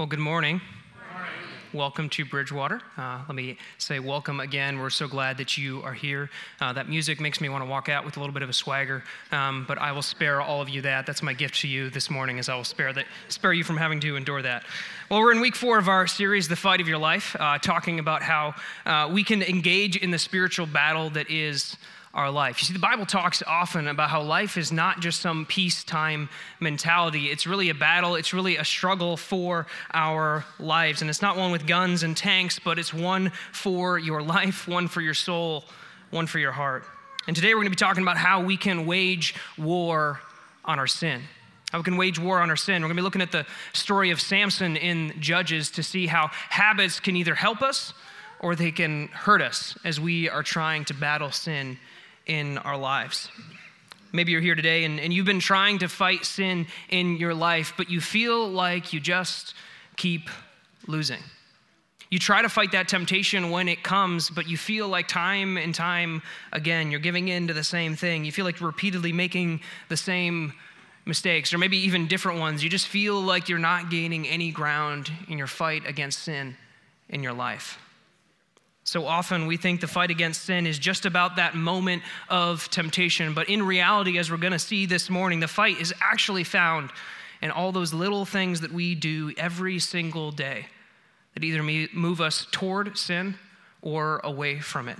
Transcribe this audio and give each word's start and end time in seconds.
Well, 0.00 0.06
good 0.06 0.18
morning. 0.18 0.62
Welcome 1.74 2.08
to 2.08 2.24
Bridgewater. 2.24 2.80
Uh, 2.96 3.20
let 3.28 3.34
me 3.34 3.58
say 3.76 3.98
welcome 3.98 4.40
again. 4.40 4.78
We're 4.78 4.88
so 4.88 5.06
glad 5.06 5.36
that 5.36 5.58
you 5.58 5.82
are 5.82 5.92
here. 5.92 6.30
Uh, 6.58 6.72
that 6.72 6.88
music 6.88 7.20
makes 7.20 7.38
me 7.38 7.50
want 7.50 7.62
to 7.62 7.68
walk 7.68 7.90
out 7.90 8.06
with 8.06 8.16
a 8.16 8.20
little 8.20 8.32
bit 8.32 8.42
of 8.42 8.48
a 8.48 8.54
swagger, 8.54 9.04
um, 9.30 9.66
but 9.68 9.76
I 9.76 9.92
will 9.92 10.00
spare 10.00 10.40
all 10.40 10.62
of 10.62 10.70
you 10.70 10.80
that. 10.80 11.04
That's 11.04 11.22
my 11.22 11.34
gift 11.34 11.60
to 11.60 11.68
you 11.68 11.90
this 11.90 12.08
morning, 12.08 12.38
as 12.38 12.48
I 12.48 12.54
will 12.54 12.64
spare 12.64 12.94
that, 12.94 13.04
spare 13.28 13.52
you 13.52 13.62
from 13.62 13.76
having 13.76 14.00
to 14.00 14.16
endure 14.16 14.40
that. 14.40 14.64
Well, 15.10 15.20
we're 15.20 15.32
in 15.32 15.40
week 15.40 15.54
four 15.54 15.76
of 15.76 15.86
our 15.86 16.06
series, 16.06 16.48
"The 16.48 16.56
Fight 16.56 16.80
of 16.80 16.88
Your 16.88 16.96
Life," 16.96 17.36
uh, 17.38 17.58
talking 17.58 17.98
about 17.98 18.22
how 18.22 18.54
uh, 18.86 19.10
we 19.12 19.22
can 19.22 19.42
engage 19.42 19.98
in 19.98 20.12
the 20.12 20.18
spiritual 20.18 20.64
battle 20.64 21.10
that 21.10 21.30
is 21.30 21.76
our 22.12 22.30
life. 22.30 22.60
You 22.60 22.66
see, 22.66 22.72
the 22.72 22.80
Bible 22.80 23.06
talks 23.06 23.42
often 23.46 23.86
about 23.86 24.10
how 24.10 24.20
life 24.22 24.56
is 24.56 24.72
not 24.72 25.00
just 25.00 25.20
some 25.20 25.46
peacetime 25.46 26.28
mentality. 26.58 27.26
It's 27.26 27.46
really 27.46 27.70
a 27.70 27.74
battle, 27.74 28.16
it's 28.16 28.34
really 28.34 28.56
a 28.56 28.64
struggle 28.64 29.16
for 29.16 29.66
our 29.94 30.44
lives. 30.58 31.02
And 31.02 31.10
it's 31.10 31.22
not 31.22 31.36
one 31.36 31.52
with 31.52 31.66
guns 31.66 32.02
and 32.02 32.16
tanks, 32.16 32.58
but 32.58 32.78
it's 32.78 32.92
one 32.92 33.30
for 33.52 33.98
your 33.98 34.22
life, 34.22 34.66
one 34.66 34.88
for 34.88 35.00
your 35.00 35.14
soul, 35.14 35.64
one 36.10 36.26
for 36.26 36.40
your 36.40 36.52
heart. 36.52 36.84
And 37.28 37.36
today 37.36 37.54
we're 37.54 37.60
going 37.60 37.66
to 37.66 37.70
be 37.70 37.76
talking 37.76 38.02
about 38.02 38.16
how 38.16 38.42
we 38.42 38.56
can 38.56 38.86
wage 38.86 39.36
war 39.56 40.20
on 40.64 40.80
our 40.80 40.88
sin. 40.88 41.22
How 41.70 41.78
we 41.78 41.84
can 41.84 41.96
wage 41.96 42.18
war 42.18 42.40
on 42.40 42.50
our 42.50 42.56
sin. 42.56 42.82
We're 42.82 42.88
going 42.88 42.96
to 42.96 43.02
be 43.02 43.04
looking 43.04 43.22
at 43.22 43.30
the 43.30 43.46
story 43.72 44.10
of 44.10 44.20
Samson 44.20 44.76
in 44.76 45.14
Judges 45.20 45.70
to 45.72 45.84
see 45.84 46.08
how 46.08 46.28
habits 46.32 46.98
can 46.98 47.14
either 47.14 47.36
help 47.36 47.62
us 47.62 47.94
or 48.40 48.56
they 48.56 48.72
can 48.72 49.06
hurt 49.08 49.42
us 49.42 49.78
as 49.84 50.00
we 50.00 50.28
are 50.28 50.42
trying 50.42 50.84
to 50.86 50.94
battle 50.94 51.30
sin 51.30 51.78
in 52.30 52.58
our 52.58 52.76
lives. 52.76 53.28
Maybe 54.12 54.30
you're 54.30 54.40
here 54.40 54.54
today 54.54 54.84
and, 54.84 55.00
and 55.00 55.12
you've 55.12 55.26
been 55.26 55.40
trying 55.40 55.80
to 55.80 55.88
fight 55.88 56.24
sin 56.24 56.68
in 56.88 57.16
your 57.16 57.34
life, 57.34 57.74
but 57.76 57.90
you 57.90 58.00
feel 58.00 58.48
like 58.48 58.92
you 58.92 59.00
just 59.00 59.54
keep 59.96 60.30
losing. 60.86 61.18
You 62.08 62.20
try 62.20 62.40
to 62.40 62.48
fight 62.48 62.70
that 62.70 62.86
temptation 62.86 63.50
when 63.50 63.68
it 63.68 63.82
comes, 63.82 64.30
but 64.30 64.48
you 64.48 64.56
feel 64.56 64.88
like 64.88 65.08
time 65.08 65.56
and 65.56 65.74
time 65.74 66.22
again, 66.52 66.92
you're 66.92 67.00
giving 67.00 67.26
in 67.26 67.48
to 67.48 67.52
the 67.52 67.64
same 67.64 67.96
thing. 67.96 68.24
You 68.24 68.30
feel 68.30 68.44
like 68.44 68.60
repeatedly 68.60 69.12
making 69.12 69.60
the 69.88 69.96
same 69.96 70.52
mistakes, 71.06 71.52
or 71.52 71.58
maybe 71.58 71.78
even 71.78 72.06
different 72.06 72.38
ones. 72.38 72.62
You 72.62 72.70
just 72.70 72.86
feel 72.86 73.20
like 73.20 73.48
you're 73.48 73.58
not 73.58 73.90
gaining 73.90 74.28
any 74.28 74.52
ground 74.52 75.10
in 75.28 75.36
your 75.36 75.48
fight 75.48 75.84
against 75.84 76.20
sin 76.20 76.56
in 77.08 77.24
your 77.24 77.32
life. 77.32 77.78
So 78.90 79.06
often 79.06 79.46
we 79.46 79.56
think 79.56 79.80
the 79.80 79.86
fight 79.86 80.10
against 80.10 80.42
sin 80.42 80.66
is 80.66 80.76
just 80.76 81.06
about 81.06 81.36
that 81.36 81.54
moment 81.54 82.02
of 82.28 82.68
temptation. 82.70 83.34
But 83.34 83.48
in 83.48 83.62
reality, 83.62 84.18
as 84.18 84.32
we're 84.32 84.36
going 84.36 84.52
to 84.52 84.58
see 84.58 84.84
this 84.84 85.08
morning, 85.08 85.38
the 85.38 85.46
fight 85.46 85.80
is 85.80 85.94
actually 86.02 86.42
found 86.42 86.90
in 87.40 87.52
all 87.52 87.70
those 87.70 87.94
little 87.94 88.24
things 88.24 88.62
that 88.62 88.72
we 88.72 88.96
do 88.96 89.32
every 89.36 89.78
single 89.78 90.32
day 90.32 90.66
that 91.34 91.44
either 91.44 91.62
move 91.62 92.20
us 92.20 92.48
toward 92.50 92.98
sin 92.98 93.36
or 93.80 94.20
away 94.24 94.58
from 94.58 94.88
it. 94.88 94.98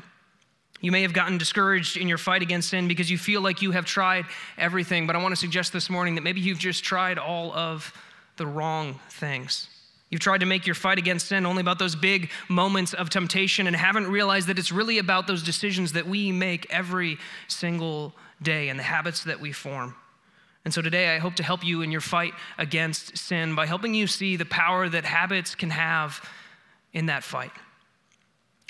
You 0.81 0.93
may 0.93 1.03
have 1.03 1.13
gotten 1.13 1.37
discouraged 1.37 1.97
in 1.97 2.07
your 2.07 2.17
fight 2.17 2.43
against 2.43 2.69
sin 2.69 2.87
because 2.87 3.11
you 3.11 3.19
feel 3.19 3.41
like 3.41 3.61
you 3.61 3.73
have 3.73 3.87
tried 3.87 4.25
everything, 4.57 5.09
but 5.09 5.17
I 5.17 5.19
want 5.21 5.33
to 5.33 5.41
suggest 5.41 5.73
this 5.73 5.91
morning 5.91 6.15
that 6.15 6.21
maybe 6.21 6.41
you've 6.41 6.61
just 6.61 6.85
tried 6.85 7.19
all 7.19 7.53
of 7.53 7.93
the 8.37 8.47
wrong 8.47 9.01
things. 9.09 9.67
You've 10.11 10.21
tried 10.21 10.41
to 10.41 10.47
make 10.47 10.67
your 10.67 10.75
fight 10.75 10.99
against 10.99 11.29
sin 11.29 11.47
only 11.47 11.61
about 11.61 11.79
those 11.79 11.95
big 11.95 12.31
moments 12.49 12.95
of 12.95 13.11
temptation 13.11 13.69
and 13.69 13.77
haven't 13.77 14.09
realized 14.09 14.49
that 14.49 14.59
it's 14.59 14.73
really 14.73 14.99
about 14.99 15.29
those 15.29 15.43
decisions 15.43 15.93
that 15.93 16.07
we 16.07 16.33
make 16.33 16.67
every 16.69 17.17
single 17.47 18.13
day 18.43 18.69
and 18.69 18.79
the 18.79 18.83
habits 18.83 19.23
that 19.25 19.41
we 19.41 19.53
form. 19.53 19.95
And 20.65 20.75
so 20.75 20.83
today, 20.83 21.15
I 21.15 21.19
hope 21.19 21.37
to 21.37 21.43
help 21.43 21.65
you 21.65 21.83
in 21.83 21.93
your 21.93 22.01
fight 22.01 22.35
against 22.59 23.17
sin 23.17 23.55
by 23.55 23.67
helping 23.67 23.95
you 23.95 24.07
see 24.07 24.37
the 24.37 24.45
power 24.45 24.89
that 24.89 25.05
habits 25.05 25.55
can 25.55 25.71
have 25.71 26.29
in 26.93 27.07
that 27.07 27.23
fight. 27.23 27.53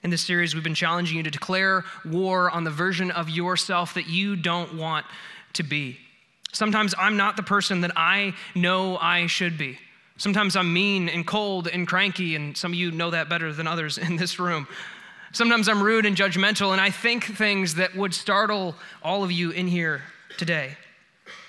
In 0.04 0.10
this 0.10 0.22
series, 0.22 0.54
we've 0.54 0.64
been 0.64 0.75
challenging 0.75 1.16
you 1.16 1.22
to 1.22 1.30
declare 1.30 1.84
war 2.04 2.50
on 2.50 2.64
the 2.64 2.70
version 2.70 3.10
of 3.10 3.28
yourself 3.28 3.94
that 3.94 4.08
you 4.08 4.36
don't 4.36 4.75
want 4.76 5.06
to 5.54 5.62
be. 5.62 5.98
Sometimes 6.53 6.94
I'm 6.98 7.16
not 7.16 7.36
the 7.36 7.42
person 7.42 7.81
that 7.81 7.92
I 7.97 8.34
know 8.54 8.97
I 8.98 9.26
should 9.26 9.59
be. 9.59 9.78
Sometimes 10.20 10.54
I'm 10.54 10.70
mean 10.70 11.08
and 11.08 11.26
cold 11.26 11.66
and 11.66 11.88
cranky, 11.88 12.36
and 12.36 12.54
some 12.54 12.72
of 12.72 12.78
you 12.78 12.91
know 12.91 13.08
that 13.08 13.31
better 13.31 13.54
than 13.54 13.66
others 13.66 13.97
in 13.97 14.16
this 14.16 14.38
room. 14.38 14.69
Sometimes 15.32 15.66
I'm 15.66 15.82
rude 15.82 16.04
and 16.04 16.14
judgmental, 16.14 16.72
and 16.72 16.81
I 16.81 16.91
think 16.91 17.25
things 17.25 17.76
that 17.76 17.97
would 17.97 18.12
startle 18.12 18.75
all 19.03 19.25
of 19.25 19.32
you 19.32 19.50
in 19.50 19.66
here 19.66 20.03
today. 20.36 20.76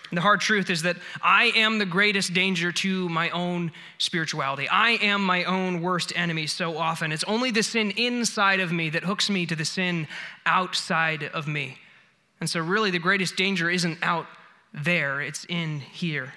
And 0.10 0.18
the 0.18 0.22
hard 0.22 0.40
truth 0.40 0.70
is 0.70 0.84
that 0.84 0.96
I 1.22 1.52
am 1.54 1.80
the 1.80 1.86
greatest 1.86 2.34
danger 2.34 2.72
to 2.72 3.10
my 3.10 3.30
own 3.32 3.74
spirituality. 3.98 4.70
I 4.70 4.92
am 5.02 5.22
my 5.22 5.44
own 5.44 5.82
worst 5.82 6.14
enemy 6.16 6.48
so 6.48 6.78
often. 6.78 7.12
It's 7.12 7.26
only 7.26 7.52
the 7.52 7.64
sin 7.64 7.92
inside 7.98 8.62
of 8.62 8.72
me 8.72 8.90
that 8.92 9.04
hooks 9.04 9.30
me 9.30 9.46
to 9.48 9.56
the 9.56 9.66
sin 9.66 10.08
outside 10.46 11.24
of 11.24 11.46
me. 11.46 11.78
And 12.40 12.50
so, 12.50 12.62
really, 12.62 12.90
the 12.90 13.00
greatest 13.00 13.36
danger 13.36 13.70
isn't 13.70 13.98
out 14.02 14.28
there, 14.74 15.20
it's 15.20 15.44
in 15.50 15.82
here. 15.82 16.32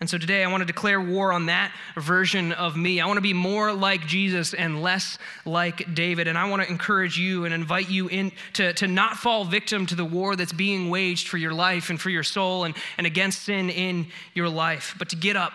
And 0.00 0.10
so 0.10 0.18
today 0.18 0.42
I 0.42 0.48
want 0.48 0.60
to 0.60 0.66
declare 0.66 1.00
war 1.00 1.32
on 1.32 1.46
that 1.46 1.72
version 1.96 2.52
of 2.52 2.76
me. 2.76 3.00
I 3.00 3.06
want 3.06 3.16
to 3.16 3.22
be 3.22 3.32
more 3.32 3.72
like 3.72 4.06
Jesus 4.06 4.52
and 4.52 4.82
less 4.82 5.18
like 5.44 5.94
David. 5.94 6.26
And 6.26 6.36
I 6.36 6.48
want 6.48 6.62
to 6.62 6.68
encourage 6.68 7.16
you 7.16 7.44
and 7.44 7.54
invite 7.54 7.88
you 7.88 8.08
in 8.08 8.32
to, 8.54 8.72
to 8.74 8.88
not 8.88 9.16
fall 9.16 9.44
victim 9.44 9.86
to 9.86 9.94
the 9.94 10.04
war 10.04 10.36
that's 10.36 10.52
being 10.52 10.90
waged 10.90 11.28
for 11.28 11.38
your 11.38 11.54
life 11.54 11.90
and 11.90 12.00
for 12.00 12.10
your 12.10 12.24
soul 12.24 12.64
and, 12.64 12.74
and 12.98 13.06
against 13.06 13.42
sin 13.44 13.70
in 13.70 14.06
your 14.34 14.48
life, 14.48 14.94
but 14.98 15.10
to 15.10 15.16
get 15.16 15.36
up 15.36 15.52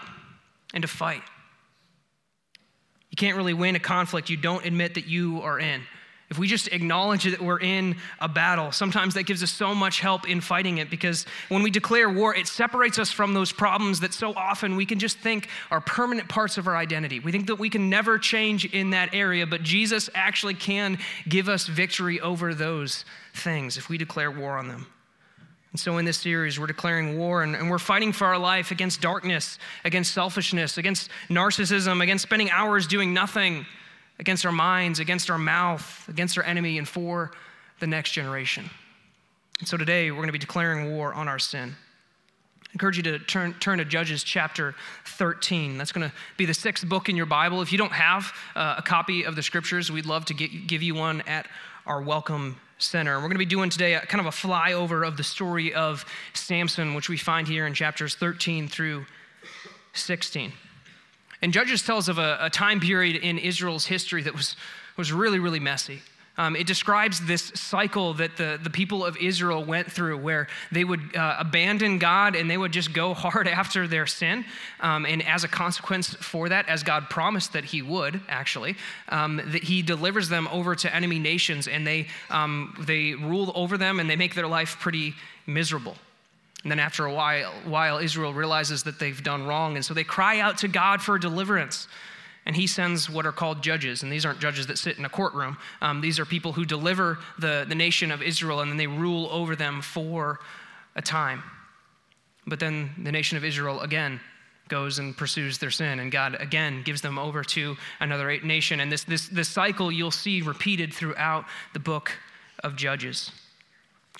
and 0.73 0.81
to 0.83 0.87
fight. 0.87 1.21
You 3.11 3.17
can't 3.17 3.35
really 3.35 3.53
win 3.53 3.75
a 3.75 3.79
conflict 3.79 4.29
you 4.29 4.37
don't 4.37 4.65
admit 4.65 4.95
that 4.95 5.05
you 5.05 5.41
are 5.41 5.59
in. 5.59 5.81
If 6.29 6.37
we 6.37 6.47
just 6.47 6.67
acknowledge 6.67 7.23
that 7.23 7.41
we're 7.41 7.59
in 7.59 7.95
a 8.19 8.27
battle, 8.27 8.71
sometimes 8.71 9.15
that 9.15 9.23
gives 9.23 9.41
us 9.41 9.51
so 9.51 9.73
much 9.73 9.99
help 9.99 10.29
in 10.29 10.41
fighting 10.41 10.77
it 10.77 10.91
because 10.91 11.25
when 11.47 11.63
we 11.63 11.71
declare 11.71 12.07
war, 12.07 12.35
it 12.35 12.45
separates 12.45 12.99
us 12.99 13.11
from 13.11 13.33
those 13.33 13.51
problems 13.51 14.01
that 14.01 14.13
so 14.13 14.33
often 14.35 14.75
we 14.75 14.85
can 14.85 14.99
just 14.99 15.17
think 15.17 15.47
are 15.71 15.81
permanent 15.81 16.29
parts 16.29 16.59
of 16.59 16.67
our 16.67 16.77
identity. 16.77 17.19
We 17.19 17.31
think 17.31 17.47
that 17.47 17.55
we 17.55 17.71
can 17.71 17.89
never 17.89 18.19
change 18.19 18.65
in 18.65 18.91
that 18.91 19.15
area, 19.15 19.47
but 19.47 19.63
Jesus 19.63 20.07
actually 20.13 20.53
can 20.53 20.99
give 21.27 21.49
us 21.49 21.65
victory 21.65 22.19
over 22.19 22.53
those 22.53 23.05
things 23.33 23.77
if 23.77 23.89
we 23.89 23.97
declare 23.97 24.29
war 24.29 24.59
on 24.59 24.67
them. 24.67 24.85
And 25.71 25.79
so, 25.79 25.97
in 25.97 26.05
this 26.05 26.17
series, 26.17 26.59
we're 26.59 26.67
declaring 26.67 27.17
war 27.17 27.43
and, 27.43 27.55
and, 27.55 27.69
we're 27.69 27.77
fighting 27.77 28.11
for 28.11 28.25
our 28.25 28.39
life 28.39 28.71
against 28.71 29.01
darkness, 29.01 29.59
against 29.83 30.13
selfishness, 30.13 30.79
against 30.79 31.11
narcissism, 31.29 32.01
against 32.01 32.23
spending 32.23 32.49
hours 32.49 32.87
doing 32.87 33.13
nothing 33.13 33.67
against 34.19 34.45
our 34.45 34.51
minds, 34.51 34.99
against 34.99 35.29
our 35.29 35.37
mouth, 35.37 36.05
against 36.07 36.37
our 36.37 36.43
enemy, 36.43 36.77
and 36.77 36.87
for 36.87 37.31
the 37.79 37.87
next 37.87 38.11
generation. 38.11 38.69
And 39.59 39.67
so 39.67 39.77
today, 39.77 40.11
we're 40.11 40.17
going 40.17 40.27
to 40.27 40.33
be 40.33 40.39
declaring 40.39 40.91
war 40.91 41.13
on 41.13 41.27
our 41.27 41.39
sin. 41.39 41.75
I 42.69 42.73
encourage 42.73 42.97
you 42.97 43.03
to 43.03 43.19
turn, 43.19 43.55
turn 43.55 43.79
to 43.79 43.85
Judges 43.85 44.23
chapter 44.23 44.75
13. 45.05 45.77
That's 45.77 45.91
going 45.91 46.07
to 46.07 46.15
be 46.37 46.45
the 46.45 46.53
sixth 46.53 46.87
book 46.87 47.09
in 47.09 47.15
your 47.15 47.25
Bible. 47.25 47.61
If 47.61 47.71
you 47.71 47.77
don't 47.77 47.93
have 47.93 48.31
uh, 48.55 48.75
a 48.77 48.81
copy 48.81 49.23
of 49.23 49.35
the 49.35 49.41
scriptures, 49.41 49.91
we'd 49.91 50.05
love 50.05 50.25
to 50.25 50.33
get, 50.33 50.67
give 50.67 50.83
you 50.83 50.93
one 50.93 51.21
at 51.21 51.47
our 51.87 52.01
Welcome 52.01 52.57
Center. 52.77 53.15
We're 53.15 53.21
going 53.21 53.31
to 53.31 53.39
be 53.39 53.45
doing 53.45 53.69
today 53.69 53.95
a, 53.95 54.01
kind 54.01 54.25
of 54.25 54.27
a 54.27 54.35
flyover 54.35 55.05
of 55.05 55.17
the 55.17 55.23
story 55.23 55.73
of 55.73 56.05
Samson, 56.33 56.93
which 56.93 57.09
we 57.09 57.17
find 57.17 57.47
here 57.47 57.65
in 57.65 57.73
chapters 57.73 58.15
13 58.15 58.67
through 58.67 59.05
16. 59.93 60.53
And 61.41 61.53
Judges 61.53 61.83
tells 61.83 62.09
of 62.09 62.17
a, 62.17 62.37
a 62.41 62.49
time 62.49 62.79
period 62.79 63.15
in 63.15 63.37
Israel's 63.37 63.85
history 63.85 64.23
that 64.23 64.33
was, 64.33 64.55
was 64.97 65.11
really, 65.13 65.39
really 65.39 65.59
messy. 65.59 66.01
Um, 66.39 66.55
it 66.55 66.67
describes 66.67 67.19
this 67.25 67.51
cycle 67.53 68.13
that 68.13 68.37
the, 68.37 68.57
the 68.63 68.69
people 68.69 69.03
of 69.03 69.17
Israel 69.17 69.61
went 69.65 69.91
through 69.91 70.19
where 70.19 70.47
they 70.71 70.85
would 70.85 71.13
uh, 71.13 71.35
abandon 71.37 71.99
God 71.99 72.33
and 72.33 72.49
they 72.49 72.57
would 72.57 72.71
just 72.71 72.93
go 72.93 73.13
hard 73.13 73.45
after 73.61 73.87
their 73.87 74.07
sin. 74.07 74.45
Um, 74.79 75.05
and 75.05 75.21
as 75.27 75.43
a 75.43 75.49
consequence 75.49 76.13
for 76.13 76.47
that, 76.47 76.69
as 76.69 76.81
God 76.83 77.09
promised 77.09 77.51
that 77.53 77.65
He 77.65 77.81
would, 77.81 78.21
actually, 78.29 78.77
um, 79.09 79.41
that 79.47 79.65
He 79.65 79.81
delivers 79.81 80.29
them 80.29 80.47
over 80.49 80.75
to 80.75 80.95
enemy 80.95 81.19
nations 81.19 81.67
and 81.67 81.85
they, 81.85 82.07
um, 82.29 82.73
they 82.79 83.15
rule 83.15 83.51
over 83.53 83.77
them 83.77 83.99
and 83.99 84.09
they 84.09 84.15
make 84.15 84.33
their 84.33 84.47
life 84.47 84.77
pretty 84.79 85.15
miserable. 85.45 85.97
And 86.63 86.71
then 86.71 86.79
after 86.79 87.05
a 87.05 87.13
while, 87.13 87.51
while, 87.63 87.99
Israel 87.99 88.33
realizes 88.33 88.83
that 88.83 88.99
they've 88.99 89.23
done 89.23 89.47
wrong, 89.47 89.75
and 89.75 89.85
so 89.85 89.93
they 89.93 90.03
cry 90.03 90.39
out 90.39 90.57
to 90.59 90.67
God 90.67 91.01
for 91.01 91.17
deliverance. 91.17 91.87
And 92.45 92.55
he 92.55 92.67
sends 92.67 93.09
what 93.09 93.25
are 93.25 93.31
called 93.31 93.61
judges, 93.61 94.03
and 94.03 94.11
these 94.11 94.25
aren't 94.25 94.39
judges 94.39 94.67
that 94.67 94.77
sit 94.77 94.97
in 94.97 95.05
a 95.05 95.09
courtroom. 95.09 95.57
Um, 95.81 96.01
these 96.01 96.19
are 96.19 96.25
people 96.25 96.51
who 96.51 96.65
deliver 96.65 97.19
the, 97.37 97.65
the 97.67 97.75
nation 97.75 98.11
of 98.11 98.21
Israel, 98.21 98.59
and 98.59 98.71
then 98.71 98.77
they 98.77 98.87
rule 98.87 99.29
over 99.31 99.55
them 99.55 99.81
for 99.81 100.39
a 100.95 101.01
time. 101.01 101.43
But 102.45 102.59
then 102.59 102.91
the 103.03 103.11
nation 103.11 103.37
of 103.37 103.45
Israel 103.45 103.81
again 103.81 104.19
goes 104.67 104.99
and 104.99 105.15
pursues 105.15 105.57
their 105.57 105.71
sin, 105.71 105.99
and 105.99 106.11
God 106.11 106.35
again 106.39 106.83
gives 106.83 107.01
them 107.01 107.17
over 107.19 107.43
to 107.43 107.77
another 107.99 108.39
nation. 108.41 108.79
And 108.79 108.91
this, 108.91 109.03
this, 109.03 109.27
this 109.27 109.49
cycle 109.49 109.91
you'll 109.91 110.11
see 110.11 110.41
repeated 110.41 110.93
throughout 110.93 111.45
the 111.73 111.79
book 111.79 112.11
of 112.63 112.75
Judges. 112.75 113.31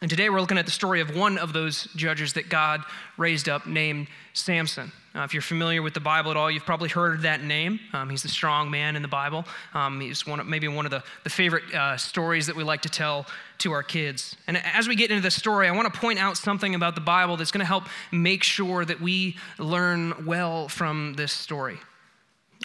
And 0.02 0.10
today 0.10 0.30
we're 0.30 0.40
looking 0.40 0.58
at 0.58 0.66
the 0.66 0.72
story 0.72 1.02
of 1.02 1.14
one 1.14 1.38
of 1.38 1.52
those 1.52 1.90
judges 1.94 2.32
that 2.34 2.48
God 2.48 2.84
raised 3.18 3.50
up 3.50 3.68
named 3.68 4.08
Samson. 4.32 4.94
Uh, 5.14 5.24
if 5.24 5.34
you're 5.34 5.42
familiar 5.42 5.82
with 5.82 5.94
the 5.94 6.00
Bible 6.00 6.32
at 6.32 6.38
all, 6.38 6.50
you've 6.50 6.66
probably 6.66 6.88
heard 6.88 7.24
that 7.24 7.44
name. 7.44 7.82
Um, 7.92 8.10
he's 8.10 8.24
the 8.24 8.30
strong 8.30 8.72
man 8.72 8.96
in 8.96 9.02
the 9.02 9.10
Bible. 9.10 9.44
Um, 9.74 10.00
he's 10.00 10.26
one 10.26 10.40
of, 10.40 10.48
maybe 10.48 10.70
one 10.70 10.86
of 10.86 10.92
the, 10.92 11.04
the 11.26 11.30
favorite 11.30 11.74
uh, 11.74 11.98
stories 11.98 12.48
that 12.48 12.56
we 12.56 12.64
like 12.64 12.82
to 12.84 12.90
tell 12.90 13.26
to 13.58 13.74
our 13.74 13.84
kids. 13.84 14.38
And 14.48 14.56
as 14.74 14.88
we 14.88 14.96
get 14.96 15.12
into 15.12 15.22
the 15.22 15.32
story, 15.32 15.68
I 15.68 15.72
want 15.72 15.94
to 15.94 16.00
point 16.00 16.18
out 16.18 16.38
something 16.38 16.76
about 16.76 16.96
the 16.96 17.02
Bible 17.02 17.36
that's 17.36 17.52
going 17.52 17.60
to 17.60 17.66
help 17.66 17.84
make 18.10 18.44
sure 18.44 18.86
that 18.86 19.02
we 19.02 19.36
learn 19.58 20.26
well 20.26 20.70
from 20.70 21.16
this 21.16 21.34
story. 21.34 21.78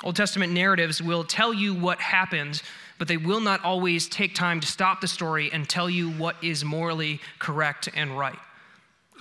Old 0.04 0.14
Testament 0.14 0.52
narratives 0.52 1.02
will 1.02 1.24
tell 1.24 1.52
you 1.52 1.74
what 1.74 2.00
happened, 2.00 2.62
but 2.98 3.08
they 3.08 3.16
will 3.16 3.40
not 3.40 3.62
always 3.64 4.08
take 4.08 4.34
time 4.34 4.60
to 4.60 4.66
stop 4.66 5.00
the 5.00 5.08
story 5.08 5.50
and 5.52 5.68
tell 5.68 5.90
you 5.90 6.10
what 6.10 6.36
is 6.42 6.64
morally 6.64 7.20
correct 7.38 7.88
and 7.94 8.18
right. 8.18 8.38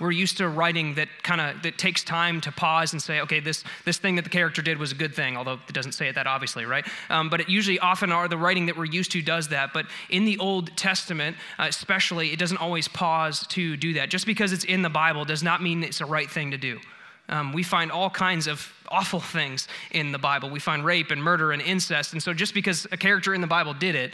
We're 0.00 0.10
used 0.10 0.38
to 0.38 0.48
writing 0.48 0.96
that 0.96 1.08
kind 1.22 1.40
of 1.40 1.62
that 1.62 1.78
takes 1.78 2.02
time 2.02 2.40
to 2.40 2.50
pause 2.50 2.92
and 2.92 3.00
say, 3.00 3.20
okay, 3.20 3.38
this 3.38 3.62
this 3.84 3.96
thing 3.96 4.16
that 4.16 4.22
the 4.22 4.30
character 4.30 4.60
did 4.60 4.76
was 4.76 4.90
a 4.90 4.94
good 4.96 5.14
thing, 5.14 5.36
although 5.36 5.60
it 5.68 5.72
doesn't 5.72 5.92
say 5.92 6.08
it 6.08 6.16
that 6.16 6.26
obviously, 6.26 6.64
right? 6.64 6.84
Um, 7.10 7.30
but 7.30 7.40
it 7.40 7.48
usually 7.48 7.78
often 7.78 8.10
are 8.10 8.26
the 8.26 8.36
writing 8.36 8.66
that 8.66 8.76
we're 8.76 8.86
used 8.86 9.12
to 9.12 9.22
does 9.22 9.48
that. 9.48 9.72
But 9.72 9.86
in 10.10 10.24
the 10.24 10.36
Old 10.38 10.76
Testament, 10.76 11.36
uh, 11.60 11.66
especially, 11.68 12.32
it 12.32 12.40
doesn't 12.40 12.56
always 12.56 12.88
pause 12.88 13.46
to 13.48 13.76
do 13.76 13.94
that. 13.94 14.10
Just 14.10 14.26
because 14.26 14.52
it's 14.52 14.64
in 14.64 14.82
the 14.82 14.90
Bible 14.90 15.24
does 15.24 15.44
not 15.44 15.62
mean 15.62 15.84
it's 15.84 15.98
the 15.98 16.06
right 16.06 16.28
thing 16.28 16.50
to 16.50 16.58
do. 16.58 16.80
Um, 17.28 17.52
we 17.52 17.62
find 17.62 17.92
all 17.92 18.10
kinds 18.10 18.48
of 18.48 18.72
awful 18.94 19.20
things 19.38 19.68
in 19.90 20.12
the 20.12 20.18
Bible. 20.18 20.48
We 20.50 20.60
find 20.60 20.84
rape 20.84 21.10
and 21.10 21.22
murder 21.22 21.52
and 21.52 21.60
incest. 21.60 22.12
And 22.12 22.22
so 22.22 22.32
just 22.32 22.54
because 22.54 22.86
a 22.92 22.96
character 22.96 23.34
in 23.34 23.40
the 23.40 23.46
Bible 23.46 23.74
did 23.74 23.94
it 23.94 24.12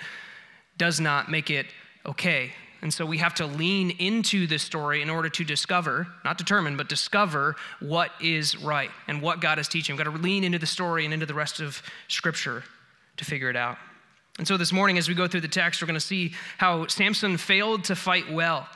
does 0.76 0.98
not 1.00 1.30
make 1.30 1.50
it 1.50 1.66
okay. 2.06 2.52
And 2.82 2.92
so 2.92 3.04
we 3.04 3.18
have 3.18 3.34
to 3.34 3.46
lean 3.46 3.90
into 3.90 4.46
this 4.46 4.62
story 4.62 5.02
in 5.02 5.10
order 5.10 5.28
to 5.28 5.44
discover, 5.44 6.06
not 6.24 6.38
determine, 6.38 6.78
but 6.78 6.88
discover 6.88 7.56
what 7.80 8.10
is 8.22 8.56
right 8.56 8.90
and 9.06 9.20
what 9.20 9.40
God 9.40 9.58
is 9.58 9.68
teaching. 9.68 9.94
We've 9.94 10.04
got 10.04 10.10
to 10.10 10.18
lean 10.18 10.44
into 10.44 10.58
the 10.58 10.66
story 10.66 11.04
and 11.04 11.12
into 11.12 11.26
the 11.26 11.34
rest 11.34 11.60
of 11.60 11.82
Scripture 12.08 12.64
to 13.18 13.24
figure 13.24 13.50
it 13.50 13.56
out. 13.56 13.76
And 14.38 14.48
so 14.48 14.56
this 14.56 14.72
morning, 14.72 14.96
as 14.96 15.08
we 15.08 15.14
go 15.14 15.28
through 15.28 15.42
the 15.42 15.48
text, 15.48 15.82
we're 15.82 15.86
going 15.86 16.00
to 16.00 16.00
see 16.00 16.32
how 16.56 16.86
Samson 16.86 17.36
failed 17.36 17.84
to 17.84 17.94
fight 17.94 18.32
well 18.32 18.66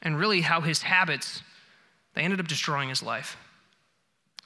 and 0.00 0.18
really 0.18 0.40
how 0.40 0.62
his 0.62 0.80
habits, 0.80 1.42
they 2.14 2.22
ended 2.22 2.40
up 2.40 2.48
destroying 2.48 2.88
his 2.88 3.02
life. 3.02 3.36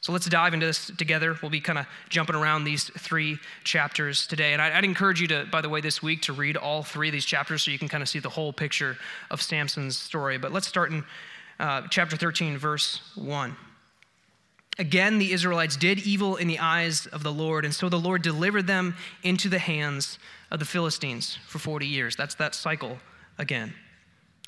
So 0.08 0.12
let's 0.12 0.26
dive 0.26 0.55
into 0.55 0.64
this 0.64 0.90
together. 0.96 1.37
We'll 1.43 1.50
be 1.50 1.60
kind 1.60 1.78
of 1.78 1.87
jumping 2.08 2.34
around 2.34 2.64
these 2.64 2.84
three 2.84 3.37
chapters 3.62 4.26
today. 4.26 4.55
And 4.55 4.62
I'd 4.62 4.82
encourage 4.82 5.20
you 5.20 5.28
to, 5.28 5.44
by 5.52 5.60
the 5.60 5.69
way, 5.69 5.82
this 5.82 6.02
week 6.02 6.22
to 6.22 6.32
read 6.32 6.56
all 6.56 6.82
three 6.82 7.08
of 7.08 7.12
these 7.12 7.26
chapters 7.26 7.62
so 7.62 7.70
you 7.70 7.78
can 7.78 7.88
kind 7.90 8.02
of 8.02 8.08
see 8.08 8.19
the 8.19 8.31
whole 8.31 8.50
picture 8.50 8.96
of 9.31 9.43
Samson's 9.43 9.99
story. 9.99 10.38
But 10.38 10.50
let's 10.50 10.66
start 10.66 10.93
in 10.93 11.05
uh, 11.60 11.82
chapter 11.90 12.16
13, 12.16 12.56
verse 12.56 13.02
1. 13.16 13.55
Again, 14.78 15.19
the 15.19 15.31
Israelites 15.31 15.76
did 15.76 15.99
evil 15.99 16.37
in 16.37 16.49
the 16.49 16.58
eyes 16.58 17.05
of 17.08 17.22
the 17.22 17.31
Lord, 17.31 17.66
and 17.66 17.75
so 17.75 17.90
the 17.90 18.00
Lord 18.00 18.22
delivered 18.22 18.66
them 18.66 18.96
into 19.22 19.50
the 19.50 19.58
hands 19.58 20.19
of 20.50 20.58
the 20.58 20.64
Philistines 20.64 21.38
for 21.46 21.58
40 21.58 21.87
years. 21.87 22.16
That's 22.16 22.37
that 22.37 22.55
cycle 22.55 22.96
again. 23.37 23.75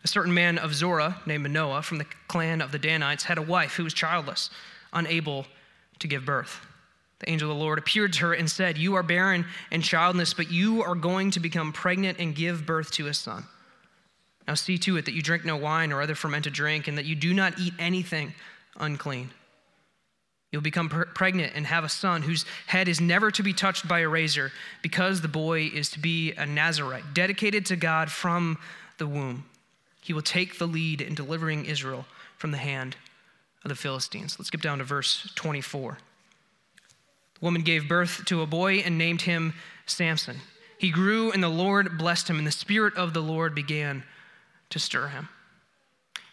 A 0.05 0.09
certain 0.09 0.33
man 0.33 0.57
of 0.57 0.73
Zorah 0.73 1.21
named 1.27 1.43
Manoah 1.43 1.83
from 1.83 1.99
the 1.99 2.07
clan 2.29 2.63
of 2.63 2.73
the 2.73 2.79
Danites 2.79 3.25
had 3.25 3.37
a 3.37 3.43
wife 3.43 3.75
who 3.75 3.85
was 3.85 3.93
childless 3.93 4.49
unable 4.93 5.47
to 6.01 6.09
give 6.09 6.25
birth. 6.25 6.67
The 7.21 7.31
angel 7.31 7.51
of 7.51 7.57
the 7.57 7.63
Lord 7.63 7.79
appeared 7.79 8.15
to 8.15 8.21
her 8.21 8.33
and 8.33 8.51
said, 8.51 8.79
You 8.79 8.95
are 8.95 9.03
barren 9.03 9.45
and 9.71 9.85
childless, 9.85 10.35
but 10.35 10.51
you 10.51 10.83
are 10.83 10.95
going 10.95 11.31
to 11.33 11.41
become 11.41 11.73
pregnant 11.73 12.19
and 12.19 12.35
give 12.35 12.67
birth 12.67 12.91
to 12.93 13.07
a 13.07 13.15
son. 13.15 13.45
Now 14.49 14.55
see 14.55 14.79
to 14.79 14.97
it 14.97 15.05
that 15.05 15.15
you 15.15 15.23
drink 15.23 15.45
no 15.45 15.57
wine 15.57 15.93
or 15.93 16.01
other 16.01 16.15
fermented 16.15 16.55
drink, 16.55 16.89
and 16.89 16.97
that 16.99 17.05
you 17.05 17.15
do 17.15 17.35
not 17.35 17.59
eat 17.59 17.75
anything 17.79 18.35
unclean. 18.79 19.31
You'll 20.51 20.63
become 20.63 20.89
pregnant 20.89 21.53
and 21.55 21.67
have 21.67 21.85
a 21.85 21.89
son 21.89 22.23
whose 22.23 22.45
head 22.67 22.89
is 22.89 23.01
never 23.01 23.31
to 23.31 23.43
be 23.43 23.53
touched 23.53 23.87
by 23.87 24.01
a 24.01 24.09
razor, 24.09 24.51
because 24.83 25.21
the 25.21 25.29
boy 25.29 25.67
is 25.67 25.91
to 25.91 26.01
be 26.01 26.33
a 26.33 26.47
Nazarite, 26.47 27.15
dedicated 27.15 27.67
to 27.67 27.77
God 27.77 28.11
from 28.11 28.59
the 28.99 29.07
womb. 29.07 29.45
He 30.01 30.15
will 30.15 30.23
take 30.23 30.59
the 30.59 30.67
lead 30.67 31.03
in 31.03 31.15
delivering 31.15 31.67
Israel 31.67 32.07
from 32.39 32.51
the 32.51 32.59
hand 32.59 32.97
of 33.65 33.69
the 33.69 33.75
Philistines. 33.75 34.39
Let's 34.39 34.49
skip 34.49 34.63
down 34.63 34.79
to 34.79 34.85
verse 34.85 35.31
24. 35.35 35.99
The 37.35 37.45
woman 37.45 37.63
gave 37.63 37.89
birth 37.89 38.25
to 38.27 38.43
a 38.43 38.47
boy 38.47 38.77
and 38.77 38.99
named 38.99 39.23
him 39.23 39.55
Samson. 39.87 40.37
He 40.79 40.91
grew, 40.91 41.31
and 41.31 41.43
the 41.43 41.49
Lord 41.49 41.99
blessed 41.99 42.29
him, 42.29 42.39
and 42.39 42.47
the 42.47 42.53
Spirit 42.53 42.97
of 42.97 43.13
the 43.13 43.21
Lord 43.21 43.55
began 43.55 44.03
to 44.71 44.79
stir 44.79 45.09
him. 45.09 45.29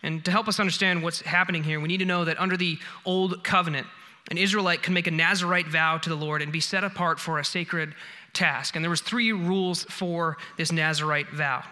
And 0.04 0.24
to 0.26 0.32
help 0.32 0.48
us 0.48 0.60
understand 0.60 1.04
what's 1.04 1.22
happening 1.22 1.64
here, 1.64 1.80
we 1.80 1.88
need 1.88 1.98
to 1.98 2.06
know 2.06 2.24
that 2.26 2.40
under 2.40 2.56
the 2.56 2.78
Old 3.04 3.44
Covenant, 3.44 3.88
an 4.30 4.38
Israelite 4.38 4.84
can 4.84 4.94
make 4.94 5.08
a 5.08 5.12
Nazarite 5.12 5.68
vow 5.68 5.98
to 5.98 6.10
the 6.10 6.16
Lord 6.16 6.42
and 6.42 6.52
be 6.52 6.60
set 6.60 6.84
apart 6.84 7.20
for 7.20 7.40
a 7.40 7.46
sacred 7.46 7.94
task. 8.34 8.76
And 8.76 8.84
there 8.84 8.90
was 8.90 9.02
three 9.02 9.32
rules 9.32 9.84
for 9.86 10.38
this 10.58 10.72
Nazarite 10.72 11.30
vow. 11.30 11.64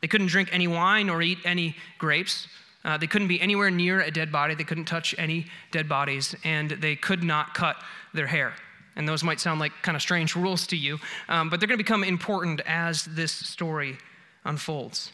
They 0.00 0.08
couldn't 0.08 0.28
drink 0.28 0.50
any 0.52 0.66
wine 0.66 1.08
or 1.08 1.22
eat 1.22 1.38
any 1.44 1.76
grapes. 1.98 2.48
Uh, 2.84 2.96
they 2.96 3.06
couldn't 3.06 3.28
be 3.28 3.40
anywhere 3.40 3.70
near 3.70 4.00
a 4.00 4.10
dead 4.10 4.32
body. 4.32 4.54
They 4.54 4.64
couldn't 4.64 4.86
touch 4.86 5.14
any 5.18 5.46
dead 5.70 5.88
bodies, 5.88 6.34
and 6.44 6.70
they 6.70 6.96
could 6.96 7.22
not 7.22 7.54
cut 7.54 7.76
their 8.14 8.26
hair. 8.26 8.54
And 8.96 9.08
those 9.08 9.22
might 9.22 9.40
sound 9.40 9.60
like 9.60 9.72
kind 9.82 9.96
of 9.96 10.02
strange 10.02 10.34
rules 10.34 10.66
to 10.68 10.76
you, 10.76 10.98
um, 11.28 11.50
but 11.50 11.60
they're 11.60 11.66
going 11.66 11.78
to 11.78 11.84
become 11.84 12.04
important 12.04 12.60
as 12.66 13.04
this 13.04 13.32
story 13.32 13.98
unfolds. 14.44 15.12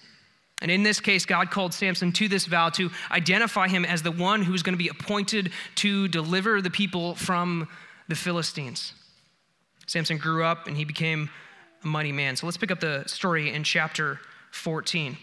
And 0.62 0.70
in 0.70 0.82
this 0.82 1.00
case, 1.00 1.26
God 1.26 1.50
called 1.50 1.74
Samson 1.74 2.12
to 2.12 2.28
this 2.28 2.46
vow 2.46 2.70
to 2.70 2.90
identify 3.10 3.68
him 3.68 3.84
as 3.84 4.02
the 4.02 4.10
one 4.10 4.42
who 4.42 4.52
was 4.52 4.62
going 4.62 4.72
to 4.72 4.82
be 4.82 4.88
appointed 4.88 5.52
to 5.76 6.08
deliver 6.08 6.62
the 6.62 6.70
people 6.70 7.14
from 7.14 7.68
the 8.08 8.14
Philistines. 8.14 8.94
Samson 9.86 10.16
grew 10.16 10.44
up 10.44 10.66
and 10.66 10.76
he 10.76 10.84
became 10.84 11.28
a 11.84 11.86
mighty 11.86 12.12
man. 12.12 12.36
So 12.36 12.46
let's 12.46 12.56
pick 12.56 12.70
up 12.70 12.80
the 12.80 13.04
story 13.06 13.52
in 13.52 13.64
chapter 13.64 14.18
14. 14.52 15.16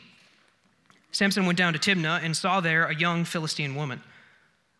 Samson 1.13 1.45
went 1.45 1.57
down 1.57 1.73
to 1.73 1.79
Timnah 1.79 2.21
and 2.23 2.35
saw 2.35 2.59
there 2.59 2.85
a 2.85 2.95
young 2.95 3.23
Philistine 3.23 3.75
woman. 3.75 4.01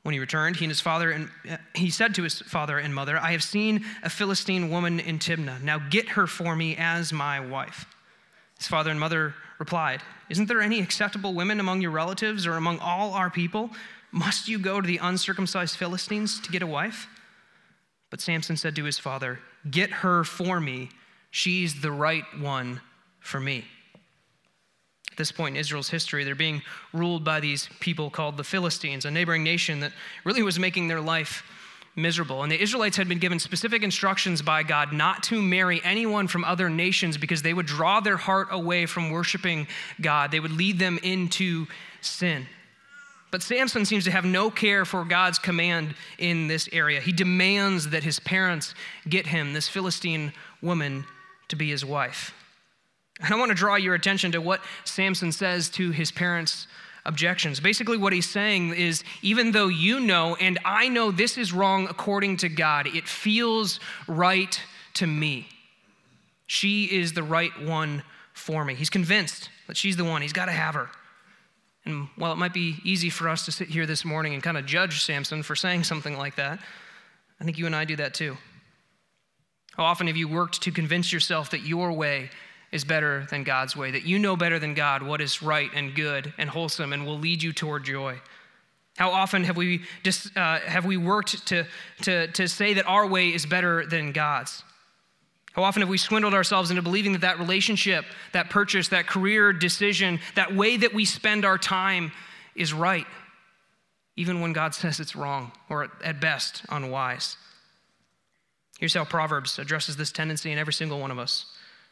When 0.02 0.12
he 0.12 0.20
returned, 0.20 0.58
he 0.58 0.66
and 0.66 0.72
his 0.72 0.82
father 0.82 1.12
and 1.12 1.30
uh, 1.50 1.58
he 1.74 1.90
said 1.90 2.14
to 2.16 2.24
his 2.24 2.42
father 2.42 2.78
and 2.78 2.94
mother, 2.94 3.18
"I 3.18 3.32
have 3.32 3.44
seen 3.44 3.86
a 4.04 4.10
Philistine 4.10 4.70
woman 4.70 5.00
in 5.00 5.20
Timnah. 5.20 5.62
Now 5.62 5.80
get 5.80 6.10
her 6.10 6.28
for 6.28 6.58
me 6.58 6.76
as 6.76 7.14
my 7.14 7.40
wife." 7.40 7.86
His 8.58 8.68
father 8.68 8.92
and 8.92 9.00
mother 9.00 9.34
replied, 9.60 10.02
"Isn't 10.28 10.48
there 10.48 10.60
any 10.60 10.82
acceptable 10.82 11.34
women 11.34 11.62
among 11.62 11.82
your 11.82 11.92
relatives 11.92 12.46
or 12.46 12.58
among 12.58 12.80
all 12.80 13.14
our 13.14 13.30
people? 13.30 13.70
Must 14.12 14.50
you 14.50 14.60
go 14.60 14.82
to 14.82 14.88
the 14.88 14.98
uncircumcised 14.98 15.78
Philistines 15.78 16.42
to 16.42 16.52
get 16.52 16.62
a 16.62 16.68
wife?" 16.68 17.08
But 18.10 18.20
Samson 18.20 18.58
said 18.58 18.76
to 18.76 18.84
his 18.84 19.00
father, 19.00 19.40
"Get 19.72 19.92
her 19.92 20.26
for 20.26 20.60
me. 20.60 20.90
She's 21.32 21.82
the 21.82 21.92
right 21.92 22.26
one 22.38 22.82
for 23.22 23.40
me." 23.40 23.66
At 25.14 25.18
this 25.18 25.32
point 25.32 25.56
in 25.56 25.60
Israel's 25.60 25.90
history, 25.90 26.24
they're 26.24 26.34
being 26.34 26.64
ruled 26.92 27.24
by 27.24 27.40
these 27.40 27.70
people 27.80 28.10
called 28.10 28.36
the 28.36 28.44
Philistines, 28.44 29.06
a 29.06 29.12
neighboring 29.12 29.44
nation 29.44 29.80
that 29.82 29.92
really 30.24 30.42
was 30.42 30.58
making 30.58 30.88
their 30.88 31.02
life 31.02 31.44
miserable. 31.96 32.42
And 32.42 32.52
the 32.52 32.60
Israelites 32.60 32.98
had 32.98 33.08
been 33.08 33.20
given 33.20 33.38
specific 33.38 33.84
instructions 33.84 34.42
by 34.42 34.64
God 34.64 34.92
not 34.92 35.22
to 35.26 35.40
marry 35.40 35.80
anyone 35.84 36.28
from 36.28 36.44
other 36.44 36.68
nations 36.68 37.16
because 37.16 37.44
they 37.44 37.54
would 37.54 37.68
draw 37.68 38.00
their 38.00 38.18
heart 38.18 38.48
away 38.50 38.88
from 38.88 39.12
worshiping 39.12 39.68
God. 40.02 40.32
They 40.32 40.40
would 40.40 40.52
lead 40.52 40.80
them 40.80 40.98
into 41.04 41.68
sin. 42.02 42.48
But 43.30 43.44
Samson 43.44 43.86
seems 43.86 44.06
to 44.06 44.12
have 44.12 44.26
no 44.26 44.50
care 44.50 44.84
for 44.84 45.06
God's 45.06 45.38
command 45.38 45.94
in 46.18 46.48
this 46.48 46.68
area. 46.72 47.02
He 47.02 47.12
demands 47.12 47.92
that 47.92 48.04
his 48.04 48.20
parents 48.20 48.74
get 49.08 49.28
him, 49.28 49.54
this 49.54 49.68
Philistine 49.68 50.34
woman, 50.60 51.06
to 51.50 51.56
be 51.56 51.70
his 51.70 51.86
wife. 51.86 52.34
And 53.22 53.34
I 53.34 53.38
want 53.38 53.50
to 53.50 53.56
draw 53.56 53.76
your 53.76 53.96
attention 53.96 54.32
to 54.32 54.42
what 54.42 54.62
Samson 54.86 55.32
says 55.32 55.70
to 55.72 55.92
his 55.92 56.12
parents' 56.12 56.68
objections. 57.06 57.60
Basically, 57.60 57.98
what 57.98 58.14
he's 58.14 58.30
saying 58.30 58.74
is 58.74 59.04
even 59.22 59.52
though 59.52 59.68
you 59.68 60.00
know 60.00 60.36
and 60.36 60.60
I 60.66 60.90
know 60.90 61.12
this 61.12 61.38
is 61.38 61.54
wrong 61.54 61.88
according 61.88 62.38
to 62.38 62.50
God, 62.50 62.88
it 62.88 63.08
feels 63.08 63.80
right 64.08 64.60
to 64.96 65.08
me. 65.08 65.48
She 66.48 66.86
is 66.86 67.14
the 67.14 67.24
right 67.24 67.52
one 67.62 68.04
for 68.34 68.66
me. 68.66 68.76
He's 68.76 68.90
convinced 68.90 69.50
that 69.68 69.78
she's 69.78 69.98
the 69.98 70.04
one, 70.04 70.22
he's 70.22 70.34
got 70.34 70.46
to 70.46 70.52
have 70.52 70.76
her. 70.76 70.90
And 71.86 72.08
while 72.16 72.32
it 72.32 72.38
might 72.38 72.54
be 72.54 72.78
easy 72.84 73.10
for 73.10 73.28
us 73.28 73.46
to 73.46 73.52
sit 73.52 73.68
here 73.68 73.86
this 73.86 74.06
morning 74.06 74.34
and 74.34 74.42
kind 74.42 74.58
of 74.58 74.66
judge 74.66 75.04
Samson 75.04 75.44
for 75.44 75.56
saying 75.56 75.84
something 75.84 76.18
like 76.18 76.36
that, 76.36 76.60
I 77.40 77.44
think 77.44 77.58
you 77.58 77.66
and 77.66 77.76
I 77.76 77.86
do 77.86 77.98
that 77.98 78.14
too. 78.14 78.38
How 79.76 79.84
often 79.84 80.08
have 80.08 80.16
you 80.16 80.28
worked 80.28 80.62
to 80.62 80.72
convince 80.72 81.12
yourself 81.12 81.50
that 81.52 81.62
your 81.62 81.92
way 81.92 82.30
is 82.74 82.84
better 82.84 83.26
than 83.30 83.44
God's 83.44 83.78
way, 83.78 83.92
that 83.92 84.04
you 84.04 84.20
know 84.20 84.36
better 84.36 84.60
than 84.60 84.74
God 84.74 85.02
what 85.02 85.22
is 85.22 85.42
right 85.42 85.70
and 85.74 85.96
good 85.96 86.34
and 86.38 86.50
wholesome 86.50 86.92
and 86.92 87.06
will 87.06 87.18
lead 87.18 87.42
you 87.42 87.54
toward 87.54 87.86
joy. 87.86 88.20
How 88.98 89.12
often 89.12 89.46
have 89.46 89.56
we, 89.56 89.84
just, 90.04 90.36
uh, 90.36 90.60
have 90.60 90.86
we 90.86 90.98
worked 90.98 91.48
to, 91.48 91.66
to, 92.02 92.28
to 92.28 92.48
say 92.48 92.74
that 92.74 92.86
our 92.86 93.08
way 93.08 93.34
is 93.34 93.46
better 93.46 93.86
than 93.86 94.12
God's? 94.12 94.64
How 95.54 95.64
often 95.64 95.82
have 95.82 95.90
we 95.90 95.98
swindled 95.98 96.34
ourselves 96.34 96.70
into 96.70 96.82
believing 96.82 97.14
that 97.14 97.22
that 97.22 97.40
relationship, 97.40 98.06
that 98.34 98.50
purchase, 98.50 98.90
that 98.90 99.08
career 99.08 99.54
decision, 99.54 100.20
that 100.36 100.54
way 100.54 100.78
that 100.78 100.94
we 100.94 101.06
spend 101.06 101.46
our 101.46 101.58
time 101.58 102.12
is 102.56 102.74
right? 102.74 103.08
even 104.16 104.42
when 104.42 104.54
God 104.54 104.74
says 104.76 105.00
it's 105.00 105.16
wrong 105.16 105.52
or 105.70 105.90
at 106.04 106.20
best 106.20 106.64
unwise. 106.70 107.38
Here's 108.80 108.94
how 108.94 109.06
Proverbs 109.06 109.60
addresses 109.60 109.96
this 109.96 110.12
tendency 110.12 110.52
in 110.52 110.58
every 110.58 110.74
single 110.74 111.00
one 111.00 111.12
of 111.12 111.20
us. 111.20 111.46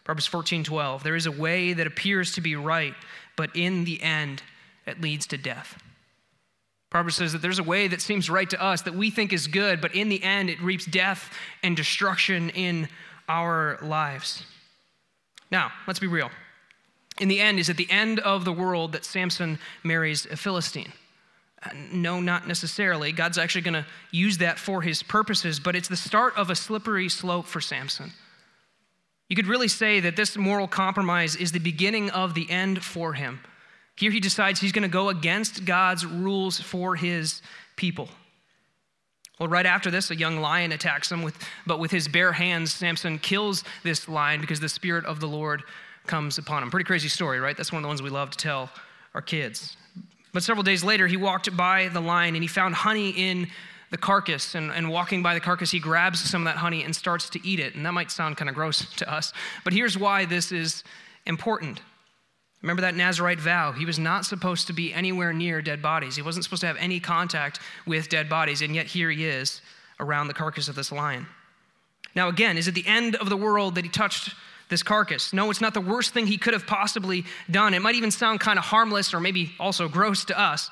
Proverbs 0.04 0.28
14 0.28 0.64
12. 0.64 1.04
There 1.04 1.16
is 1.16 1.26
a 1.26 1.32
way 1.32 1.74
that 1.74 1.88
appears 1.88 2.34
to 2.34 2.42
be 2.42 2.56
right, 2.56 2.96
but 3.36 3.56
in 3.56 3.86
the 3.86 4.02
end, 4.02 4.42
it 4.86 5.02
leads 5.02 5.28
to 5.28 5.38
death. 5.38 5.82
Proverbs 6.90 7.16
says 7.16 7.32
that 7.32 7.42
there's 7.42 7.60
a 7.60 7.64
way 7.64 7.88
that 7.88 8.02
seems 8.02 8.30
right 8.30 8.50
to 8.50 8.62
us 8.62 8.82
that 8.82 8.94
we 8.94 9.10
think 9.10 9.32
is 9.32 9.48
good, 9.48 9.80
but 9.80 9.96
in 9.96 10.10
the 10.10 10.22
end, 10.22 10.50
it 10.50 10.62
reaps 10.62 10.86
death 10.86 11.32
and 11.64 11.78
destruction 11.78 12.50
in 12.50 12.90
our 13.30 13.80
lives. 13.82 14.44
Now, 15.52 15.72
let's 15.88 16.00
be 16.00 16.08
real. 16.08 16.30
In 17.20 17.30
the 17.30 17.40
end, 17.40 17.60
is 17.60 17.70
at 17.70 17.78
the 17.78 17.90
end 17.90 18.20
of 18.20 18.44
the 18.44 18.52
world 18.52 18.92
that 18.92 19.06
Samson 19.06 19.58
marries 19.84 20.26
a 20.26 20.36
Philistine? 20.36 20.92
Uh, 21.64 21.70
no, 21.94 22.20
not 22.20 22.48
necessarily. 22.48 23.12
God's 23.12 23.38
actually 23.38 23.62
going 23.62 23.76
to 23.76 23.86
use 24.12 24.40
that 24.40 24.60
for 24.60 24.82
his 24.82 25.04
purposes, 25.04 25.60
but 25.60 25.76
it's 25.76 25.88
the 25.88 25.96
start 25.96 26.36
of 26.36 26.50
a 26.50 26.56
slippery 26.56 27.08
slope 27.08 27.46
for 27.46 27.62
Samson. 27.62 28.12
You 29.32 29.36
could 29.38 29.48
really 29.48 29.70
say 29.70 30.02
that 30.02 30.18
this 30.18 30.36
moral 30.36 30.68
compromise 30.68 31.38
is 31.38 31.54
the 31.54 31.60
beginning 31.60 32.10
of 32.10 32.34
the 32.34 32.50
end 32.50 32.84
for 32.84 33.14
him. 33.14 33.40
Here 33.96 34.12
he 34.12 34.20
decides 34.20 34.60
he's 34.60 34.74
going 34.74 34.84
to 34.84 34.90
go 34.90 35.08
against 35.08 35.64
God's 35.64 36.06
rules 36.06 36.60
for 36.60 36.98
his 36.98 37.42
people. 37.78 38.10
Well, 39.40 39.48
right 39.48 39.66
after 39.66 39.90
this, 39.90 40.12
a 40.12 40.18
young 40.18 40.42
lion 40.42 40.74
attacks 40.74 41.10
him, 41.10 41.24
with, 41.24 41.38
but 41.66 41.80
with 41.80 41.92
his 41.92 42.10
bare 42.10 42.34
hands, 42.34 42.74
Samson 42.74 43.20
kills 43.20 43.64
this 43.84 44.10
lion 44.10 44.42
because 44.42 44.60
the 44.60 44.68
Spirit 44.68 45.06
of 45.06 45.22
the 45.22 45.30
Lord 45.30 45.64
comes 46.08 46.38
upon 46.38 46.62
him. 46.62 46.70
Pretty 46.70 46.84
crazy 46.84 47.08
story, 47.08 47.40
right? 47.40 47.56
That's 47.56 47.72
one 47.72 47.78
of 47.78 47.84
the 47.84 47.88
ones 47.88 48.02
we 48.02 48.10
love 48.10 48.32
to 48.32 48.38
tell 48.38 48.70
our 49.14 49.22
kids. 49.22 49.78
But 50.34 50.44
several 50.44 50.64
days 50.64 50.84
later, 50.84 51.08
he 51.08 51.16
walked 51.16 51.56
by 51.56 51.88
the 51.88 52.02
lion 52.02 52.36
and 52.36 52.44
he 52.44 52.50
found 52.50 52.76
honey 52.76 53.12
in 53.12 53.48
the 53.92 53.98
carcass. 53.98 54.56
And, 54.56 54.72
and 54.72 54.90
walking 54.90 55.22
by 55.22 55.34
the 55.36 55.40
carcass, 55.40 55.70
he 55.70 55.80
grabs 55.80 56.20
some 56.20 56.42
of 56.42 56.54
that 56.54 56.58
honey 56.58 56.84
and 56.84 56.96
starts 56.96 57.30
to 57.32 57.48
eat 57.48 57.60
it. 57.60 57.76
And 57.76 57.86
that 57.86 57.94
might 57.94 58.10
sound 58.10 58.38
kind 58.38 58.50
of 58.50 58.56
gross 58.56 58.92
to 58.96 59.14
us, 59.14 59.32
but 59.64 59.74
here's 59.74 59.98
why 59.98 60.26
this 60.26 60.52
is 60.52 60.84
important. 61.26 61.82
Remember 62.62 62.82
that 62.82 62.96
Nazarite 62.96 63.40
vow? 63.40 63.72
He 63.72 63.86
was 63.86 63.98
not 63.98 64.26
supposed 64.26 64.68
to 64.68 64.74
be 64.74 64.94
anywhere 64.94 65.34
near 65.34 65.62
dead 65.62 65.82
bodies. 65.82 66.16
He 66.16 66.22
wasn't 66.22 66.44
supposed 66.44 66.62
to 66.62 66.68
have 66.68 66.78
any 66.78 67.00
contact 67.00 67.60
with 67.88 68.08
dead 68.08 68.30
bodies, 68.30 68.62
and 68.62 68.76
yet 68.76 68.86
here 68.86 69.10
he 69.10 69.26
is 69.26 69.62
around 70.00 70.28
the 70.28 70.34
carcass 70.34 70.68
of 70.68 70.76
this 70.76 70.92
lion. 70.92 71.26
Now, 72.14 72.28
again, 72.28 72.58
is 72.58 72.68
it 72.68 72.76
the 72.76 72.86
end 72.86 73.16
of 73.16 73.30
the 73.30 73.38
world 73.38 73.76
that 73.76 73.84
he 73.84 73.90
touched 73.90 74.36
this 74.70 74.84
carcass? 74.84 75.34
No, 75.34 75.50
it's 75.50 75.62
not 75.62 75.74
the 75.74 75.82
worst 75.82 76.14
thing 76.14 76.28
he 76.28 76.38
could 76.38 76.54
have 76.54 76.68
possibly 76.68 77.26
done. 77.50 77.74
It 77.74 77.82
might 77.82 77.96
even 77.96 78.12
sound 78.12 78.40
kind 78.40 78.60
of 78.60 78.66
harmless 78.66 79.14
or 79.14 79.20
maybe 79.20 79.54
also 79.60 79.88
gross 79.88 80.26
to 80.26 80.40
us, 80.40 80.70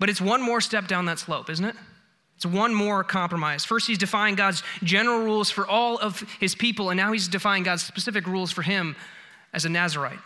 but 0.00 0.10
it's 0.10 0.20
one 0.20 0.42
more 0.42 0.60
step 0.60 0.88
down 0.88 1.04
that 1.06 1.20
slope, 1.20 1.50
isn't 1.50 1.64
it? 1.64 1.76
It's 2.42 2.52
one 2.52 2.74
more 2.74 3.04
compromise. 3.04 3.64
First, 3.64 3.86
he's 3.86 3.98
defying 3.98 4.34
God's 4.34 4.64
general 4.82 5.20
rules 5.20 5.48
for 5.48 5.64
all 5.64 5.96
of 5.98 6.24
his 6.40 6.56
people, 6.56 6.90
and 6.90 6.96
now 6.96 7.12
he's 7.12 7.28
defying 7.28 7.62
God's 7.62 7.84
specific 7.84 8.26
rules 8.26 8.50
for 8.50 8.62
him 8.62 8.96
as 9.52 9.64
a 9.64 9.68
Nazarite. 9.68 10.18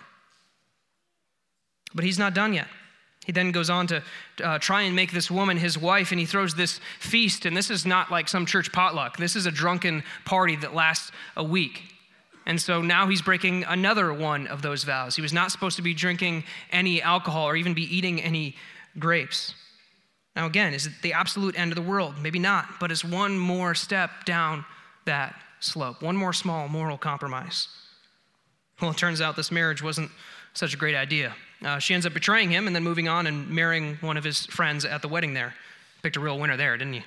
But 1.95 2.07
he's 2.07 2.19
not 2.19 2.33
done 2.33 2.55
yet. 2.55 2.69
He 3.27 3.33
then 3.33 3.53
goes 3.53 3.69
on 3.69 3.89
to 3.89 4.03
uh, 4.43 4.59
try 4.59 4.83
and 4.83 4.97
make 4.97 5.13
this 5.13 5.31
woman 5.31 5.59
his 5.59 5.77
wife, 5.77 6.11
and 6.11 6.19
he 6.19 6.25
throws 6.25 6.55
this 6.55 6.81
feast. 7.01 7.45
And 7.45 7.55
this 7.55 7.69
is 7.69 7.85
not 7.85 8.11
like 8.11 8.29
some 8.29 8.47
church 8.47 8.73
potluck, 8.73 9.19
this 9.19 9.37
is 9.37 9.45
a 9.45 9.51
drunken 9.51 10.03
party 10.25 10.57
that 10.57 10.75
lasts 10.75 11.13
a 11.37 11.45
week. 11.45 11.83
And 12.47 12.59
so 12.59 12.81
now 12.81 13.09
he's 13.09 13.21
breaking 13.21 13.65
another 13.65 14.15
one 14.15 14.47
of 14.47 14.63
those 14.63 14.85
vows. 14.85 15.17
He 15.17 15.23
was 15.23 15.35
not 15.35 15.53
supposed 15.53 15.77
to 15.77 15.83
be 15.83 15.93
drinking 15.93 16.45
any 16.73 17.03
alcohol 17.03 17.47
or 17.47 17.57
even 17.57 17.75
be 17.75 17.95
eating 17.95 18.23
any 18.23 18.57
grapes. 18.99 19.55
Now, 20.37 20.45
again, 20.45 20.75
is 20.75 20.87
it 20.87 20.93
the 21.03 21.15
absolute 21.15 21.59
end 21.59 21.73
of 21.73 21.77
the 21.77 21.91
world? 21.91 22.15
Maybe 22.21 22.39
not, 22.39 22.79
but 22.79 22.93
it's 22.93 23.03
one 23.03 23.39
more 23.39 23.75
step 23.75 24.27
down 24.27 24.67
that 25.07 25.35
slope, 25.61 26.03
one 26.03 26.15
more 26.15 26.35
small 26.35 26.69
moral 26.69 26.99
compromise. 26.99 27.69
Well, 28.81 28.91
it 28.91 28.99
turns 28.99 29.23
out 29.23 29.35
this 29.35 29.51
marriage 29.51 29.83
wasn't 29.83 30.11
such 30.53 30.75
a 30.75 30.77
great 30.77 30.95
idea. 30.95 31.35
Uh, 31.65 31.79
she 31.79 31.95
ends 31.95 32.05
up 32.05 32.13
betraying 32.13 32.51
him 32.51 32.67
and 32.67 32.77
then 32.77 32.83
moving 32.83 33.09
on 33.09 33.27
and 33.27 33.49
marrying 33.49 33.97
one 34.03 34.19
of 34.19 34.25
his 34.25 34.45
friends 34.47 34.85
at 34.85 35.01
the 35.01 35.09
wedding 35.09 35.33
there. 35.33 35.55
Picked 36.03 36.17
a 36.17 36.21
real 36.21 36.39
winner 36.39 36.59
there, 36.59 36.77
didn't 36.77 36.93
he? 36.93 37.05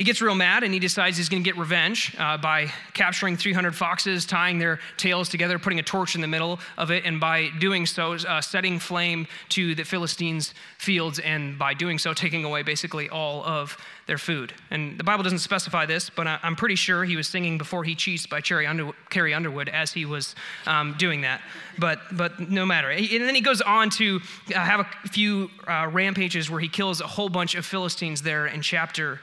He 0.00 0.04
gets 0.04 0.22
real 0.22 0.34
mad 0.34 0.62
and 0.62 0.72
he 0.72 0.80
decides 0.80 1.18
he's 1.18 1.28
going 1.28 1.42
to 1.42 1.46
get 1.46 1.58
revenge 1.58 2.16
uh, 2.18 2.38
by 2.38 2.72
capturing 2.94 3.36
300 3.36 3.76
foxes, 3.76 4.24
tying 4.24 4.58
their 4.58 4.80
tails 4.96 5.28
together, 5.28 5.58
putting 5.58 5.78
a 5.78 5.82
torch 5.82 6.14
in 6.14 6.22
the 6.22 6.26
middle 6.26 6.58
of 6.78 6.90
it, 6.90 7.04
and 7.04 7.20
by 7.20 7.50
doing 7.58 7.84
so, 7.84 8.14
uh, 8.14 8.40
setting 8.40 8.78
flame 8.78 9.26
to 9.50 9.74
the 9.74 9.84
Philistines' 9.84 10.54
fields, 10.78 11.18
and 11.18 11.58
by 11.58 11.74
doing 11.74 11.98
so, 11.98 12.14
taking 12.14 12.46
away 12.46 12.62
basically 12.62 13.10
all 13.10 13.44
of 13.44 13.76
their 14.06 14.16
food. 14.16 14.54
And 14.70 14.98
the 14.98 15.04
Bible 15.04 15.22
doesn't 15.22 15.40
specify 15.40 15.84
this, 15.84 16.08
but 16.08 16.26
I, 16.26 16.38
am 16.44 16.56
pretty 16.56 16.76
sure 16.76 17.04
he 17.04 17.16
was 17.16 17.28
singing 17.28 17.58
Before 17.58 17.84
He 17.84 17.94
Cheats 17.94 18.26
by 18.26 18.40
Under, 18.66 18.92
Carrie 19.10 19.34
Underwood 19.34 19.68
as 19.68 19.92
he 19.92 20.06
was 20.06 20.34
um, 20.66 20.94
doing 20.96 21.20
that. 21.20 21.42
But, 21.78 22.00
but 22.10 22.40
no 22.48 22.64
matter. 22.64 22.90
And 22.90 23.08
then 23.10 23.34
he 23.34 23.42
goes 23.42 23.60
on 23.60 23.90
to 23.90 24.20
uh, 24.48 24.60
have 24.60 24.80
a 24.80 25.08
few 25.08 25.50
uh, 25.68 25.90
rampages 25.92 26.48
where 26.48 26.60
he 26.60 26.68
kills 26.68 27.02
a 27.02 27.06
whole 27.06 27.28
bunch 27.28 27.54
of 27.54 27.66
Philistines 27.66 28.22
there 28.22 28.46
in 28.46 28.62
chapter 28.62 29.20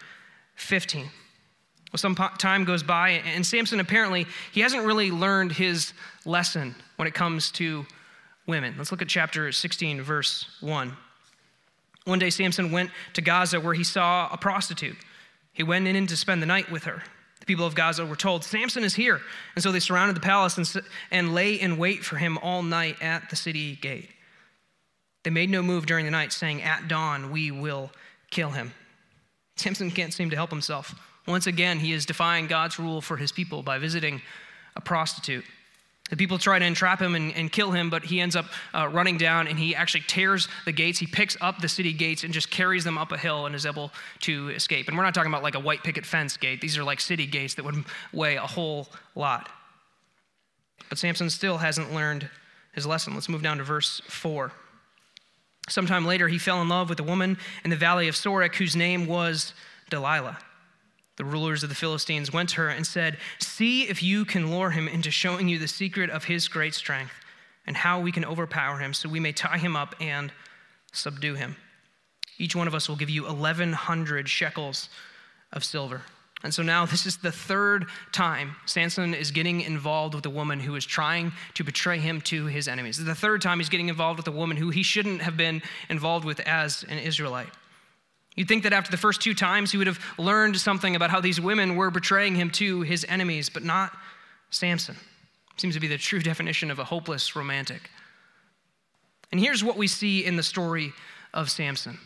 15. 0.58 1.10
Well, 1.92 1.98
some 1.98 2.16
time 2.16 2.66
goes 2.66 2.84
by, 2.84 3.10
and 3.10 3.46
Samson 3.46 3.80
apparently, 3.80 4.26
he 4.52 4.60
hasn't 4.60 4.86
really 4.86 5.10
learned 5.10 5.54
his 5.54 5.94
lesson 6.26 6.76
when 6.98 7.08
it 7.08 7.14
comes 7.14 7.50
to 7.52 7.86
women. 8.46 8.76
Let's 8.78 8.92
look 8.92 9.02
at 9.02 9.08
chapter 9.08 9.52
16, 9.52 10.02
verse 10.02 10.46
1. 10.60 10.92
One 12.04 12.20
day, 12.20 12.30
Samson 12.30 12.72
went 12.72 12.92
to 13.14 13.22
Gaza 13.22 13.60
where 13.60 13.74
he 13.74 13.84
saw 13.84 14.28
a 14.32 14.38
prostitute. 14.38 14.98
He 15.54 15.64
went 15.64 15.88
in 15.88 16.08
to 16.08 16.18
spend 16.18 16.42
the 16.42 16.46
night 16.46 16.70
with 16.72 16.84
her. 16.84 17.04
The 17.40 17.46
people 17.46 17.66
of 17.66 17.76
Gaza 17.76 18.06
were 18.06 18.16
told, 18.16 18.44
Samson 18.44 18.84
is 18.84 18.96
here. 18.96 19.22
And 19.56 19.64
so 19.64 19.72
they 19.72 19.80
surrounded 19.80 20.16
the 20.16 20.22
palace 20.22 20.58
and, 20.58 20.86
and 21.12 21.34
lay 21.34 21.54
in 21.54 21.78
wait 21.78 22.04
for 22.04 22.18
him 22.18 22.38
all 22.40 22.64
night 22.64 23.02
at 23.02 23.30
the 23.30 23.36
city 23.36 23.76
gate. 23.76 24.10
They 25.24 25.30
made 25.30 25.50
no 25.50 25.62
move 25.62 25.86
during 25.86 26.06
the 26.06 26.12
night, 26.12 26.32
saying, 26.32 26.62
At 26.62 26.88
dawn, 26.88 27.32
we 27.32 27.52
will 27.52 27.92
kill 28.30 28.52
him. 28.52 28.74
Samson 29.58 29.92
can't 29.92 30.14
seem 30.14 30.30
to 30.30 30.36
help 30.36 30.50
himself. 30.50 30.96
Once 31.28 31.48
again, 31.48 31.80
he 31.80 31.92
is 31.92 32.06
defying 32.06 32.48
God's 32.48 32.80
rule 32.80 33.02
for 33.02 33.18
his 33.18 33.32
people 33.32 33.62
by 33.62 33.78
visiting 33.78 34.22
a 34.76 34.82
prostitute. 34.82 35.44
The 36.10 36.16
people 36.16 36.38
try 36.38 36.58
to 36.58 36.64
entrap 36.64 37.02
him 37.02 37.16
and, 37.16 37.34
and 37.36 37.52
kill 37.52 37.72
him, 37.72 37.90
but 37.90 38.06
he 38.06 38.22
ends 38.22 38.38
up 38.38 38.46
uh, 38.74 38.88
running 38.88 39.18
down 39.18 39.48
and 39.48 39.60
he 39.60 39.76
actually 39.76 40.04
tears 40.08 40.48
the 40.66 40.72
gates. 40.72 41.00
He 41.00 41.06
picks 41.06 41.36
up 41.42 41.60
the 41.60 41.68
city 41.68 41.92
gates 41.92 42.24
and 42.24 42.34
just 42.34 42.50
carries 42.50 42.86
them 42.86 42.98
up 42.98 43.12
a 43.12 43.18
hill 43.18 43.46
and 43.46 43.54
is 43.54 43.66
able 43.66 43.92
to 44.22 44.50
escape. 44.50 44.88
And 44.88 44.96
we're 44.96 45.04
not 45.04 45.14
talking 45.14 45.32
about 45.32 45.44
like 45.44 45.56
a 45.56 45.60
white 45.60 45.84
picket 45.84 46.06
fence 46.06 46.38
gate, 46.38 46.62
these 46.62 46.78
are 46.78 46.84
like 46.84 47.02
city 47.02 47.26
gates 47.26 47.56
that 47.56 47.66
would 47.66 47.84
weigh 48.14 48.38
a 48.38 48.42
whole 48.42 48.88
lot. 49.16 49.50
But 50.88 50.98
Samson 50.98 51.30
still 51.30 51.58
hasn't 51.58 51.94
learned 51.94 52.30
his 52.72 52.86
lesson. 52.86 53.14
Let's 53.14 53.28
move 53.28 53.44
down 53.44 53.58
to 53.58 53.64
verse 53.66 54.02
4. 54.08 54.54
Sometime 55.70 56.06
later, 56.06 56.28
he 56.28 56.38
fell 56.38 56.62
in 56.62 56.70
love 56.70 56.90
with 56.90 57.00
a 57.00 57.04
woman 57.04 57.38
in 57.64 57.70
the 57.70 57.76
valley 57.76 58.08
of 58.08 58.16
Sorek 58.16 58.56
whose 58.56 58.76
name 58.76 59.06
was 59.06 59.54
Delilah. 59.90 60.40
The 61.18 61.26
rulers 61.26 61.64
of 61.64 61.70
the 61.70 61.76
Philistines 61.76 62.32
went 62.32 62.50
to 62.50 62.58
her 62.58 62.70
and 62.70 62.86
said, 62.86 63.18
See 63.40 63.84
if 63.90 64.02
you 64.02 64.24
can 64.24 64.52
lure 64.52 64.70
him 64.70 64.88
into 64.88 65.12
showing 65.12 65.48
you 65.48 65.60
the 65.60 65.68
secret 65.68 66.10
of 66.10 66.26
his 66.26 66.48
great 66.48 66.74
strength 66.74 67.14
and 67.66 67.76
how 67.76 68.00
we 68.00 68.12
can 68.12 68.24
overpower 68.24 68.78
him 68.78 68.94
so 68.94 69.10
we 69.10 69.20
may 69.20 69.34
tie 69.34 69.58
him 69.58 69.76
up 69.76 69.96
and 70.00 70.32
subdue 70.94 71.34
him. 71.34 71.58
Each 72.38 72.56
one 72.56 72.68
of 72.68 72.76
us 72.76 72.88
will 72.88 72.96
give 72.96 73.10
you 73.10 73.24
1,100 73.24 74.30
shekels 74.30 74.90
of 75.52 75.64
silver. 75.64 76.04
And 76.44 76.54
so 76.54 76.62
now 76.62 76.86
this 76.86 77.06
is 77.06 77.18
the 77.18 77.32
third 77.32 77.88
time 78.12 78.56
Samson 78.66 79.14
is 79.14 79.32
getting 79.32 79.62
involved 79.62 80.14
with 80.14 80.26
a 80.26 80.30
woman 80.30 80.60
who 80.60 80.76
is 80.76 80.86
trying 80.86 81.32
to 81.56 81.64
betray 81.64 81.98
him 81.98 82.22
to 82.22 82.46
his 82.46 82.68
enemies. 82.68 83.04
The 83.04 83.16
third 83.16 83.42
time 83.42 83.60
he's 83.60 83.70
getting 83.70 83.90
involved 83.90 84.18
with 84.18 84.28
a 84.28 84.32
woman 84.32 84.58
who 84.58 84.70
he 84.70 84.84
shouldn't 84.84 85.22
have 85.22 85.36
been 85.36 85.62
involved 85.90 86.26
with 86.26 86.40
as 86.42 86.84
an 86.90 87.00
Israelite. 87.00 87.50
You'd 88.36 88.48
think 88.48 88.64
that 88.64 88.74
after 88.74 88.92
the 88.92 88.98
first 88.98 89.22
two 89.22 89.34
times 89.34 89.72
he 89.72 89.80
would 89.80 89.88
have 89.88 90.00
learned 90.20 90.58
something 90.58 90.96
about 90.96 91.10
how 91.10 91.20
these 91.20 91.42
women 91.42 91.76
were 91.76 91.90
betraying 91.90 92.36
him 92.36 92.52
to 92.52 92.82
his 92.82 93.04
enemies, 93.10 93.50
but 93.50 93.64
not 93.64 93.92
Samson. 94.52 94.96
Seems 95.58 95.74
to 95.74 95.82
be 95.82 95.88
the 95.88 95.98
true 95.98 96.20
definition 96.22 96.70
of 96.70 96.78
a 96.78 96.84
hopeless 96.84 97.36
romantic. 97.36 97.90
And 99.32 99.42
here's 99.42 99.64
what 99.64 99.76
we 99.76 99.88
see 99.88 100.24
in 100.24 100.36
the 100.36 100.44
story 100.44 100.94
of 101.34 101.50
Samson. 101.50 101.98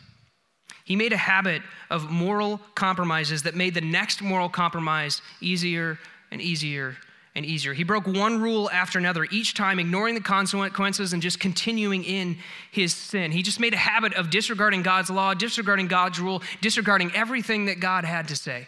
He 0.83 0.95
made 0.95 1.13
a 1.13 1.17
habit 1.17 1.61
of 1.89 2.09
moral 2.09 2.59
compromises 2.75 3.43
that 3.43 3.55
made 3.55 3.73
the 3.73 3.81
next 3.81 4.21
moral 4.21 4.49
compromise 4.49 5.21
easier 5.39 5.99
and 6.31 6.41
easier 6.41 6.97
and 7.35 7.45
easier. 7.45 7.73
He 7.73 7.83
broke 7.83 8.07
one 8.07 8.41
rule 8.41 8.69
after 8.71 8.99
another, 8.99 9.25
each 9.31 9.53
time 9.53 9.79
ignoring 9.79 10.15
the 10.15 10.21
consequences 10.21 11.13
and 11.13 11.21
just 11.21 11.39
continuing 11.39 12.03
in 12.03 12.37
his 12.71 12.93
sin. 12.93 13.31
He 13.31 13.41
just 13.41 13.59
made 13.59 13.73
a 13.73 13.77
habit 13.77 14.13
of 14.15 14.29
disregarding 14.29 14.81
God's 14.81 15.09
law, 15.09 15.33
disregarding 15.33 15.87
God's 15.87 16.19
rule, 16.19 16.41
disregarding 16.59 17.11
everything 17.15 17.65
that 17.65 17.79
God 17.79 18.03
had 18.03 18.27
to 18.29 18.35
say. 18.35 18.67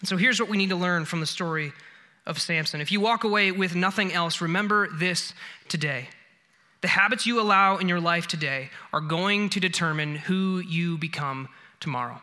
And 0.00 0.08
so 0.08 0.16
here's 0.16 0.40
what 0.40 0.48
we 0.48 0.56
need 0.56 0.70
to 0.70 0.76
learn 0.76 1.04
from 1.04 1.20
the 1.20 1.26
story 1.26 1.72
of 2.24 2.40
Samson. 2.40 2.80
If 2.80 2.92
you 2.92 3.00
walk 3.00 3.24
away 3.24 3.52
with 3.52 3.74
nothing 3.74 4.12
else, 4.12 4.40
remember 4.40 4.88
this 4.92 5.34
today. 5.68 6.08
The 6.80 6.88
habits 6.88 7.26
you 7.26 7.40
allow 7.40 7.78
in 7.78 7.88
your 7.88 8.00
life 8.00 8.28
today 8.28 8.70
are 8.92 9.00
going 9.00 9.50
to 9.50 9.60
determine 9.60 10.14
who 10.14 10.60
you 10.60 10.96
become 10.96 11.48
tomorrow. 11.80 12.20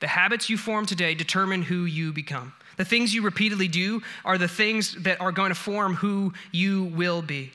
The 0.00 0.06
habits 0.06 0.48
you 0.48 0.56
form 0.56 0.86
today 0.86 1.14
determine 1.14 1.62
who 1.62 1.84
you 1.84 2.12
become. 2.12 2.52
The 2.76 2.84
things 2.84 3.14
you 3.14 3.22
repeatedly 3.22 3.68
do 3.68 4.02
are 4.24 4.38
the 4.38 4.48
things 4.48 4.94
that 5.02 5.20
are 5.20 5.32
going 5.32 5.50
to 5.50 5.54
form 5.54 5.94
who 5.94 6.32
you 6.52 6.84
will 6.84 7.22
be. 7.22 7.52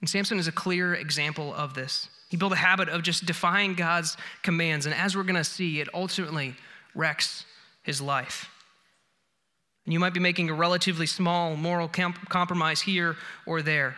And 0.00 0.08
Samson 0.08 0.38
is 0.38 0.48
a 0.48 0.52
clear 0.52 0.94
example 0.94 1.54
of 1.54 1.74
this. 1.74 2.08
He 2.28 2.36
built 2.36 2.52
a 2.52 2.56
habit 2.56 2.88
of 2.88 3.02
just 3.02 3.26
defying 3.26 3.74
God's 3.74 4.16
commands, 4.42 4.86
and 4.86 4.94
as 4.94 5.16
we're 5.16 5.24
going 5.24 5.34
to 5.34 5.44
see, 5.44 5.80
it 5.80 5.88
ultimately 5.92 6.54
wrecks 6.94 7.44
his 7.82 8.00
life. 8.00 8.48
And 9.84 9.92
you 9.92 9.98
might 9.98 10.14
be 10.14 10.20
making 10.20 10.48
a 10.50 10.54
relatively 10.54 11.06
small 11.06 11.56
moral 11.56 11.88
comp- 11.88 12.28
compromise 12.28 12.80
here 12.80 13.16
or 13.46 13.62
there 13.62 13.96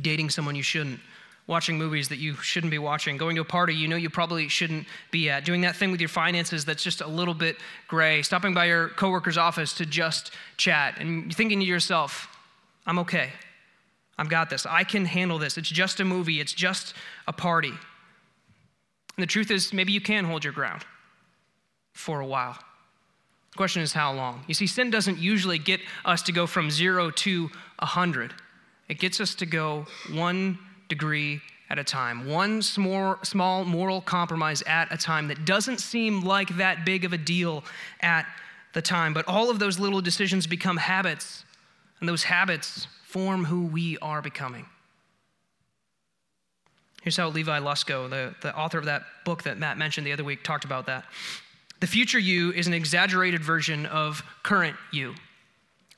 dating 0.00 0.30
someone 0.30 0.54
you 0.54 0.62
shouldn't, 0.62 1.00
watching 1.46 1.78
movies 1.78 2.08
that 2.08 2.18
you 2.18 2.34
shouldn't 2.34 2.70
be 2.70 2.78
watching, 2.78 3.16
going 3.16 3.34
to 3.34 3.42
a 3.42 3.44
party 3.44 3.74
you 3.74 3.88
know 3.88 3.96
you 3.96 4.10
probably 4.10 4.48
shouldn't 4.48 4.86
be 5.10 5.30
at, 5.30 5.44
doing 5.44 5.62
that 5.62 5.74
thing 5.74 5.90
with 5.90 6.00
your 6.00 6.08
finances 6.08 6.64
that's 6.64 6.82
just 6.82 7.00
a 7.00 7.06
little 7.06 7.34
bit 7.34 7.56
gray, 7.88 8.22
stopping 8.22 8.54
by 8.54 8.66
your 8.66 8.90
coworker's 8.90 9.38
office 9.38 9.72
to 9.74 9.86
just 9.86 10.30
chat, 10.56 10.98
and 10.98 11.34
thinking 11.34 11.60
to 11.60 11.66
yourself, 11.66 12.28
I'm 12.86 12.98
okay. 13.00 13.30
I've 14.18 14.28
got 14.28 14.50
this. 14.50 14.66
I 14.66 14.84
can 14.84 15.04
handle 15.04 15.38
this. 15.38 15.56
It's 15.56 15.68
just 15.68 16.00
a 16.00 16.04
movie, 16.04 16.40
it's 16.40 16.52
just 16.52 16.94
a 17.26 17.32
party. 17.32 17.68
And 17.68 19.22
the 19.22 19.26
truth 19.26 19.50
is, 19.50 19.72
maybe 19.72 19.92
you 19.92 20.00
can 20.00 20.24
hold 20.24 20.44
your 20.44 20.52
ground 20.52 20.84
for 21.92 22.20
a 22.20 22.26
while. 22.26 22.56
The 23.52 23.56
question 23.56 23.82
is, 23.82 23.92
how 23.92 24.12
long? 24.12 24.44
You 24.46 24.54
see, 24.54 24.66
sin 24.66 24.90
doesn't 24.90 25.18
usually 25.18 25.58
get 25.58 25.80
us 26.04 26.22
to 26.22 26.32
go 26.32 26.46
from 26.46 26.70
zero 26.70 27.10
to 27.10 27.50
a 27.78 27.86
100. 27.86 28.34
It 28.88 28.98
gets 28.98 29.20
us 29.20 29.34
to 29.36 29.46
go 29.46 29.86
one 30.12 30.58
degree 30.88 31.40
at 31.70 31.78
a 31.78 31.84
time, 31.84 32.26
one 32.26 32.62
small, 32.62 33.18
small 33.22 33.64
moral 33.64 34.00
compromise 34.00 34.62
at 34.62 34.90
a 34.90 34.96
time 34.96 35.28
that 35.28 35.44
doesn't 35.44 35.78
seem 35.78 36.22
like 36.22 36.56
that 36.56 36.86
big 36.86 37.04
of 37.04 37.12
a 37.12 37.18
deal 37.18 37.62
at 38.00 38.26
the 38.72 38.80
time. 38.80 39.12
But 39.12 39.28
all 39.28 39.50
of 39.50 39.58
those 39.58 39.78
little 39.78 40.00
decisions 40.00 40.46
become 40.46 40.78
habits, 40.78 41.44
and 42.00 42.08
those 42.08 42.24
habits 42.24 42.86
form 43.04 43.44
who 43.44 43.66
we 43.66 43.98
are 43.98 44.22
becoming. 44.22 44.64
Here's 47.02 47.16
how 47.16 47.28
Levi 47.28 47.58
Lusko, 47.60 48.08
the, 48.08 48.34
the 48.40 48.56
author 48.56 48.78
of 48.78 48.86
that 48.86 49.02
book 49.24 49.42
that 49.44 49.58
Matt 49.58 49.78
mentioned 49.78 50.06
the 50.06 50.12
other 50.12 50.24
week, 50.24 50.42
talked 50.42 50.64
about 50.64 50.86
that. 50.86 51.04
The 51.80 51.86
future 51.86 52.18
you 52.18 52.52
is 52.52 52.66
an 52.66 52.74
exaggerated 52.74 53.42
version 53.42 53.86
of 53.86 54.22
current 54.42 54.76
you. 54.90 55.14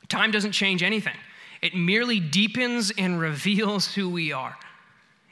Time 0.08 0.30
doesn't 0.30 0.52
change 0.52 0.82
anything. 0.82 1.16
It 1.62 1.74
merely 1.74 2.20
deepens 2.20 2.92
and 2.96 3.20
reveals 3.20 3.94
who 3.94 4.08
we 4.08 4.32
are. 4.32 4.56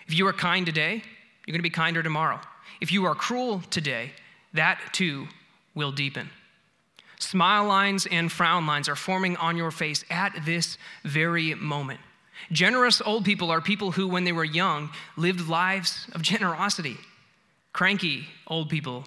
If 0.07 0.15
you 0.15 0.27
are 0.27 0.33
kind 0.33 0.67
today, 0.67 1.03
you're 1.47 1.53
going 1.53 1.59
to 1.59 1.63
be 1.63 1.71
kinder 1.71 2.03
tomorrow. 2.03 2.41
If 2.81 2.93
you 2.93 3.07
are 3.07 3.15
cruel 3.15 3.63
today, 3.71 4.13
that 4.53 4.81
too 4.93 5.29
will 5.75 5.93
deepen. 5.93 6.31
Smile 7.19 7.65
lines 7.65 8.07
and 8.11 8.31
frown 8.31 8.67
lines 8.67 8.89
are 8.89 8.97
forming 8.97 9.37
on 9.39 9.57
your 9.57 9.71
face 9.71 10.05
at 10.11 10.33
this 10.45 10.79
very 11.05 11.55
moment. 11.55 12.01
Generous 12.53 13.01
old 13.01 13.25
people 13.25 13.51
are 13.51 13.61
people 13.61 13.93
who, 13.93 14.07
when 14.07 14.25
they 14.25 14.33
were 14.33 14.45
young, 14.45 14.91
lived 15.17 15.49
lives 15.49 16.07
of 16.15 16.23
generosity. 16.23 16.97
Cranky 17.73 18.27
old 18.47 18.69
people 18.69 19.05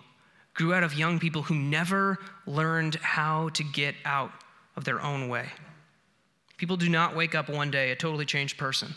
grew 0.54 0.74
out 0.74 0.84
of 0.84 0.94
young 0.94 1.20
people 1.20 1.44
who 1.44 1.56
never 1.56 2.18
learned 2.46 2.96
how 2.96 3.50
to 3.50 3.63
get 3.63 3.96
out 4.04 4.32
of 4.75 4.84
their 4.84 5.01
own 5.01 5.30
way. 5.30 5.48
People 6.62 6.77
do 6.77 6.89
not 6.89 7.15
wake 7.15 7.34
up 7.34 7.50
one 7.50 7.72
day 7.72 7.89
a 7.89 7.96
totally 7.96 8.24
changed 8.24 8.56
person. 8.56 8.94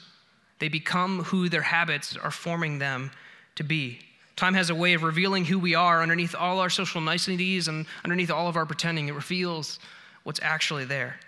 They 0.59 0.69
become 0.69 1.25
who 1.25 1.49
their 1.49 1.63
habits 1.63 2.15
are 2.15 2.31
forming 2.31 2.79
them 2.79 3.11
to 3.55 3.65
be. 3.65 4.01
Time 4.37 4.53
has 4.53 4.69
a 4.69 4.75
way 4.75 4.93
of 4.93 5.03
revealing 5.03 5.47
who 5.47 5.59
we 5.59 5.75
are 5.75 6.03
underneath 6.03 6.35
all 6.35 6.61
our 6.61 6.69
social 6.69 7.01
niceties 7.01 7.67
and 7.67 7.87
underneath 8.05 8.31
all 8.31 8.49
of 8.49 8.57
our 8.57 8.67
pretending. 8.67 9.09
It 9.09 9.15
reveals 9.15 9.79
what's 10.25 10.41
actually 10.43 10.85
there. 10.85 11.19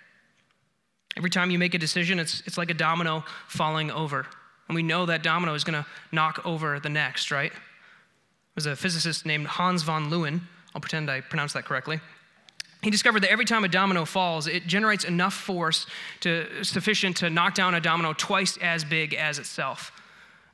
Every 1.17 1.31
time 1.31 1.51
you 1.51 1.59
make 1.59 1.73
a 1.73 1.79
decision, 1.79 2.19
it's, 2.19 2.43
it's 2.45 2.59
like 2.59 2.69
a 2.69 2.75
domino 2.75 3.25
falling 3.49 3.91
over. 3.91 4.27
And 4.69 4.75
we 4.75 4.83
know 4.83 5.07
that 5.07 5.23
domino 5.23 5.55
is 5.55 5.65
going 5.65 5.83
to 5.83 5.89
knock 6.13 6.45
over 6.45 6.79
the 6.81 6.91
next, 6.91 7.31
right? 7.31 7.53
There's 8.55 8.67
a 8.67 8.77
physicist 8.77 9.25
named 9.25 9.47
Hans 9.47 9.85
von 9.85 10.11
Leeuwen. 10.11 10.43
I'll 10.75 10.83
pretend 10.83 11.11
I 11.11 11.23
pronounced 11.23 11.55
that 11.55 11.65
correctly. 11.65 11.99
He 12.83 12.91
discovered 12.91 13.23
that 13.23 13.31
every 13.31 13.45
time 13.45 13.65
a 13.65 13.69
domino 13.69 14.05
falls, 14.05 14.47
it 14.47 14.67
generates 14.67 15.05
enough 15.05 15.35
force 15.35 15.87
to, 16.21 16.63
sufficient 16.63 17.17
to 17.19 17.31
knock 17.31 17.55
down 17.55 17.75
a 17.75 17.81
domino 17.81 18.13
twice 18.13 18.59
as 18.59 18.85
big 18.85 19.15
as 19.15 19.39
itself. 19.39 19.93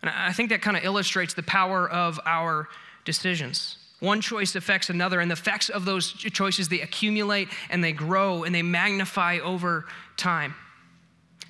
And 0.03 0.11
I 0.11 0.33
think 0.33 0.51
that 0.51 0.63
kind 0.63 0.77
of 0.77 0.85
illustrates 0.85 1.35
the 1.35 1.43
power 1.43 1.89
of 1.89 2.19
our 2.25 2.69
decisions. 3.05 3.77
One 4.01 4.21
choice 4.21 4.57
affects 4.57 4.91
another, 4.91 5.21
and 5.21 5.31
the 5.31 5.35
effects 5.35 5.69
of 5.69 5.85
those 5.85 6.13
choices 6.13 6.69
they 6.69 6.81
accumulate 6.81 7.49
and 7.71 7.85
they 7.85 7.93
grow 7.93 8.43
and 8.43 8.55
they 8.55 8.63
magnify 8.63 9.39
over 9.39 9.85
time. 10.17 10.55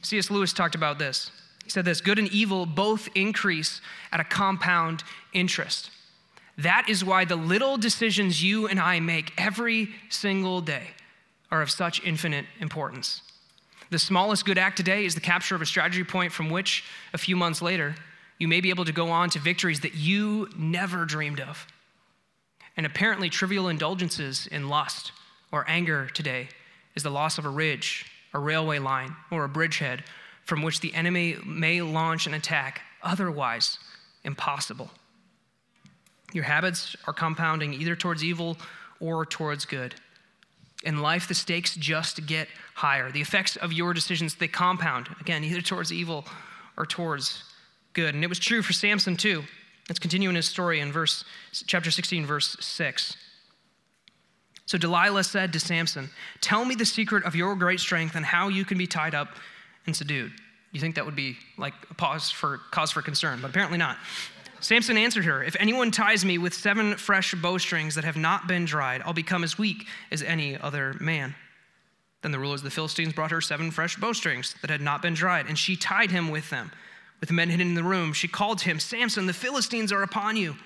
C.S. 0.02 0.30
Lewis 0.30 0.52
talked 0.52 0.74
about 0.74 0.98
this. 0.98 1.30
He 1.64 1.70
said 1.70 1.84
this 1.84 2.00
good 2.00 2.18
and 2.18 2.28
evil 2.28 2.66
both 2.66 3.08
increase 3.14 3.80
at 4.10 4.20
a 4.20 4.24
compound 4.24 5.04
interest. 5.32 5.90
That 6.58 6.88
is 6.88 7.04
why 7.04 7.24
the 7.24 7.36
little 7.36 7.76
decisions 7.76 8.42
you 8.42 8.66
and 8.68 8.78
I 8.78 9.00
make 9.00 9.32
every 9.38 9.88
single 10.10 10.60
day 10.60 10.88
are 11.50 11.62
of 11.62 11.70
such 11.70 12.04
infinite 12.04 12.46
importance. 12.60 13.22
The 13.90 13.98
smallest 13.98 14.44
good 14.44 14.58
act 14.58 14.76
today 14.76 15.04
is 15.04 15.14
the 15.14 15.20
capture 15.20 15.54
of 15.54 15.62
a 15.62 15.66
strategy 15.66 16.04
point 16.04 16.32
from 16.32 16.50
which, 16.50 16.84
a 17.12 17.18
few 17.18 17.36
months 17.36 17.60
later, 17.60 17.94
you 18.38 18.48
may 18.48 18.60
be 18.60 18.70
able 18.70 18.86
to 18.86 18.92
go 18.92 19.10
on 19.10 19.30
to 19.30 19.38
victories 19.38 19.80
that 19.80 19.94
you 19.94 20.48
never 20.56 21.04
dreamed 21.04 21.40
of. 21.40 21.66
And 22.76 22.86
apparently, 22.86 23.28
trivial 23.28 23.68
indulgences 23.68 24.46
in 24.46 24.68
lust 24.68 25.12
or 25.52 25.64
anger 25.68 26.08
today 26.08 26.48
is 26.94 27.02
the 27.02 27.10
loss 27.10 27.38
of 27.38 27.44
a 27.44 27.50
ridge, 27.50 28.06
a 28.32 28.38
railway 28.38 28.78
line, 28.78 29.14
or 29.30 29.44
a 29.44 29.48
bridgehead 29.48 30.04
from 30.44 30.62
which 30.62 30.80
the 30.80 30.94
enemy 30.94 31.36
may 31.44 31.82
launch 31.82 32.26
an 32.26 32.34
attack 32.34 32.80
otherwise 33.02 33.78
impossible. 34.24 34.90
Your 36.32 36.44
habits 36.44 36.96
are 37.06 37.12
compounding 37.12 37.74
either 37.74 37.94
towards 37.94 38.24
evil 38.24 38.56
or 39.00 39.26
towards 39.26 39.64
good. 39.64 39.94
In 40.84 41.00
life, 41.00 41.28
the 41.28 41.34
stakes 41.34 41.76
just 41.76 42.26
get 42.26 42.48
higher. 42.74 43.10
The 43.10 43.20
effects 43.20 43.56
of 43.56 43.72
your 43.72 43.94
decisions, 43.94 44.34
they 44.34 44.48
compound, 44.48 45.08
again, 45.20 45.44
either 45.44 45.60
towards 45.60 45.92
evil 45.92 46.24
or 46.76 46.86
towards 46.86 47.44
good. 47.92 48.14
And 48.14 48.24
it 48.24 48.28
was 48.28 48.38
true 48.38 48.62
for 48.62 48.72
Samson 48.72 49.16
too. 49.16 49.44
Let's 49.88 49.98
continue 49.98 50.28
in 50.28 50.34
his 50.34 50.46
story 50.46 50.80
in 50.80 50.92
verse 50.92 51.24
chapter 51.66 51.90
16, 51.90 52.24
verse 52.24 52.56
6. 52.60 53.16
So 54.66 54.78
Delilah 54.78 55.24
said 55.24 55.52
to 55.52 55.60
Samson, 55.60 56.08
Tell 56.40 56.64
me 56.64 56.74
the 56.74 56.86
secret 56.86 57.24
of 57.24 57.34
your 57.34 57.54
great 57.56 57.80
strength 57.80 58.14
and 58.14 58.24
how 58.24 58.48
you 58.48 58.64
can 58.64 58.78
be 58.78 58.86
tied 58.86 59.14
up 59.14 59.28
and 59.86 59.94
subdued. 59.94 60.32
You 60.70 60.80
think 60.80 60.94
that 60.94 61.04
would 61.04 61.16
be 61.16 61.36
like 61.58 61.74
a 61.90 61.94
pause 61.94 62.30
for 62.30 62.58
cause 62.70 62.90
for 62.90 63.02
concern, 63.02 63.40
but 63.42 63.50
apparently 63.50 63.76
not. 63.76 63.98
Samson 64.62 64.96
answered 64.96 65.24
her, 65.24 65.42
If 65.42 65.56
anyone 65.58 65.90
ties 65.90 66.24
me 66.24 66.38
with 66.38 66.54
seven 66.54 66.96
fresh 66.96 67.34
bowstrings 67.34 67.96
that 67.96 68.04
have 68.04 68.16
not 68.16 68.46
been 68.46 68.64
dried, 68.64 69.02
I'll 69.04 69.12
become 69.12 69.42
as 69.42 69.58
weak 69.58 69.86
as 70.12 70.22
any 70.22 70.56
other 70.56 70.94
man. 71.00 71.34
Then 72.22 72.30
the 72.30 72.38
rulers 72.38 72.60
of 72.60 72.64
the 72.64 72.70
Philistines 72.70 73.12
brought 73.12 73.32
her 73.32 73.40
seven 73.40 73.72
fresh 73.72 73.96
bowstrings 73.96 74.54
that 74.60 74.70
had 74.70 74.80
not 74.80 75.02
been 75.02 75.14
dried, 75.14 75.46
and 75.46 75.58
she 75.58 75.74
tied 75.74 76.12
him 76.12 76.30
with 76.30 76.48
them. 76.50 76.70
With 77.18 77.28
the 77.28 77.34
men 77.34 77.50
hidden 77.50 77.68
in 77.68 77.74
the 77.74 77.82
room, 77.82 78.12
she 78.12 78.28
called 78.28 78.58
to 78.58 78.64
him, 78.66 78.78
Samson, 78.78 79.26
the 79.26 79.32
Philistines 79.32 79.90
are 79.90 80.04
upon 80.04 80.36
you. 80.36 80.56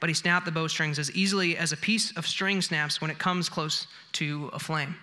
But 0.00 0.08
he 0.08 0.14
snapped 0.14 0.46
the 0.46 0.52
bowstrings 0.52 0.98
as 0.98 1.12
easily 1.12 1.56
as 1.56 1.72
a 1.72 1.76
piece 1.76 2.16
of 2.16 2.26
string 2.26 2.62
snaps 2.62 3.00
when 3.00 3.10
it 3.10 3.18
comes 3.18 3.50
close 3.50 3.88
to 4.12 4.48
a 4.54 4.58
flame. 4.58 4.96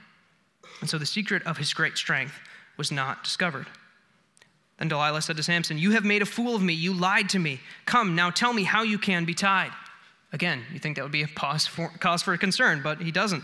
And 0.81 0.89
so 0.89 0.97
the 0.97 1.05
secret 1.05 1.43
of 1.43 1.57
his 1.57 1.73
great 1.73 1.97
strength 1.97 2.39
was 2.77 2.91
not 2.91 3.23
discovered. 3.23 3.67
Then 4.77 4.89
Delilah 4.89 5.21
said 5.21 5.37
to 5.37 5.43
Samson, 5.43 5.77
You 5.77 5.91
have 5.91 6.03
made 6.03 6.21
a 6.21 6.25
fool 6.25 6.55
of 6.55 6.61
me. 6.61 6.73
You 6.73 6.93
lied 6.93 7.29
to 7.29 7.39
me. 7.39 7.59
Come, 7.85 8.15
now 8.15 8.29
tell 8.29 8.53
me 8.53 8.63
how 8.63 8.83
you 8.83 8.97
can 8.97 9.25
be 9.25 9.33
tied. 9.33 9.71
Again, 10.33 10.63
you 10.73 10.79
think 10.79 10.97
that 10.97 11.03
would 11.03 11.11
be 11.11 11.23
a 11.23 11.27
cause 11.27 11.65
for, 11.65 11.87
cause 11.99 12.21
for 12.21 12.35
concern, 12.37 12.81
but 12.83 13.01
he 13.01 13.11
doesn't. 13.11 13.43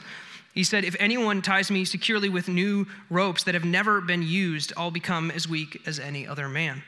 He 0.53 0.65
said, 0.65 0.83
If 0.83 0.95
anyone 0.99 1.41
ties 1.41 1.71
me 1.71 1.85
securely 1.85 2.27
with 2.27 2.49
new 2.49 2.85
ropes 3.09 3.43
that 3.45 3.53
have 3.53 3.63
never 3.63 4.01
been 4.01 4.23
used, 4.23 4.73
I'll 4.75 4.91
become 4.91 5.31
as 5.31 5.47
weak 5.47 5.81
as 5.85 5.99
any 5.99 6.27
other 6.27 6.49
man. 6.49 6.83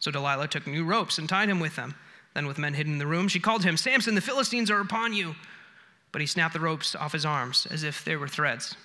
So 0.00 0.10
Delilah 0.10 0.48
took 0.48 0.66
new 0.66 0.84
ropes 0.84 1.18
and 1.18 1.28
tied 1.28 1.48
him 1.48 1.60
with 1.60 1.76
them. 1.76 1.94
Then, 2.34 2.46
with 2.46 2.58
men 2.58 2.74
hidden 2.74 2.94
in 2.94 2.98
the 2.98 3.06
room, 3.06 3.28
she 3.28 3.40
called 3.40 3.64
him, 3.64 3.76
Samson, 3.76 4.14
the 4.14 4.20
Philistines 4.20 4.70
are 4.70 4.80
upon 4.80 5.12
you. 5.12 5.34
But 6.12 6.20
he 6.20 6.26
snapped 6.26 6.54
the 6.54 6.60
ropes 6.60 6.96
off 6.96 7.12
his 7.12 7.26
arms 7.26 7.66
as 7.70 7.84
if 7.84 8.04
they 8.04 8.16
were 8.16 8.28
threads. 8.28 8.76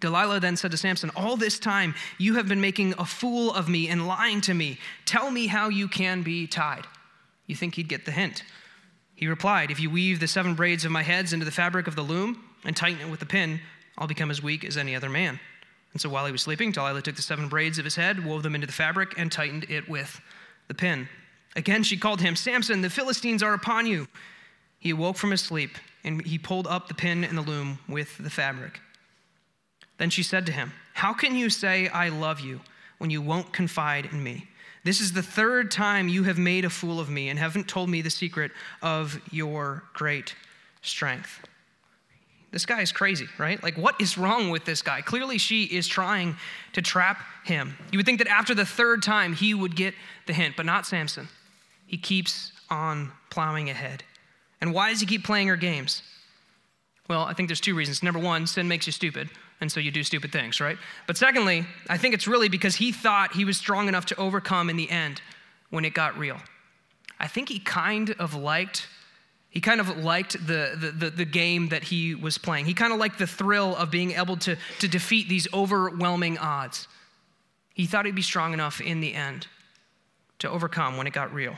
Delilah 0.00 0.40
then 0.40 0.56
said 0.56 0.70
to 0.70 0.76
Samson, 0.76 1.10
All 1.16 1.36
this 1.36 1.58
time 1.58 1.94
you 2.18 2.34
have 2.34 2.48
been 2.48 2.60
making 2.60 2.94
a 2.98 3.04
fool 3.04 3.52
of 3.52 3.68
me 3.68 3.88
and 3.88 4.06
lying 4.06 4.40
to 4.42 4.54
me. 4.54 4.78
Tell 5.04 5.30
me 5.30 5.46
how 5.46 5.68
you 5.68 5.88
can 5.88 6.22
be 6.22 6.46
tied. 6.46 6.86
You 7.46 7.56
think 7.56 7.74
he'd 7.74 7.88
get 7.88 8.04
the 8.04 8.12
hint. 8.12 8.44
He 9.14 9.26
replied, 9.26 9.70
If 9.70 9.80
you 9.80 9.90
weave 9.90 10.20
the 10.20 10.28
seven 10.28 10.54
braids 10.54 10.84
of 10.84 10.92
my 10.92 11.02
heads 11.02 11.32
into 11.32 11.44
the 11.44 11.50
fabric 11.50 11.88
of 11.88 11.96
the 11.96 12.02
loom 12.02 12.44
and 12.64 12.76
tighten 12.76 13.00
it 13.00 13.10
with 13.10 13.20
the 13.20 13.26
pin, 13.26 13.60
I'll 13.96 14.06
become 14.06 14.30
as 14.30 14.42
weak 14.42 14.64
as 14.64 14.76
any 14.76 14.94
other 14.94 15.08
man. 15.08 15.40
And 15.92 16.00
so 16.00 16.08
while 16.08 16.26
he 16.26 16.32
was 16.32 16.42
sleeping, 16.42 16.70
Delilah 16.70 17.02
took 17.02 17.16
the 17.16 17.22
seven 17.22 17.48
braids 17.48 17.78
of 17.78 17.84
his 17.84 17.96
head, 17.96 18.24
wove 18.24 18.44
them 18.44 18.54
into 18.54 18.66
the 18.66 18.72
fabric, 18.72 19.14
and 19.18 19.32
tightened 19.32 19.66
it 19.68 19.88
with 19.88 20.20
the 20.68 20.74
pin. 20.74 21.08
Again, 21.56 21.82
she 21.82 21.96
called 21.96 22.20
him, 22.20 22.36
Samson, 22.36 22.82
the 22.82 22.90
Philistines 22.90 23.42
are 23.42 23.54
upon 23.54 23.86
you. 23.86 24.06
He 24.78 24.90
awoke 24.90 25.16
from 25.16 25.32
his 25.32 25.40
sleep, 25.40 25.76
and 26.04 26.24
he 26.24 26.38
pulled 26.38 26.68
up 26.68 26.86
the 26.86 26.94
pin 26.94 27.24
in 27.24 27.34
the 27.34 27.42
loom 27.42 27.80
with 27.88 28.16
the 28.18 28.30
fabric. 28.30 28.80
Then 29.98 30.10
she 30.10 30.22
said 30.22 30.46
to 30.46 30.52
him, 30.52 30.72
How 30.94 31.12
can 31.12 31.36
you 31.36 31.50
say, 31.50 31.88
I 31.88 32.08
love 32.08 32.40
you, 32.40 32.60
when 32.98 33.10
you 33.10 33.20
won't 33.20 33.52
confide 33.52 34.06
in 34.06 34.22
me? 34.22 34.48
This 34.84 35.00
is 35.00 35.12
the 35.12 35.22
third 35.22 35.70
time 35.70 36.08
you 36.08 36.22
have 36.24 36.38
made 36.38 36.64
a 36.64 36.70
fool 36.70 36.98
of 37.00 37.10
me 37.10 37.28
and 37.28 37.38
haven't 37.38 37.68
told 37.68 37.90
me 37.90 38.00
the 38.00 38.10
secret 38.10 38.52
of 38.80 39.20
your 39.30 39.82
great 39.92 40.34
strength. 40.82 41.40
This 42.50 42.64
guy 42.64 42.80
is 42.80 42.92
crazy, 42.92 43.26
right? 43.36 43.62
Like, 43.62 43.76
what 43.76 44.00
is 44.00 44.16
wrong 44.16 44.48
with 44.48 44.64
this 44.64 44.80
guy? 44.80 45.02
Clearly, 45.02 45.36
she 45.36 45.64
is 45.64 45.86
trying 45.86 46.36
to 46.72 46.80
trap 46.80 47.20
him. 47.44 47.76
You 47.92 47.98
would 47.98 48.06
think 48.06 48.18
that 48.18 48.28
after 48.28 48.54
the 48.54 48.64
third 48.64 49.02
time, 49.02 49.34
he 49.34 49.52
would 49.52 49.76
get 49.76 49.94
the 50.26 50.32
hint, 50.32 50.56
but 50.56 50.64
not 50.64 50.86
Samson. 50.86 51.28
He 51.86 51.98
keeps 51.98 52.52
on 52.70 53.12
plowing 53.28 53.68
ahead. 53.68 54.02
And 54.60 54.72
why 54.72 54.90
does 54.90 55.00
he 55.00 55.06
keep 55.06 55.24
playing 55.24 55.48
her 55.48 55.56
games? 55.56 56.02
Well, 57.08 57.22
I 57.22 57.34
think 57.34 57.48
there's 57.48 57.60
two 57.60 57.74
reasons. 57.74 58.02
Number 58.02 58.20
one, 58.20 58.46
sin 58.46 58.68
makes 58.68 58.86
you 58.86 58.92
stupid, 58.92 59.28
and 59.60 59.70
so 59.70 59.80
you 59.80 59.90
do 59.90 60.04
stupid 60.04 60.32
things, 60.32 60.60
right? 60.60 60.78
But 61.06 61.16
secondly, 61.16 61.66
I 61.88 61.98
think 61.98 62.14
it's 62.14 62.28
really 62.28 62.48
because 62.48 62.76
he 62.76 62.92
thought 62.92 63.34
he 63.34 63.44
was 63.44 63.56
strong 63.56 63.88
enough 63.88 64.06
to 64.06 64.16
overcome 64.16 64.70
in 64.70 64.76
the 64.76 64.88
end 64.88 65.20
when 65.70 65.84
it 65.84 65.94
got 65.94 66.16
real. 66.16 66.38
I 67.18 67.26
think 67.26 67.48
he 67.48 67.58
kind 67.58 68.10
of 68.18 68.34
liked 68.34 68.86
he 69.50 69.60
kind 69.60 69.80
of 69.80 70.04
liked 70.04 70.34
the, 70.46 70.76
the, 70.78 70.90
the, 70.90 71.10
the, 71.10 71.24
game 71.24 71.70
that 71.70 71.82
he 71.82 72.14
was 72.14 72.36
playing. 72.36 72.66
He 72.66 72.74
kind 72.74 72.92
of 72.92 72.98
liked 72.98 73.18
the 73.18 73.26
thrill 73.26 73.74
of 73.76 73.90
being 73.90 74.12
able 74.12 74.36
to, 74.36 74.56
to 74.80 74.86
defeat 74.86 75.26
these 75.26 75.52
overwhelming 75.54 76.36
odds. 76.36 76.86
He 77.72 77.86
thought 77.86 78.04
he'd 78.04 78.14
be 78.14 78.22
strong 78.22 78.52
enough 78.52 78.78
in 78.80 79.00
the 79.00 79.14
end 79.14 79.46
to 80.40 80.50
overcome 80.50 80.98
when 80.98 81.06
it 81.06 81.14
got 81.14 81.32
real. 81.32 81.56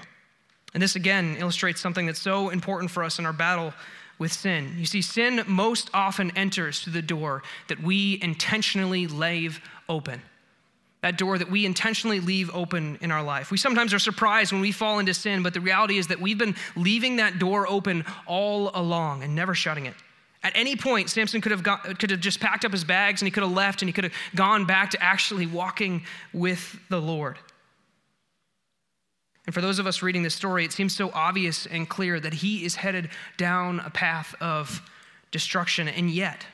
And 0.72 0.82
this 0.82 0.94
again 0.94 1.36
illustrates 1.38 1.80
something 1.80 2.06
that's 2.06 2.20
so 2.20 2.50
important 2.50 2.92
for 2.92 3.02
us 3.02 3.18
in 3.18 3.26
our 3.26 3.32
battle 3.32 3.74
with 4.20 4.32
sin. 4.32 4.76
You 4.78 4.86
see, 4.86 5.02
sin 5.02 5.42
most 5.48 5.90
often 5.92 6.30
enters 6.36 6.80
through 6.80 6.92
the 6.92 7.02
door 7.02 7.42
that 7.66 7.82
we 7.82 8.20
intentionally 8.22 9.08
leave 9.08 9.60
open 9.88 10.22
that 11.02 11.16
door 11.16 11.38
that 11.38 11.50
we 11.50 11.64
intentionally 11.64 12.20
leave 12.20 12.54
open 12.54 12.98
in 13.00 13.10
our 13.10 13.22
life. 13.22 13.50
We 13.50 13.56
sometimes 13.56 13.94
are 13.94 13.98
surprised 13.98 14.52
when 14.52 14.60
we 14.60 14.72
fall 14.72 14.98
into 14.98 15.14
sin, 15.14 15.42
but 15.42 15.54
the 15.54 15.60
reality 15.60 15.96
is 15.96 16.08
that 16.08 16.20
we've 16.20 16.38
been 16.38 16.54
leaving 16.76 17.16
that 17.16 17.38
door 17.38 17.66
open 17.68 18.04
all 18.26 18.70
along 18.74 19.22
and 19.22 19.34
never 19.34 19.54
shutting 19.54 19.86
it. 19.86 19.94
At 20.42 20.52
any 20.54 20.76
point, 20.76 21.10
Samson 21.10 21.40
could 21.40 21.52
have, 21.52 21.62
got, 21.62 21.98
could 21.98 22.10
have 22.10 22.20
just 22.20 22.40
packed 22.40 22.64
up 22.64 22.72
his 22.72 22.84
bags 22.84 23.20
and 23.20 23.26
he 23.26 23.30
could 23.30 23.42
have 23.42 23.52
left 23.52 23.82
and 23.82 23.88
he 23.88 23.92
could 23.92 24.04
have 24.04 24.12
gone 24.34 24.66
back 24.66 24.90
to 24.90 25.02
actually 25.02 25.46
walking 25.46 26.02
with 26.32 26.78
the 26.88 27.00
Lord. 27.00 27.38
And 29.50 29.54
for 29.56 29.62
those 29.62 29.80
of 29.80 29.86
us 29.88 30.00
reading 30.00 30.22
this 30.22 30.36
story, 30.36 30.64
it 30.64 30.70
seems 30.70 30.94
so 30.94 31.10
obvious 31.12 31.66
and 31.66 31.88
clear 31.88 32.20
that 32.20 32.34
he 32.34 32.64
is 32.64 32.76
headed 32.76 33.10
down 33.36 33.80
a 33.80 33.90
path 33.90 34.32
of 34.40 34.80
destruction, 35.32 35.88
and 35.88 36.08
yet, 36.08 36.46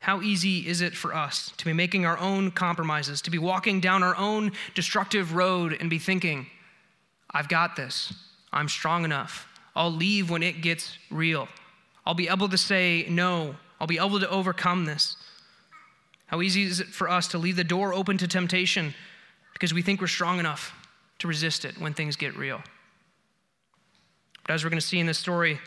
how 0.00 0.20
easy 0.20 0.66
is 0.66 0.80
it 0.80 0.96
for 0.96 1.14
us 1.14 1.52
to 1.58 1.64
be 1.64 1.72
making 1.72 2.04
our 2.04 2.18
own 2.18 2.50
compromises, 2.50 3.22
to 3.22 3.30
be 3.30 3.38
walking 3.38 3.78
down 3.78 4.02
our 4.02 4.16
own 4.16 4.50
destructive 4.74 5.36
road 5.36 5.76
and 5.78 5.88
be 5.88 6.00
thinking, 6.00 6.48
I've 7.30 7.48
got 7.48 7.76
this. 7.76 8.12
I'm 8.52 8.68
strong 8.68 9.04
enough. 9.04 9.46
I'll 9.76 9.92
leave 9.92 10.28
when 10.28 10.42
it 10.42 10.60
gets 10.60 10.98
real. 11.08 11.46
I'll 12.04 12.14
be 12.14 12.26
able 12.28 12.48
to 12.48 12.58
say 12.58 13.06
no. 13.08 13.54
I'll 13.80 13.86
be 13.86 13.98
able 13.98 14.18
to 14.18 14.28
overcome 14.28 14.86
this. 14.86 15.16
How 16.26 16.42
easy 16.42 16.64
is 16.64 16.80
it 16.80 16.88
for 16.88 17.08
us 17.08 17.28
to 17.28 17.38
leave 17.38 17.54
the 17.54 17.62
door 17.62 17.94
open 17.94 18.18
to 18.18 18.26
temptation 18.26 18.92
because 19.52 19.72
we 19.72 19.82
think 19.82 20.00
we're 20.00 20.08
strong 20.08 20.40
enough 20.40 20.74
to 21.22 21.28
resist 21.28 21.64
it 21.64 21.78
when 21.78 21.94
things 21.94 22.14
get 22.14 22.36
real? 22.36 22.62
But 24.46 24.54
as 24.54 24.64
we're 24.64 24.70
going 24.70 24.80
to 24.80 24.86
see 24.86 24.98
in 25.00 25.06
this 25.06 25.18
story, 25.18 25.58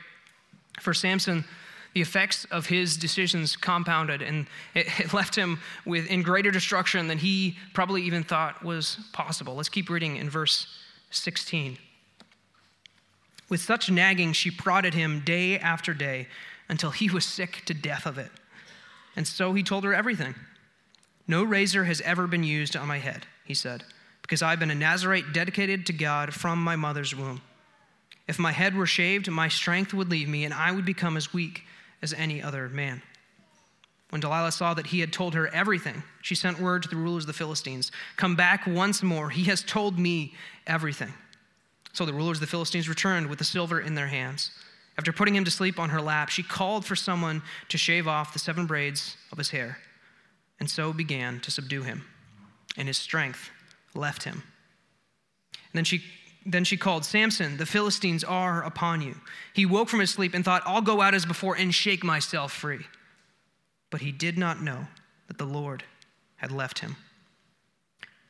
for 0.79 0.93
Samson, 0.93 1.45
the 1.93 2.01
effects 2.01 2.45
of 2.51 2.67
his 2.67 2.97
decisions 2.97 3.55
compounded, 3.55 4.21
and 4.21 4.47
it, 4.73 4.87
it 4.99 5.13
left 5.13 5.35
him 5.35 5.59
with 5.85 6.07
in 6.07 6.21
greater 6.21 6.51
destruction 6.51 7.07
than 7.07 7.17
he 7.17 7.57
probably 7.73 8.03
even 8.03 8.23
thought 8.23 8.63
was 8.63 8.97
possible. 9.13 9.55
Let's 9.55 9.69
keep 9.69 9.89
reading 9.89 10.17
in 10.17 10.29
verse 10.29 10.67
16. 11.11 11.77
With 13.47 13.61
such 13.61 13.89
nagging, 13.89 14.33
she 14.33 14.51
prodded 14.51 14.93
him 14.93 15.21
day 15.21 15.57
after 15.57 15.93
day 15.93 16.27
until 16.67 16.91
he 16.91 17.09
was 17.09 17.25
sick 17.25 17.63
to 17.65 17.73
death 17.73 18.05
of 18.05 18.17
it. 18.17 18.31
And 19.15 19.25
so 19.25 19.53
he 19.53 19.63
told 19.63 19.83
her 19.85 19.93
everything. 19.93 20.35
No 21.27 21.43
razor 21.43 21.85
has 21.85 22.01
ever 22.01 22.27
been 22.27 22.43
used 22.43 22.75
on 22.75 22.87
my 22.87 22.99
head, 22.99 23.25
he 23.45 23.53
said, 23.53 23.83
because 24.25 24.41
I've 24.41 24.59
been 24.59 24.71
a 24.71 24.75
Nazarite 24.75 25.33
dedicated 25.33 25.85
to 25.85 25.93
God 25.93 26.33
from 26.33 26.63
my 26.63 26.75
mother's 26.75 27.15
womb. 27.15 27.41
If 28.27 28.39
my 28.39 28.51
head 28.51 28.75
were 28.75 28.87
shaved, 28.87 29.29
my 29.29 29.49
strength 29.49 29.93
would 29.93 30.09
leave 30.09 30.27
me, 30.27 30.45
and 30.45 30.53
I 30.53 30.71
would 30.71 30.83
become 30.83 31.15
as 31.15 31.31
weak 31.31 31.61
as 32.01 32.11
any 32.11 32.41
other 32.41 32.67
man. 32.67 33.03
When 34.09 34.21
Delilah 34.21 34.51
saw 34.51 34.73
that 34.73 34.87
he 34.87 34.99
had 34.99 35.13
told 35.13 35.35
her 35.35 35.47
everything, 35.49 36.01
she 36.23 36.33
sent 36.33 36.59
word 36.59 36.81
to 36.81 36.89
the 36.89 36.95
rulers 36.95 37.25
of 37.25 37.27
the 37.27 37.33
Philistines 37.33 37.91
Come 38.17 38.35
back 38.35 38.65
once 38.65 39.03
more. 39.03 39.29
He 39.29 39.43
has 39.43 39.61
told 39.61 39.99
me 39.99 40.33
everything. 40.65 41.13
So 41.93 42.03
the 42.03 42.13
rulers 42.13 42.37
of 42.37 42.41
the 42.41 42.47
Philistines 42.47 42.89
returned 42.89 43.27
with 43.27 43.37
the 43.37 43.45
silver 43.45 43.79
in 43.79 43.93
their 43.93 44.07
hands. 44.07 44.49
After 44.97 45.13
putting 45.13 45.35
him 45.35 45.45
to 45.45 45.51
sleep 45.51 45.77
on 45.79 45.89
her 45.89 46.01
lap, 46.01 46.29
she 46.29 46.41
called 46.41 46.83
for 46.83 46.95
someone 46.95 47.43
to 47.69 47.77
shave 47.77 48.07
off 48.07 48.33
the 48.33 48.39
seven 48.39 48.65
braids 48.65 49.17
of 49.31 49.37
his 49.37 49.51
hair, 49.51 49.77
and 50.59 50.67
so 50.67 50.93
began 50.93 51.39
to 51.41 51.51
subdue 51.51 51.83
him, 51.83 52.05
and 52.75 52.87
his 52.87 52.97
strength 52.97 53.51
left 53.95 54.23
him. 54.23 54.43
And 55.53 55.73
then 55.73 55.83
she 55.83 56.03
then 56.45 56.63
she 56.63 56.77
called, 56.77 57.03
Samson, 57.03 57.57
the 57.57 57.65
Philistines 57.65 58.23
are 58.23 58.61
upon 58.61 59.01
you. 59.01 59.15
He 59.53 59.65
woke 59.65 59.89
from 59.89 59.99
his 59.99 60.11
sleep 60.11 60.35
and 60.35 60.45
thought, 60.45 60.61
I'll 60.63 60.81
go 60.81 61.01
out 61.01 61.15
as 61.15 61.25
before 61.25 61.55
and 61.55 61.73
shake 61.73 62.03
myself 62.03 62.51
free. 62.51 62.85
But 63.89 64.01
he 64.01 64.11
did 64.11 64.37
not 64.37 64.61
know 64.61 64.85
that 65.27 65.39
the 65.39 65.45
Lord 65.45 65.83
had 66.35 66.51
left 66.51 66.79
him. 66.79 66.97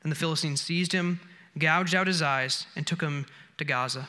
Then 0.02 0.12
the 0.12 0.16
Philistines 0.16 0.62
seized 0.62 0.94
him, 0.94 1.20
gouged 1.58 1.94
out 1.94 2.08
his 2.08 2.22
eyes, 2.22 2.68
and 2.76 2.88
took 2.88 3.02
him 3.02 3.26
to 3.58 3.66
Gaza. 3.66 4.08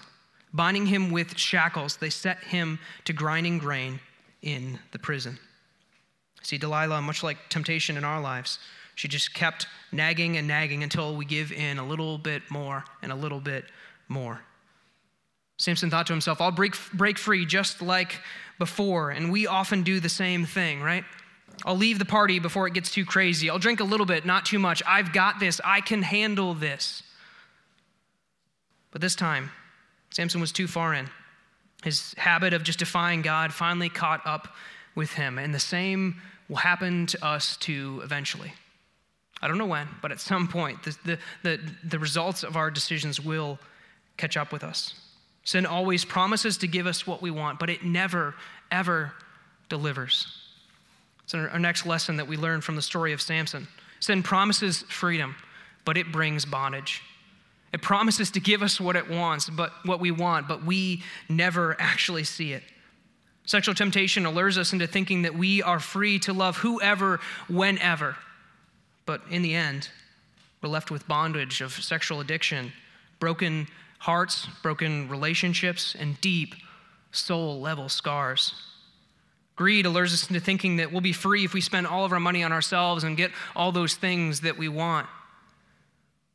Binding 0.52 0.86
him 0.86 1.10
with 1.10 1.36
shackles, 1.36 1.96
they 1.96 2.10
set 2.10 2.38
him 2.44 2.78
to 3.06 3.12
grinding 3.12 3.58
grain 3.58 3.98
in 4.40 4.78
the 4.92 4.98
prison. 5.00 5.38
See, 6.42 6.58
Delilah, 6.58 7.02
much 7.02 7.24
like 7.24 7.48
temptation 7.48 7.96
in 7.96 8.04
our 8.04 8.20
lives, 8.20 8.60
she 8.96 9.08
just 9.08 9.34
kept 9.34 9.66
nagging 9.92 10.36
and 10.36 10.48
nagging 10.48 10.82
until 10.82 11.14
we 11.14 11.26
give 11.26 11.52
in 11.52 11.78
a 11.78 11.86
little 11.86 12.16
bit 12.18 12.42
more 12.50 12.82
and 13.02 13.12
a 13.12 13.14
little 13.14 13.40
bit 13.40 13.66
more. 14.08 14.40
Samson 15.58 15.90
thought 15.90 16.06
to 16.06 16.12
himself, 16.14 16.40
I'll 16.40 16.50
break, 16.50 16.74
break 16.94 17.18
free 17.18 17.44
just 17.44 17.82
like 17.82 18.20
before. 18.58 19.10
And 19.10 19.30
we 19.30 19.46
often 19.46 19.82
do 19.82 20.00
the 20.00 20.08
same 20.08 20.46
thing, 20.46 20.80
right? 20.80 21.04
I'll 21.64 21.76
leave 21.76 21.98
the 21.98 22.06
party 22.06 22.38
before 22.38 22.66
it 22.66 22.72
gets 22.74 22.90
too 22.90 23.04
crazy. 23.04 23.50
I'll 23.50 23.58
drink 23.58 23.80
a 23.80 23.84
little 23.84 24.06
bit, 24.06 24.24
not 24.24 24.46
too 24.46 24.58
much. 24.58 24.82
I've 24.86 25.12
got 25.12 25.40
this. 25.40 25.60
I 25.62 25.82
can 25.82 26.02
handle 26.02 26.54
this. 26.54 27.02
But 28.92 29.02
this 29.02 29.14
time, 29.14 29.50
Samson 30.10 30.40
was 30.40 30.52
too 30.52 30.66
far 30.66 30.94
in. 30.94 31.08
His 31.84 32.14
habit 32.16 32.54
of 32.54 32.62
just 32.62 32.78
defying 32.78 33.20
God 33.20 33.52
finally 33.52 33.90
caught 33.90 34.26
up 34.26 34.48
with 34.94 35.12
him. 35.12 35.38
And 35.38 35.54
the 35.54 35.60
same 35.60 36.16
will 36.48 36.56
happen 36.56 37.04
to 37.06 37.24
us 37.24 37.58
too 37.58 38.00
eventually. 38.02 38.54
I 39.42 39.48
don't 39.48 39.58
know 39.58 39.66
when, 39.66 39.88
but 40.00 40.12
at 40.12 40.20
some 40.20 40.48
point, 40.48 40.82
the, 40.82 40.96
the, 41.04 41.18
the, 41.42 41.60
the 41.84 41.98
results 41.98 42.42
of 42.42 42.56
our 42.56 42.70
decisions 42.70 43.20
will 43.20 43.58
catch 44.16 44.36
up 44.36 44.52
with 44.52 44.64
us. 44.64 44.94
Sin 45.44 45.66
always 45.66 46.04
promises 46.04 46.56
to 46.58 46.66
give 46.66 46.86
us 46.86 47.06
what 47.06 47.22
we 47.22 47.30
want, 47.30 47.58
but 47.58 47.70
it 47.70 47.84
never, 47.84 48.34
ever 48.70 49.12
delivers. 49.68 50.26
It's 51.24 51.34
our 51.34 51.58
next 51.58 51.86
lesson 51.86 52.16
that 52.16 52.26
we 52.26 52.36
learn 52.36 52.60
from 52.60 52.76
the 52.76 52.82
story 52.82 53.12
of 53.12 53.20
Samson. 53.20 53.68
Sin 54.00 54.22
promises 54.22 54.82
freedom, 54.88 55.36
but 55.84 55.96
it 55.96 56.10
brings 56.10 56.44
bondage. 56.44 57.02
It 57.72 57.82
promises 57.82 58.30
to 58.32 58.40
give 58.40 58.62
us 58.62 58.80
what 58.80 58.96
it 58.96 59.10
wants, 59.10 59.50
but 59.50 59.72
what 59.84 60.00
we 60.00 60.10
want, 60.10 60.48
but 60.48 60.64
we 60.64 61.02
never 61.28 61.76
actually 61.78 62.24
see 62.24 62.52
it. 62.52 62.62
Sexual 63.44 63.74
temptation 63.74 64.26
allures 64.26 64.58
us 64.58 64.72
into 64.72 64.86
thinking 64.86 65.22
that 65.22 65.36
we 65.36 65.62
are 65.62 65.78
free 65.78 66.18
to 66.20 66.32
love 66.32 66.56
whoever, 66.56 67.20
whenever. 67.48 68.16
But 69.06 69.22
in 69.30 69.42
the 69.42 69.54
end, 69.54 69.88
we're 70.60 70.68
left 70.68 70.90
with 70.90 71.08
bondage 71.08 71.60
of 71.60 71.72
sexual 71.72 72.20
addiction, 72.20 72.72
broken 73.20 73.68
hearts, 74.00 74.46
broken 74.62 75.08
relationships, 75.08 75.96
and 75.98 76.20
deep 76.20 76.54
soul 77.12 77.60
level 77.60 77.88
scars. 77.88 78.54
Greed 79.54 79.86
allures 79.86 80.12
us 80.12 80.28
into 80.28 80.40
thinking 80.40 80.76
that 80.76 80.92
we'll 80.92 81.00
be 81.00 81.12
free 81.12 81.44
if 81.44 81.54
we 81.54 81.62
spend 81.62 81.86
all 81.86 82.04
of 82.04 82.12
our 82.12 82.20
money 82.20 82.42
on 82.42 82.52
ourselves 82.52 83.04
and 83.04 83.16
get 83.16 83.30
all 83.54 83.72
those 83.72 83.94
things 83.94 84.42
that 84.42 84.58
we 84.58 84.68
want. 84.68 85.06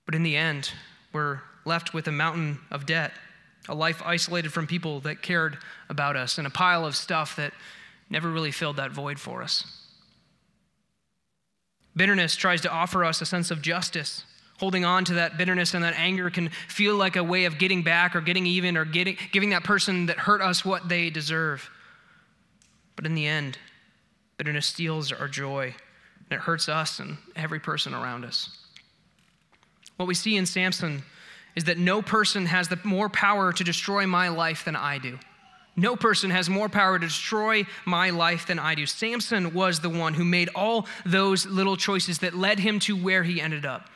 But 0.06 0.16
in 0.16 0.24
the 0.24 0.36
end, 0.36 0.72
we're 1.14 1.42
left 1.66 1.94
with 1.94 2.08
a 2.08 2.12
mountain 2.12 2.60
of 2.72 2.88
debt, 2.88 3.12
a 3.70 3.76
life 3.76 4.02
isolated 4.04 4.52
from 4.52 4.66
people 4.66 5.02
that 5.02 5.22
cared 5.22 5.60
about 5.88 6.16
us, 6.16 6.40
and 6.40 6.48
a 6.48 6.50
pile 6.50 6.86
of 6.86 6.96
stuff 6.96 7.36
that 7.36 7.54
never 8.10 8.30
really 8.30 8.52
filled 8.52 8.78
that 8.78 8.92
void 8.92 9.20
for 9.20 9.44
us. 9.44 9.81
Bitterness 11.96 12.36
tries 12.36 12.62
to 12.62 12.72
offer 12.72 13.04
us 13.04 13.22
a 13.22 13.26
sense 13.26 13.52
of 13.52 13.62
justice. 13.62 14.24
Holding 14.60 14.86
on 14.86 15.06
to 15.06 15.16
that 15.16 15.38
bitterness 15.38 15.74
and 15.74 15.84
that 15.84 15.96
anger 15.98 16.30
can 16.30 16.50
feel 16.68 16.96
like 16.96 17.16
a 17.16 17.24
way 17.24 17.46
of 17.46 17.58
getting 17.58 17.82
back 17.82 18.16
or 18.16 18.22
getting 18.22 18.46
even 18.46 18.78
or 18.78 18.86
getting, 18.86 19.18
giving 19.32 19.50
that 19.50 19.64
person 19.64 20.06
that 20.06 20.18
hurt 20.18 20.42
us 20.42 20.64
what 20.64 20.88
they 20.88 21.10
deserve. 21.10 21.70
But 22.96 23.06
in 23.06 23.16
the 23.16 23.26
end, 23.26 23.58
bitterness 24.38 24.68
steals 24.68 25.12
our 25.12 25.28
joy 25.28 25.74
and 26.30 26.40
it 26.40 26.44
hurts 26.44 26.70
us 26.70 27.00
and 27.00 27.18
every 27.36 27.60
person 27.60 27.94
around 27.94 28.24
us. 28.24 28.56
What 29.98 30.08
we 30.08 30.14
see 30.14 30.38
in 30.38 30.46
Samson 30.46 31.04
is 31.56 31.66
that 31.66 31.78
no 31.78 32.02
person 32.02 32.46
has 32.46 32.70
the 32.70 32.80
more 32.84 33.10
power 33.10 33.52
to 33.52 33.64
destroy 33.64 34.08
my 34.08 34.30
life 34.30 34.64
than 34.64 34.76
I 34.76 34.98
do. 34.98 35.20
No 35.76 35.96
person 35.96 36.30
has 36.32 36.50
more 36.50 36.68
power 36.68 37.00
to 37.00 37.08
destroy 37.08 37.66
my 37.86 38.10
life 38.10 38.46
than 38.46 38.60
I 38.60 38.76
do. 38.76 38.86
Samson 38.86 39.54
was 39.54 39.80
the 39.80 39.90
one 39.90 40.14
who 40.14 40.26
made 40.26 40.50
all 40.54 40.86
those 41.06 41.46
little 41.46 41.78
choices 41.78 42.20
that 42.20 42.34
led 42.34 42.60
him 42.60 42.80
to 42.82 42.96
where 42.96 43.24
he 43.24 43.40
ended 43.40 43.66
up. 43.66 43.90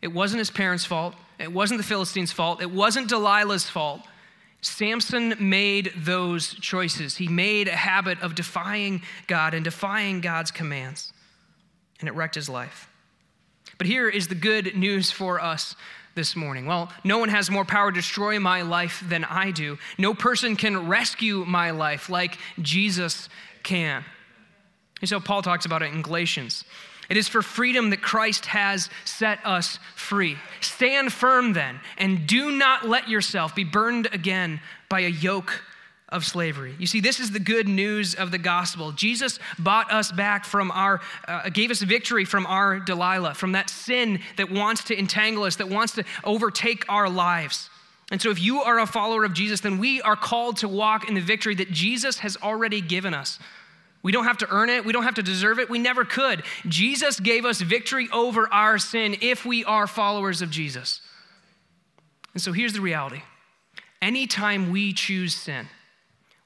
It 0.00 0.08
wasn't 0.08 0.38
his 0.38 0.50
parents' 0.50 0.84
fault. 0.84 1.14
It 1.38 1.52
wasn't 1.52 1.78
the 1.78 1.86
Philistines' 1.86 2.32
fault. 2.32 2.62
It 2.62 2.70
wasn't 2.70 3.10
Delilah's 3.10 3.68
fault. 3.68 4.00
Samson 4.60 5.34
made 5.38 5.92
those 5.96 6.54
choices. 6.54 7.16
He 7.16 7.28
made 7.28 7.68
a 7.68 7.76
habit 7.76 8.20
of 8.22 8.34
defying 8.34 9.02
God 9.26 9.52
and 9.52 9.62
defying 9.62 10.20
God's 10.20 10.50
commands, 10.50 11.12
and 12.00 12.08
it 12.08 12.12
wrecked 12.12 12.34
his 12.34 12.48
life. 12.48 12.88
But 13.78 13.86
here 13.86 14.08
is 14.08 14.28
the 14.28 14.34
good 14.34 14.76
news 14.76 15.10
for 15.10 15.40
us 15.40 15.74
this 16.14 16.36
morning? 16.36 16.66
Well, 16.66 16.92
no 17.02 17.18
one 17.18 17.28
has 17.28 17.50
more 17.50 17.64
power 17.64 17.90
to 17.90 17.94
destroy 17.94 18.38
my 18.38 18.62
life 18.62 19.02
than 19.08 19.24
I 19.24 19.50
do. 19.50 19.78
No 19.98 20.14
person 20.14 20.56
can 20.56 20.88
rescue 20.88 21.44
my 21.44 21.70
life 21.70 22.08
like 22.08 22.38
Jesus 22.60 23.28
can. 23.62 24.04
And 25.00 25.08
so 25.08 25.20
Paul 25.20 25.42
talks 25.42 25.66
about 25.66 25.82
it 25.82 25.92
in 25.92 26.02
Galatians. 26.02 26.64
It 27.10 27.16
is 27.16 27.28
for 27.28 27.42
freedom 27.42 27.90
that 27.90 28.00
Christ 28.00 28.46
has 28.46 28.88
set 29.04 29.38
us 29.44 29.78
free. 29.94 30.38
Stand 30.60 31.12
firm 31.12 31.52
then, 31.52 31.80
and 31.98 32.26
do 32.26 32.50
not 32.50 32.88
let 32.88 33.08
yourself 33.08 33.54
be 33.54 33.64
burned 33.64 34.08
again 34.12 34.60
by 34.88 35.00
a 35.00 35.08
yoke 35.08 35.62
of 36.14 36.24
slavery. 36.24 36.74
You 36.78 36.86
see, 36.86 37.00
this 37.00 37.18
is 37.18 37.32
the 37.32 37.40
good 37.40 37.68
news 37.68 38.14
of 38.14 38.30
the 38.30 38.38
gospel. 38.38 38.92
Jesus 38.92 39.38
bought 39.58 39.92
us 39.92 40.12
back 40.12 40.44
from 40.44 40.70
our, 40.70 41.00
uh, 41.26 41.50
gave 41.50 41.70
us 41.70 41.82
victory 41.82 42.24
from 42.24 42.46
our 42.46 42.78
Delilah, 42.78 43.34
from 43.34 43.52
that 43.52 43.68
sin 43.68 44.20
that 44.36 44.50
wants 44.50 44.84
to 44.84 44.98
entangle 44.98 45.42
us, 45.42 45.56
that 45.56 45.68
wants 45.68 45.94
to 45.94 46.04
overtake 46.22 46.86
our 46.88 47.10
lives. 47.10 47.68
And 48.12 48.22
so, 48.22 48.30
if 48.30 48.40
you 48.40 48.62
are 48.62 48.78
a 48.78 48.86
follower 48.86 49.24
of 49.24 49.34
Jesus, 49.34 49.60
then 49.60 49.78
we 49.78 50.00
are 50.02 50.16
called 50.16 50.58
to 50.58 50.68
walk 50.68 51.08
in 51.08 51.14
the 51.14 51.20
victory 51.20 51.56
that 51.56 51.72
Jesus 51.72 52.18
has 52.18 52.36
already 52.36 52.80
given 52.80 53.12
us. 53.12 53.38
We 54.04 54.12
don't 54.12 54.24
have 54.24 54.38
to 54.38 54.46
earn 54.50 54.68
it. 54.68 54.84
We 54.84 54.92
don't 54.92 55.04
have 55.04 55.14
to 55.14 55.22
deserve 55.22 55.58
it. 55.58 55.68
We 55.68 55.78
never 55.78 56.04
could. 56.04 56.44
Jesus 56.68 57.18
gave 57.18 57.44
us 57.44 57.60
victory 57.60 58.08
over 58.12 58.46
our 58.52 58.78
sin 58.78 59.16
if 59.20 59.44
we 59.44 59.64
are 59.64 59.86
followers 59.86 60.42
of 60.42 60.50
Jesus. 60.50 61.00
And 62.34 62.42
so 62.42 62.52
here's 62.52 62.74
the 62.74 62.82
reality 62.82 63.22
anytime 64.02 64.70
we 64.70 64.92
choose 64.92 65.34
sin, 65.34 65.66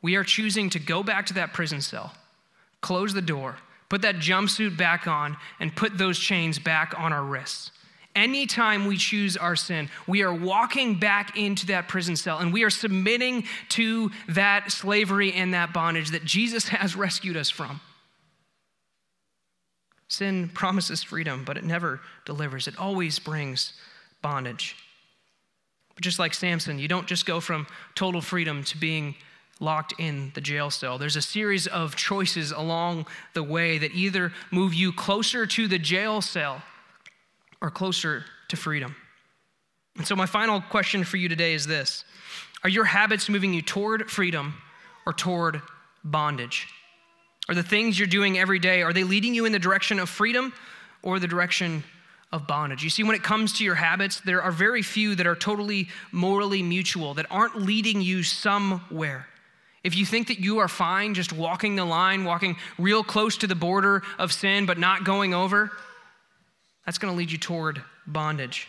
we 0.03 0.17
are 0.17 0.25
choosing 0.25 0.71
to 0.71 0.79
go 0.79 1.03
back 1.03 1.27
to 1.27 1.35
that 1.35 1.53
prison 1.53 1.81
cell, 1.81 2.15
close 2.81 3.13
the 3.13 3.23
door, 3.23 3.57
put 3.89 4.03
that 4.03 4.17
jumpsuit 4.17 4.77
back 4.77 5.07
on, 5.07 5.37
and 5.61 5.75
put 5.75 5.99
those 5.99 6.19
chains 6.19 6.59
back 6.59 6.95
on 6.97 7.13
our 7.13 7.25
wrists. 7.25 7.73
Anytime 8.15 8.87
we 8.87 8.97
choose 8.97 9.37
our 9.37 9.55
sin, 9.55 9.89
we 10.07 10.23
are 10.23 10.35
walking 10.35 10.99
back 10.99 11.37
into 11.37 11.67
that 11.67 11.87
prison 11.87 12.17
cell 12.17 12.39
and 12.39 12.53
we 12.53 12.65
are 12.65 12.71
submitting 12.71 13.45
to 13.71 14.11
that 14.29 14.73
slavery 14.73 15.33
and 15.33 15.55
that 15.55 15.73
bondage 15.73 16.11
that 16.11 16.25
Jesus 16.25 16.69
has 16.69 16.97
rescued 16.97 17.37
us 17.37 17.51
from. 17.51 17.81
Sin 20.09 20.49
promises 20.49 21.03
freedom, 21.03 21.45
but 21.45 21.57
it 21.57 21.65
never 21.65 22.01
delivers. 22.25 22.67
It 22.67 22.79
always 22.79 23.19
brings 23.19 23.75
bondage. 24.23 24.75
But 25.95 26.03
just 26.03 26.19
like 26.19 26.33
Samson, 26.33 26.79
you 26.79 26.89
don't 26.89 27.07
just 27.07 27.27
go 27.27 27.41
from 27.41 27.67
total 27.95 28.21
freedom 28.21 28.65
to 28.65 28.79
being 28.79 29.15
locked 29.61 29.94
in 29.99 30.31
the 30.35 30.40
jail 30.40 30.71
cell. 30.71 30.99
There's 30.99 31.16
a 31.16 31.23
series 31.23 31.66
of 31.66 31.97
choices 31.97 32.53
along 32.53 33.07
the 33.35 33.42
way 33.42 33.79
that 33.79 33.92
either 33.92 34.33
move 34.51 34.75
you 34.75 34.92
closer 34.92 35.47
to 35.47 35.68
the 35.68 35.79
jail 35.79 36.21
cell 36.21 36.62
or 37.61 37.71
closer 37.71 38.25
to 38.49 38.57
freedom. 38.57 38.94
And 39.97 40.07
so, 40.07 40.14
my 40.14 40.27
final 40.27 40.61
question 40.61 41.05
for 41.05 41.16
you 41.16 41.29
today 41.29 41.55
is 41.55 41.66
this 41.66 42.05
Are 42.62 42.71
your 42.71 42.85
habits 42.85 43.29
moving 43.29 43.53
you 43.53 43.62
toward 43.62 44.11
freedom 44.11 44.55
or 45.05 45.12
toward 45.12 45.61
bondage? 46.05 46.68
Are 47.49 47.55
the 47.55 47.62
things 47.62 47.99
you're 47.99 48.07
doing 48.07 48.38
every 48.38 48.59
day, 48.59 48.83
are 48.83 48.92
they 48.92 49.05
leading 49.05 49.35
you 49.35 49.47
in 49.47 49.53
the 49.53 49.59
direction 49.59 49.99
of 49.99 50.09
freedom 50.09 50.53
or 51.03 51.18
the 51.18 51.27
direction 51.27 51.83
of 52.31 52.47
bondage? 52.47 52.85
You 52.85 52.90
see, 52.90 53.03
when 53.03 53.16
it 53.16 53.23
comes 53.23 53.55
to 53.55 53.64
your 53.64 53.75
habits, 53.75 54.21
there 54.21 54.42
are 54.42 54.53
very 54.53 54.83
few 54.83 55.14
that 55.14 55.27
are 55.27 55.35
totally 55.35 55.88
morally 56.12 56.62
mutual, 56.62 57.14
that 57.14 57.27
aren't 57.31 57.57
leading 57.57 58.03
you 58.03 58.23
somewhere. 58.23 59.27
If 59.85 59.97
you 59.97 60.05
think 60.05 60.29
that 60.29 60.41
you 60.41 60.59
are 60.59 60.69
fine 60.69 61.14
just 61.14 61.33
walking 61.33 61.77
the 61.77 61.85
line, 61.85 62.25
walking 62.25 62.57
real 62.79 63.05
close 63.05 63.37
to 63.38 63.47
the 63.47 63.55
border 63.55 64.03
of 64.19 64.33
sin, 64.33 64.67
but 64.67 64.79
not 64.79 65.05
going 65.05 65.35
over, 65.35 65.71
that's 66.85 66.99
going 66.99 67.12
to 67.12 67.17
lead 67.19 67.31
you 67.31 67.38
toward 67.38 67.83
bondage. 68.07 68.67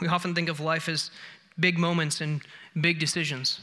We 0.00 0.08
often 0.08 0.34
think 0.34 0.48
of 0.48 0.60
life 0.60 0.88
as 0.88 1.10
big 1.58 1.78
moments 1.78 2.20
and 2.20 2.40
big 2.80 2.98
decisions. 2.98 3.60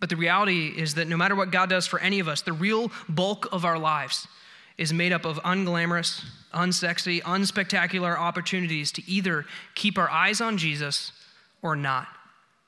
But 0.00 0.08
the 0.08 0.16
reality 0.16 0.68
is 0.76 0.94
that 0.94 1.08
no 1.08 1.16
matter 1.16 1.34
what 1.34 1.50
God 1.50 1.70
does 1.70 1.86
for 1.86 1.98
any 2.00 2.18
of 2.18 2.28
us, 2.28 2.42
the 2.42 2.52
real 2.52 2.90
bulk 3.08 3.46
of 3.52 3.64
our 3.64 3.78
lives 3.78 4.26
is 4.76 4.92
made 4.92 5.12
up 5.12 5.24
of 5.24 5.36
unglamorous, 5.44 6.24
unsexy, 6.52 7.22
unspectacular 7.22 8.18
opportunities 8.18 8.90
to 8.92 9.08
either 9.08 9.44
keep 9.74 9.96
our 9.96 10.10
eyes 10.10 10.40
on 10.40 10.58
Jesus 10.58 11.12
or 11.62 11.76
not. 11.76 12.08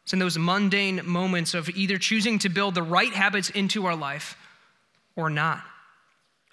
It's 0.07 0.13
in 0.13 0.21
those 0.21 0.39
mundane 0.39 1.01
moments 1.05 1.53
of 1.53 1.69
either 1.71 1.99
choosing 1.99 2.39
to 2.39 2.49
build 2.49 2.77
the 2.77 2.83
right 2.85 3.13
habits 3.13 3.51
into 3.51 3.87
our 3.87 3.97
life 3.97 4.37
or 5.17 5.29
not. 5.29 5.65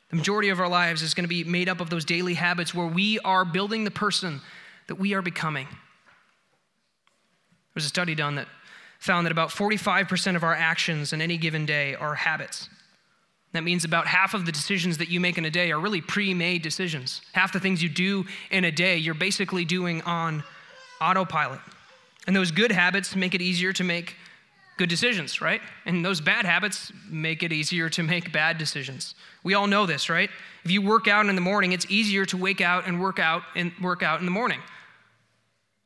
The 0.10 0.16
majority 0.16 0.50
of 0.50 0.60
our 0.60 0.68
lives 0.68 1.04
is 1.04 1.14
going 1.14 1.26
to 1.26 1.30
be 1.30 1.44
made 1.44 1.70
up 1.70 1.80
of 1.80 1.92
those 1.92 2.04
daily 2.04 2.34
habits 2.34 2.74
where 2.74 2.88
we 2.88 3.20
are 3.20 3.46
building 3.46 3.84
the 3.84 3.92
person 3.92 4.42
that 4.88 4.96
we 4.96 5.14
are 5.14 5.22
becoming. 5.22 5.68
There 5.68 5.78
was 7.76 7.86
a 7.86 7.90
study 7.90 8.16
done 8.16 8.34
that 8.36 8.48
found 8.98 9.28
that 9.28 9.32
about 9.32 9.50
45% 9.50 10.36
of 10.36 10.44
our 10.44 10.56
actions 10.56 11.14
in 11.14 11.22
any 11.22 11.38
given 11.38 11.68
day 11.68 11.94
are 11.94 12.16
habits. 12.16 12.70
That 13.52 13.64
means 13.64 13.86
about 13.86 14.08
half 14.08 14.34
of 14.34 14.48
the 14.48 14.52
decisions 14.52 14.98
that 14.98 15.10
you 15.10 15.20
make 15.20 15.38
in 15.38 15.46
a 15.46 15.52
day 15.52 15.72
are 15.72 15.80
really 15.80 16.02
pre 16.02 16.34
made 16.34 16.64
decisions. 16.64 17.22
Half 17.34 17.54
the 17.54 17.60
things 17.60 17.84
you 17.84 17.90
do 17.90 18.26
in 18.50 18.64
a 18.66 18.72
day, 18.72 18.98
you're 18.98 19.14
basically 19.14 19.64
doing 19.64 20.02
on 20.02 20.44
autopilot. 21.00 21.60
And 22.28 22.36
those 22.36 22.52
good 22.52 22.72
habits 22.72 23.16
make 23.16 23.36
it 23.36 23.42
easier 23.42 23.74
to 23.74 23.84
make 23.84 24.16
good 24.78 24.90
decisions, 24.90 25.42
right? 25.42 25.62
And 25.86 26.04
those 26.04 26.22
bad 26.22 26.46
habits 26.46 26.92
make 27.10 27.44
it 27.44 27.52
easier 27.52 27.90
to 27.90 28.04
make 28.04 28.32
bad 28.32 28.58
decisions. 28.58 29.14
We 29.44 29.54
all 29.54 29.68
know 29.68 29.86
this, 29.86 30.10
right? 30.10 30.30
If 30.64 30.72
you 30.72 30.82
work 30.82 31.08
out 31.08 31.26
in 31.26 31.36
the 31.36 31.42
morning, 31.42 31.74
it's 31.74 31.86
easier 31.90 32.26
to 32.26 32.38
wake 32.38 32.62
out 32.62 32.88
and 32.88 33.00
work 33.00 33.20
out 33.20 33.44
and 33.56 33.72
work 33.82 34.02
out 34.02 34.20
in 34.20 34.26
the 34.26 34.32
morning. 34.32 34.60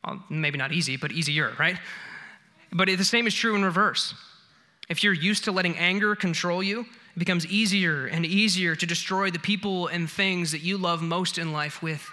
Well, 0.06 0.24
maybe 0.30 0.58
not 0.58 0.72
easy, 0.72 0.96
but 0.96 1.12
easier, 1.12 1.54
right? 1.60 1.78
But 2.72 2.88
the 2.88 3.04
same 3.04 3.28
is 3.28 3.34
true 3.34 3.56
in 3.56 3.66
reverse. 3.66 4.14
If 4.90 5.04
you're 5.04 5.14
used 5.14 5.44
to 5.46 5.52
letting 5.52 5.76
anger 5.78 6.16
control 6.16 6.64
you, 6.64 6.82
it 6.82 7.20
becomes 7.20 7.46
easier 7.48 8.06
and 8.06 8.26
easier 8.26 8.76
to 8.76 8.86
destroy 8.86 9.32
the 9.32 9.40
people 9.40 9.88
and 9.88 10.10
things 10.10 10.52
that 10.52 10.62
you 10.62 10.78
love 10.78 11.02
most 11.02 11.38
in 11.38 11.52
life 11.52 11.82
with 11.82 12.08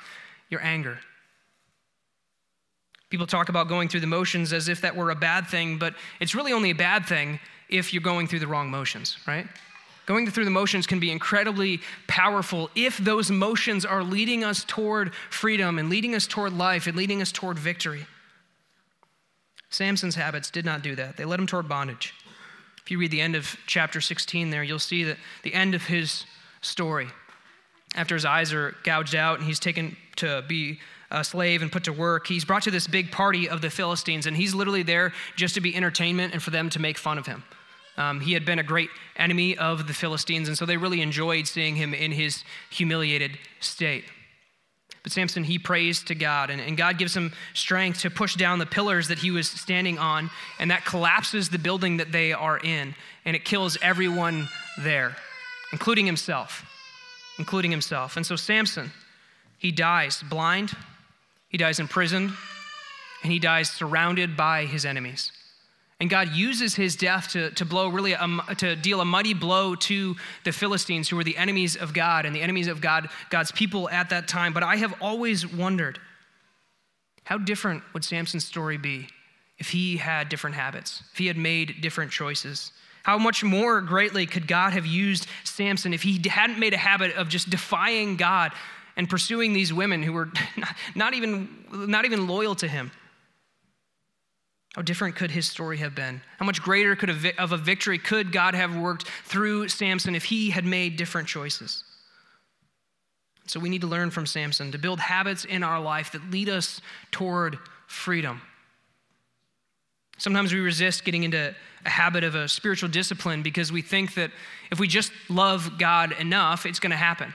your 0.51 0.61
anger. 0.63 0.99
People 3.15 3.29
talk 3.29 3.49
about 3.49 3.69
going 3.69 3.89
through 3.89 4.01
the 4.01 4.09
motions 4.09 4.53
as 4.53 4.69
if 4.69 4.81
that 4.81 4.97
were 4.97 5.11
a 5.11 5.15
bad 5.15 5.47
thing, 5.47 5.79
but 5.79 5.95
it's 6.19 6.35
really 6.35 6.53
only 6.53 6.71
a 6.71 6.75
bad 6.75 7.07
thing 7.07 7.39
if 7.69 7.95
you're 7.95 8.03
going 8.03 8.27
through 8.27 8.41
the 8.41 8.49
wrong 8.49 8.73
motions, 8.73 9.19
right? 9.25 9.47
Going 10.05 10.29
through 10.29 10.47
the 10.47 10.51
motions 10.51 10.85
can 10.85 10.99
be 10.99 11.13
incredibly 11.13 11.81
powerful 12.09 12.71
if 12.75 12.99
those 12.99 13.31
motions 13.31 13.85
are 13.85 14.03
leading 14.03 14.43
us 14.43 14.65
toward 14.65 15.15
freedom 15.31 15.79
and 15.79 15.89
leading 15.89 16.17
us 16.17 16.27
toward 16.27 16.55
life 16.55 16.89
and 16.89 16.97
leading 16.97 17.23
us 17.23 17.31
toward 17.31 17.57
victory. 17.57 18.05
Samson's 19.71 20.17
habits 20.17 20.51
did 20.51 20.65
not 20.65 20.83
do 20.83 20.97
that, 20.97 21.17
they 21.17 21.25
led 21.25 21.39
him 21.39 21.47
toward 21.47 21.69
bondage. 21.69 22.15
If 22.83 22.91
you 22.91 22.99
read 22.99 23.13
the 23.13 23.21
end 23.21 23.37
of 23.37 23.57
chapter 23.69 24.01
16 24.01 24.51
there, 24.51 24.65
you'll 24.65 24.81
see 24.81 25.05
that 25.05 25.19
the 25.45 25.55
end 25.55 25.77
of 25.77 25.85
his 25.85 26.27
story. 26.63 27.07
After 27.95 28.17
his 28.17 28.25
eyes 28.25 28.53
are 28.53 28.75
gouged 28.83 29.15
out 29.15 29.39
and 29.39 29.47
he's 29.47 29.61
taken 29.61 29.97
to 30.17 30.43
be 30.49 30.81
a 31.21 31.25
slave 31.25 31.63
and 31.63 31.71
put 31.71 31.85
to 31.85 31.93
work. 31.93 32.27
He's 32.27 32.45
brought 32.45 32.63
to 32.65 32.71
this 32.71 32.87
big 32.87 33.11
party 33.11 33.49
of 33.49 33.61
the 33.61 33.71
Philistines, 33.71 34.27
and 34.27 34.37
he's 34.37 34.55
literally 34.55 34.83
there 34.83 35.13
just 35.37 35.55
to 35.55 35.61
be 35.61 35.75
entertainment 35.75 36.33
and 36.33 36.43
for 36.43 36.51
them 36.51 36.71
to 36.71 36.79
make 36.79 36.99
fun 36.99 37.19
of 37.19 37.27
him. 37.27 37.43
Um, 37.97 38.21
he 38.21 38.33
had 38.33 38.45
been 38.45 38.59
a 38.59 38.65
great 38.65 38.91
enemy 39.17 39.57
of 39.57 39.87
the 39.87 39.95
Philistines, 39.95 40.49
and 40.49 40.59
so 40.59 40.67
they 40.67 40.77
really 40.77 41.01
enjoyed 41.01 41.47
seeing 41.47 41.77
him 41.77 41.95
in 41.95 42.13
his 42.13 42.45
humiliated 42.71 43.39
state. 43.61 44.05
But 45.03 45.13
Samson, 45.13 45.45
he 45.45 45.59
prays 45.59 46.03
to 46.05 46.15
God, 46.15 46.51
and, 46.51 46.61
and 46.61 46.77
God 46.77 46.99
gives 46.99 47.15
him 47.15 47.33
strength 47.53 48.01
to 48.01 48.11
push 48.11 48.35
down 48.37 48.59
the 48.59 48.67
pillars 48.67 49.09
that 49.09 49.19
he 49.19 49.31
was 49.31 49.49
standing 49.49 49.99
on, 49.99 50.31
and 50.59 50.71
that 50.71 50.85
collapses 50.85 51.49
the 51.49 51.59
building 51.59 51.99
that 51.99 52.11
they 52.11 52.33
are 52.33 52.59
in, 52.59 52.95
and 53.25 53.37
it 53.37 53.45
kills 53.45 53.79
everyone 53.83 54.49
there, 54.81 55.15
including 55.73 56.07
himself. 56.07 56.65
including 57.39 57.71
himself. 57.71 58.17
And 58.17 58.25
so 58.25 58.37
Samson, 58.37 58.93
he 59.59 59.73
dies 59.73 60.23
blind, 60.23 60.77
he 61.55 61.59
dies 61.59 61.79
imprisoned, 61.79 62.33
and 63.23 63.31
he 63.31 63.39
dies 63.39 63.71
surrounded 63.71 64.37
by 64.37 64.65
his 64.65 64.85
enemies. 64.85 65.31
And 66.01 66.11
God 66.11 66.31
uses 66.35 66.75
his 66.75 66.97
death 66.97 67.29
to, 67.29 67.53
to 67.53 67.65
blow 67.65 67.87
really 67.91 68.13
a, 68.13 68.27
to 68.57 68.75
deal 68.75 69.01
a 69.01 69.05
mighty 69.05 69.35
blow 69.35 69.77
to 69.77 70.17
the 70.43 70.51
Philistines, 70.51 71.09
who 71.09 71.15
were 71.15 71.23
the 71.23 71.37
enemies 71.37 71.77
of 71.77 71.95
God 71.95 72.27
and 72.27 72.35
the 72.35 72.41
enemies 72.41 72.67
of 72.67 72.81
God, 72.81 73.09
God's 73.31 73.53
people 73.53 73.89
at 73.89 74.11
that 74.11 74.27
time. 74.27 74.53
But 74.53 74.65
I 74.65 74.75
have 74.75 74.95
always 75.01 75.47
wondered 75.47 76.01
how 77.23 77.39
different 77.39 77.85
would 77.93 78.05
Samson's 78.05 78.45
story 78.45 78.77
be 78.77 79.07
if 79.57 79.71
he 79.71 79.99
had 79.99 80.29
different 80.29 80.57
habits, 80.57 81.05
if 81.13 81.19
he 81.19 81.29
had 81.29 81.37
made 81.37 81.81
different 81.81 82.11
choices? 82.11 82.73
How 83.05 83.17
much 83.17 83.45
more 83.45 83.81
greatly 83.81 84.27
could 84.27 84.49
God 84.49 84.73
have 84.73 84.87
used 84.87 85.29
Samson 85.45 85.95
if 85.95 86.03
he 86.03 86.21
hadn't 86.29 86.59
made 86.59 86.75
a 86.75 86.79
habit 86.79 87.15
of 87.15 87.29
just 87.29 87.49
defying 87.49 88.17
God 88.17 88.51
and 88.97 89.09
pursuing 89.09 89.53
these 89.53 89.73
women 89.73 90.03
who 90.03 90.13
were 90.13 90.31
not 90.95 91.15
even, 91.15 91.65
not 91.73 92.05
even 92.05 92.27
loyal 92.27 92.55
to 92.57 92.69
him? 92.69 92.91
How 94.75 94.83
different 94.83 95.15
could 95.15 95.31
his 95.31 95.47
story 95.47 95.77
have 95.79 95.95
been? 95.95 96.21
How 96.39 96.47
much 96.47 96.61
greater 96.61 96.97
could 96.97 97.11
a, 97.11 97.41
of 97.41 97.53
a 97.53 97.57
victory 97.57 97.99
could 97.99 98.33
God 98.33 98.55
have 98.55 98.77
worked 98.77 99.09
through 99.25 99.69
Samson 99.69 100.17
if 100.17 100.25
he 100.25 100.51
had 100.51 100.65
made 100.65 100.97
different 100.97 101.29
choices? 101.29 101.85
So 103.47 103.61
we 103.61 103.69
need 103.69 103.83
to 103.83 103.87
learn 103.87 104.11
from 104.11 104.27
Samson 104.27 104.73
to 104.73 104.79
build 104.79 104.99
habits 104.99 105.45
in 105.45 105.63
our 105.63 105.81
life 105.81 106.13
that 106.13 106.31
lead 106.31 106.49
us 106.49 106.81
toward 107.13 107.59
freedom. 107.87 108.41
Sometimes 110.19 110.53
we 110.53 110.61
resist 110.61 111.05
getting 111.05 111.25
into 111.25 111.55
a 111.85 111.89
habit 111.89 112.25
of 112.25 112.35
a 112.35 112.49
spiritual 112.49 112.89
discipline 112.89 113.43
because 113.43 113.71
we 113.71 113.83
think 113.83 114.15
that 114.15 114.31
if 114.71 114.81
we 114.81 114.89
just 114.89 115.13
love 115.29 115.79
God 115.79 116.13
enough, 116.19 116.67
it's 116.67 116.81
going 116.81 116.91
to 116.91 116.97
happen. 116.97 117.33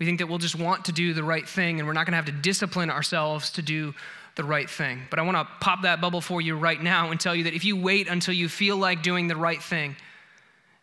We 0.00 0.06
think 0.06 0.18
that 0.18 0.26
we'll 0.26 0.38
just 0.38 0.56
want 0.56 0.86
to 0.86 0.92
do 0.92 1.12
the 1.12 1.22
right 1.22 1.46
thing 1.48 1.78
and 1.78 1.86
we're 1.86 1.92
not 1.92 2.06
going 2.06 2.12
to 2.12 2.16
have 2.16 2.24
to 2.24 2.32
discipline 2.32 2.90
ourselves 2.90 3.50
to 3.52 3.62
do 3.62 3.94
the 4.34 4.44
right 4.44 4.68
thing. 4.68 5.02
But 5.10 5.18
I 5.18 5.22
want 5.22 5.36
to 5.36 5.46
pop 5.60 5.82
that 5.82 6.00
bubble 6.00 6.22
for 6.22 6.40
you 6.40 6.56
right 6.56 6.82
now 6.82 7.10
and 7.10 7.20
tell 7.20 7.34
you 7.34 7.44
that 7.44 7.54
if 7.54 7.64
you 7.64 7.76
wait 7.76 8.08
until 8.08 8.32
you 8.32 8.48
feel 8.48 8.78
like 8.78 9.02
doing 9.02 9.28
the 9.28 9.36
right 9.36 9.62
thing, 9.62 9.94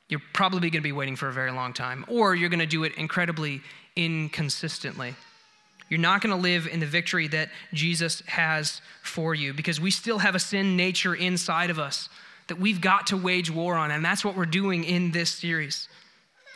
you're 0.08 0.22
probably 0.34 0.70
going 0.70 0.84
to 0.84 0.88
be 0.88 0.92
waiting 0.92 1.16
for 1.16 1.28
a 1.28 1.34
very 1.34 1.52
long 1.52 1.74
time, 1.74 2.06
or 2.08 2.36
you're 2.36 2.50
going 2.50 2.60
to 2.60 2.68
do 2.68 2.84
it 2.84 2.94
incredibly 2.96 3.62
inconsistently. 3.96 5.16
You're 5.90 6.00
not 6.00 6.22
going 6.22 6.36
to 6.36 6.42
live 6.42 6.68
in 6.68 6.80
the 6.80 6.86
victory 6.86 7.28
that 7.30 7.50
Jesus 7.74 8.22
has 8.28 8.82
for 9.02 9.34
you 9.34 9.54
because 9.54 9.82
we 9.82 9.90
still 9.90 10.20
have 10.20 10.36
a 10.36 10.40
sin 10.40 10.78
nature 10.78 11.16
inside 11.16 11.70
of 11.70 11.80
us 11.80 12.08
that 12.48 12.60
we've 12.60 12.80
got 12.80 13.08
to 13.08 13.18
wage 13.18 13.50
war 13.50 13.76
on, 13.76 13.90
and 13.90 14.06
that's 14.06 14.24
what 14.24 14.38
we're 14.38 14.46
doing 14.46 14.84
in 14.84 15.12
this 15.12 15.32
series. 15.32 15.90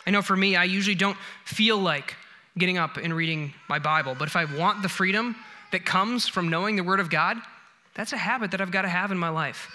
I 0.06 0.12
know 0.12 0.22
for 0.22 0.38
me, 0.38 0.56
I 0.56 0.66
usually 0.66 0.96
don't 0.96 1.18
feel 1.44 1.78
like 1.78 2.16
getting 2.58 2.78
up 2.78 2.98
and 2.98 3.14
reading 3.16 3.54
my 3.70 3.80
Bible, 3.80 4.16
but 4.18 4.28
if 4.28 4.36
I 4.36 4.46
want 4.46 4.82
the 4.82 4.90
freedom 4.90 5.36
that 5.72 5.86
comes 5.86 6.28
from 6.28 6.50
knowing 6.50 6.76
the 6.76 6.84
Word 6.84 7.00
of 7.00 7.10
God, 7.10 7.38
that's 7.94 8.14
a 8.14 8.18
habit 8.18 8.52
that 8.52 8.62
I've 8.62 8.72
got 8.72 8.84
to 8.84 8.90
have 8.90 9.12
in 9.12 9.18
my 9.18 9.30
life. 9.30 9.70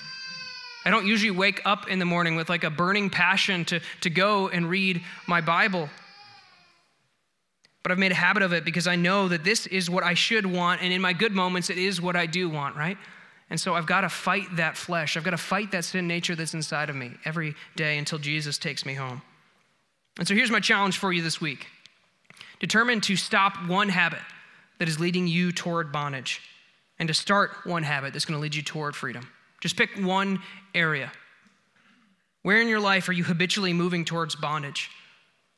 I 0.85 0.91
don't 0.91 1.07
usually 1.07 1.33
wake 1.33 1.63
up 1.65 1.89
in 1.89 1.99
the 1.99 2.05
morning 2.05 2.37
with 2.37 2.49
like 2.49 2.65
a 2.65 2.71
burning 2.71 3.11
passion 3.11 3.65
to, 3.67 3.81
to 4.03 4.11
go 4.11 4.49
and 4.49 4.71
read 4.71 5.03
my 5.27 5.41
Bible. 5.41 5.89
But 7.83 7.93
I've 7.93 7.99
made 7.99 8.13
a 8.13 8.17
habit 8.17 8.43
of 8.43 8.53
it 8.53 8.65
because 8.65 8.87
I 8.87 8.97
know 8.97 9.29
that 9.29 9.43
this 9.43 9.67
is 9.67 9.91
what 9.91 10.05
I 10.05 10.15
should 10.15 10.47
want, 10.47 10.83
and 10.83 10.93
in 10.93 11.01
my 11.01 11.13
good 11.13 11.33
moments, 11.33 11.71
it 11.71 11.79
is 11.79 12.01
what 12.01 12.17
I 12.17 12.27
do 12.27 12.49
want, 12.49 12.77
right? 12.77 12.99
And 13.49 13.61
so 13.61 13.75
I've 13.75 13.87
got 13.87 14.01
to 14.01 14.09
fight 14.09 14.57
that 14.57 14.77
flesh. 14.77 15.17
I've 15.17 15.25
got 15.25 15.31
to 15.31 15.37
fight 15.37 15.73
that 15.73 15.85
sin 15.85 16.09
nature 16.09 16.35
that's 16.35 16.55
inside 16.55 16.91
of 16.91 16.97
me 16.97 17.13
every 17.25 17.55
day 17.77 17.97
until 17.97 18.19
Jesus 18.19 18.59
takes 18.59 18.85
me 18.85 18.95
home. 18.95 19.23
And 20.19 20.27
so 20.27 20.35
here's 20.35 20.51
my 20.51 20.61
challenge 20.61 20.99
for 20.99 21.13
you 21.13 21.23
this 21.23 21.41
week 21.41 21.67
determine 22.61 23.01
to 23.03 23.17
stop 23.17 23.67
one 23.67 23.89
habit 23.89 24.21
that 24.79 24.89
is 24.89 25.01
leading 25.01 25.27
you 25.27 25.53
toward 25.53 25.93
bondage 25.93 26.41
and 26.99 27.09
to 27.09 27.15
start 27.15 27.51
one 27.65 27.83
habit 27.83 28.13
that's 28.13 28.25
going 28.25 28.39
to 28.39 28.43
lead 28.43 28.55
you 28.55 28.63
toward 28.63 28.97
freedom. 28.97 29.29
Just 29.61 29.77
pick 29.77 29.91
one 29.99 30.41
area. 30.75 31.11
Where 32.43 32.61
in 32.61 32.69
your 32.69 32.81
life 32.81 33.09
are 33.09 33.13
you 33.13 33.25
habitually 33.25 33.73
moving 33.73 34.05
towards 34.05 34.37
bondage? 34.37 34.91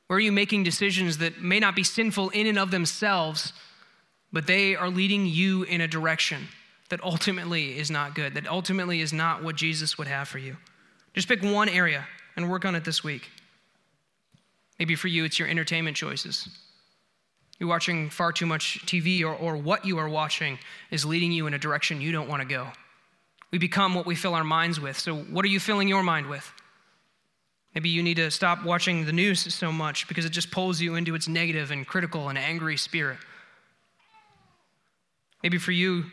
Where 0.06 0.16
are 0.16 0.20
you 0.20 0.32
making 0.32 0.64
decisions 0.64 1.18
that 1.18 1.40
may 1.42 1.60
not 1.60 1.76
be 1.76 1.84
sinful 1.84 2.30
in 2.30 2.46
and 2.46 2.58
of 2.58 2.70
themselves, 2.70 3.52
but 4.32 4.46
they 4.46 4.74
are 4.74 4.88
leading 4.88 5.26
you 5.26 5.64
in 5.64 5.82
a 5.82 5.88
direction 5.88 6.48
that 6.88 7.02
ultimately 7.04 7.78
is 7.78 7.90
not 7.90 8.14
good, 8.14 8.34
that 8.34 8.48
ultimately 8.48 9.00
is 9.00 9.12
not 9.12 9.44
what 9.44 9.56
Jesus 9.56 9.98
would 9.98 10.08
have 10.08 10.28
for 10.28 10.38
you? 10.38 10.56
Just 11.12 11.28
pick 11.28 11.42
one 11.42 11.68
area 11.68 12.06
and 12.36 12.50
work 12.50 12.64
on 12.64 12.74
it 12.74 12.84
this 12.84 13.04
week. 13.04 13.28
Maybe 14.78 14.94
for 14.94 15.08
you, 15.08 15.24
it's 15.24 15.38
your 15.38 15.48
entertainment 15.48 15.96
choices. 15.96 16.48
You're 17.58 17.68
watching 17.68 18.08
far 18.10 18.32
too 18.32 18.46
much 18.46 18.86
TV, 18.86 19.22
or, 19.22 19.34
or 19.34 19.56
what 19.56 19.84
you 19.84 19.98
are 19.98 20.08
watching 20.08 20.58
is 20.90 21.04
leading 21.04 21.32
you 21.32 21.46
in 21.46 21.54
a 21.54 21.58
direction 21.58 22.00
you 22.00 22.12
don't 22.12 22.28
want 22.28 22.40
to 22.40 22.48
go. 22.48 22.68
We 23.50 23.58
become 23.58 23.94
what 23.94 24.06
we 24.06 24.14
fill 24.14 24.34
our 24.34 24.44
minds 24.44 24.78
with. 24.78 24.98
So, 24.98 25.16
what 25.16 25.44
are 25.44 25.48
you 25.48 25.58
filling 25.58 25.88
your 25.88 26.02
mind 26.02 26.28
with? 26.28 26.50
Maybe 27.74 27.88
you 27.88 28.02
need 28.02 28.16
to 28.16 28.30
stop 28.30 28.64
watching 28.64 29.04
the 29.04 29.12
news 29.12 29.54
so 29.54 29.70
much 29.72 30.08
because 30.08 30.24
it 30.24 30.30
just 30.30 30.50
pulls 30.50 30.80
you 30.80 30.94
into 30.94 31.14
its 31.14 31.28
negative 31.28 31.70
and 31.70 31.86
critical 31.86 32.28
and 32.28 32.38
angry 32.38 32.76
spirit. 32.76 33.18
Maybe 35.42 35.58
for 35.58 35.72
you, 35.72 36.06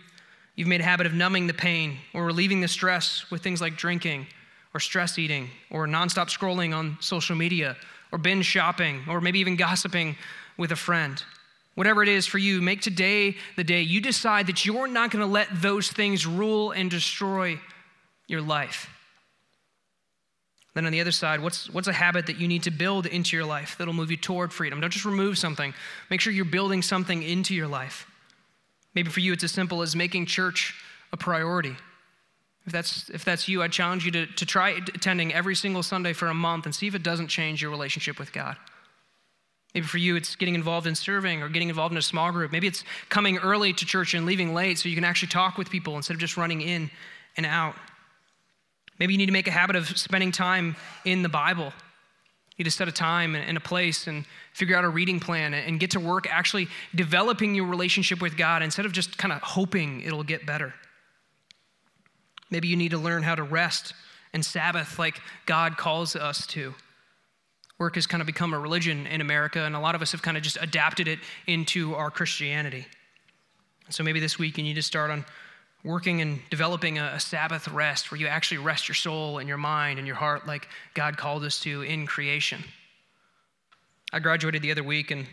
you've 0.55 0.67
made 0.67 0.81
a 0.81 0.83
habit 0.83 1.07
of 1.07 1.13
numbing 1.13 1.47
the 1.47 1.53
pain 1.53 1.97
or 2.13 2.25
relieving 2.25 2.61
the 2.61 2.67
stress 2.67 3.29
with 3.31 3.41
things 3.41 3.61
like 3.61 3.77
drinking 3.77 4.27
or 4.73 4.79
stress 4.79 5.17
eating 5.17 5.49
or 5.71 5.87
nonstop 5.87 6.29
scrolling 6.29 6.75
on 6.75 6.97
social 6.99 7.35
media 7.35 7.75
or 8.11 8.17
binge 8.17 8.45
shopping 8.45 9.01
or 9.09 9.19
maybe 9.21 9.39
even 9.39 9.55
gossiping 9.55 10.15
with 10.57 10.71
a 10.71 10.75
friend. 10.75 11.21
Whatever 11.75 12.01
it 12.03 12.09
is 12.09 12.25
for 12.25 12.37
you, 12.37 12.61
make 12.61 12.81
today 12.81 13.35
the 13.57 13.63
day 13.63 13.81
you 13.81 13.99
decide 13.99 14.47
that 14.47 14.65
you're 14.65 14.87
not 14.87 15.11
going 15.11 15.21
to 15.25 15.31
let 15.31 15.47
those 15.61 15.91
things 15.91 16.25
rule 16.25 16.71
and 16.71 16.89
destroy 16.89 17.59
your 18.27 18.41
life. 18.41 18.89
Then 20.73 20.85
on 20.85 20.91
the 20.91 21.01
other 21.01 21.11
side, 21.11 21.41
what's, 21.41 21.69
what's 21.69 21.87
a 21.87 21.93
habit 21.93 22.27
that 22.27 22.37
you 22.37 22.47
need 22.47 22.63
to 22.63 22.71
build 22.71 23.05
into 23.05 23.35
your 23.35 23.45
life 23.45 23.77
that'll 23.77 23.93
move 23.93 24.11
you 24.11 24.17
toward 24.17 24.51
freedom? 24.51 24.81
Don't 24.81 24.91
just 24.91 25.05
remove 25.05 25.37
something, 25.37 25.73
make 26.09 26.21
sure 26.21 26.33
you're 26.33 26.45
building 26.45 26.81
something 26.81 27.23
into 27.23 27.55
your 27.55 27.67
life. 27.67 28.07
Maybe 28.93 29.09
for 29.09 29.21
you, 29.21 29.33
it's 29.33 29.43
as 29.43 29.51
simple 29.51 29.81
as 29.81 29.95
making 29.95 30.25
church 30.25 30.73
a 31.11 31.17
priority. 31.17 31.75
If 32.65 32.71
that's, 32.71 33.09
if 33.09 33.23
that's 33.23 33.47
you, 33.47 33.61
I'd 33.61 33.71
challenge 33.71 34.05
you 34.05 34.11
to, 34.11 34.25
to 34.25 34.45
try 34.45 34.69
attending 34.69 35.33
every 35.33 35.55
single 35.55 35.83
Sunday 35.83 36.13
for 36.13 36.27
a 36.27 36.33
month 36.33 36.65
and 36.65 36.73
see 36.73 36.87
if 36.87 36.95
it 36.95 37.03
doesn't 37.03 37.27
change 37.27 37.61
your 37.61 37.71
relationship 37.71 38.17
with 38.17 38.33
God. 38.33 38.57
Maybe 39.75 39.85
for 39.85 39.97
you, 39.97 40.15
it's 40.15 40.37
getting 40.37 40.55
involved 40.55 40.87
in 40.87 40.95
serving 40.95 41.43
or 41.43 41.49
getting 41.49 41.67
involved 41.67 41.91
in 41.91 41.97
a 41.97 42.01
small 42.01 42.31
group. 42.31 42.53
Maybe 42.53 42.65
it's 42.65 42.85
coming 43.09 43.37
early 43.37 43.73
to 43.73 43.85
church 43.85 44.13
and 44.13 44.25
leaving 44.25 44.53
late 44.53 44.79
so 44.79 44.87
you 44.87 44.95
can 44.95 45.03
actually 45.03 45.27
talk 45.27 45.57
with 45.57 45.69
people 45.69 45.97
instead 45.97 46.13
of 46.13 46.19
just 46.21 46.37
running 46.37 46.61
in 46.61 46.89
and 47.35 47.45
out. 47.45 47.75
Maybe 48.99 49.13
you 49.13 49.17
need 49.17 49.25
to 49.25 49.33
make 49.33 49.49
a 49.49 49.51
habit 49.51 49.75
of 49.75 49.97
spending 49.97 50.31
time 50.31 50.77
in 51.03 51.23
the 51.23 51.29
Bible. 51.29 51.73
You 52.55 52.63
need 52.63 52.69
to 52.69 52.71
set 52.71 52.87
a 52.87 52.91
time 52.93 53.35
and 53.35 53.57
a 53.57 53.59
place 53.59 54.07
and 54.07 54.23
figure 54.53 54.77
out 54.77 54.85
a 54.85 54.89
reading 54.89 55.19
plan 55.19 55.53
and 55.53 55.77
get 55.77 55.91
to 55.91 55.99
work 55.99 56.25
actually 56.31 56.69
developing 56.95 57.53
your 57.53 57.65
relationship 57.65 58.21
with 58.21 58.37
God 58.37 58.63
instead 58.63 58.85
of 58.85 58.93
just 58.93 59.17
kind 59.17 59.33
of 59.33 59.41
hoping 59.41 59.99
it'll 60.03 60.23
get 60.23 60.45
better. 60.45 60.73
Maybe 62.49 62.69
you 62.69 62.77
need 62.77 62.91
to 62.91 62.97
learn 62.97 63.23
how 63.23 63.35
to 63.35 63.43
rest 63.43 63.93
and 64.31 64.45
Sabbath 64.45 64.97
like 64.97 65.19
God 65.45 65.75
calls 65.75 66.15
us 66.15 66.47
to. 66.47 66.73
Work 67.77 67.95
has 67.95 68.07
kind 68.07 68.21
of 68.21 68.27
become 68.27 68.53
a 68.53 68.59
religion 68.59 69.05
in 69.07 69.19
America, 69.19 69.61
and 69.61 69.75
a 69.75 69.79
lot 69.79 69.95
of 69.95 70.01
us 70.01 70.11
have 70.13 70.21
kind 70.21 70.37
of 70.37 70.43
just 70.43 70.57
adapted 70.61 71.07
it 71.07 71.19
into 71.45 71.93
our 71.95 72.09
Christianity. 72.09 72.85
So 73.89 74.03
maybe 74.03 74.19
this 74.19 74.39
week 74.39 74.57
you 74.57 74.63
need 74.63 74.75
to 74.75 74.81
start 74.81 75.11
on 75.11 75.25
working 75.83 76.21
and 76.21 76.39
developing 76.49 76.97
a, 76.97 77.11
a, 77.15 77.19
Sabbath 77.19 77.67
rest 77.67 78.11
where 78.11 78.19
you 78.19 78.27
actually 78.27 78.57
rest 78.57 78.87
your 78.87 78.95
soul 78.95 79.37
and 79.37 79.47
your 79.47 79.57
mind 79.57 79.99
and 79.99 80.07
your 80.07 80.15
heart 80.15 80.47
like 80.47 80.67
God 80.95 81.15
called 81.15 81.43
us 81.43 81.59
to 81.59 81.83
in 81.83 82.07
creation. 82.07 82.63
I 84.11 84.19
graduated 84.19 84.61
the 84.61 84.71
other 84.71 84.83
week, 84.83 85.11
and 85.11 85.27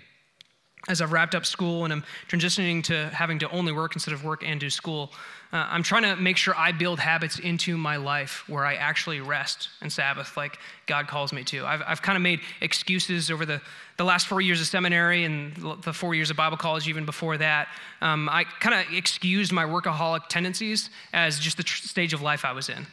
as 0.88 1.00
I've 1.00 1.12
wrapped 1.12 1.34
up 1.34 1.46
school 1.46 1.84
and 1.84 1.92
I'm 1.92 2.04
transitioning 2.28 2.82
to 2.84 3.08
having 3.10 3.38
to 3.40 3.50
only 3.50 3.72
work 3.72 3.94
instead 3.94 4.12
of 4.12 4.24
work 4.24 4.42
and 4.44 4.58
do 4.58 4.68
school, 4.68 5.12
uh, 5.52 5.66
I'm 5.70 5.82
trying 5.82 6.02
to 6.02 6.16
make 6.16 6.36
sure 6.36 6.56
I 6.56 6.72
build 6.72 6.98
habits 6.98 7.38
into 7.38 7.76
my 7.76 7.96
life 7.96 8.42
where 8.48 8.64
I 8.64 8.74
actually 8.74 9.20
rest 9.20 9.68
and 9.80 9.92
Sabbath 9.92 10.36
like 10.36 10.58
God 10.86 11.06
calls 11.06 11.32
me 11.32 11.44
to. 11.44 11.64
I've, 11.64 11.82
I've 11.86 12.02
kind 12.02 12.16
of 12.16 12.22
made 12.22 12.40
excuses 12.60 13.30
over 13.30 13.46
the, 13.46 13.60
the 13.96 14.04
last 14.04 14.26
four 14.26 14.40
years 14.40 14.60
of 14.60 14.66
seminary 14.66 15.24
and 15.24 15.54
the 15.82 15.92
four 15.92 16.14
years 16.14 16.30
of 16.30 16.36
Bible 16.36 16.56
college, 16.56 16.88
even 16.88 17.04
before 17.04 17.36
that. 17.38 17.68
Um, 18.00 18.28
I 18.28 18.44
kind 18.44 18.74
of 18.74 18.92
excused 18.92 19.52
my 19.52 19.64
workaholic 19.64 20.26
tendencies 20.28 20.90
as 21.12 21.38
just 21.38 21.58
the 21.58 21.62
tr- 21.62 21.86
stage 21.86 22.12
of 22.12 22.22
life 22.22 22.44
I 22.44 22.52
was 22.52 22.68
in. 22.68 22.86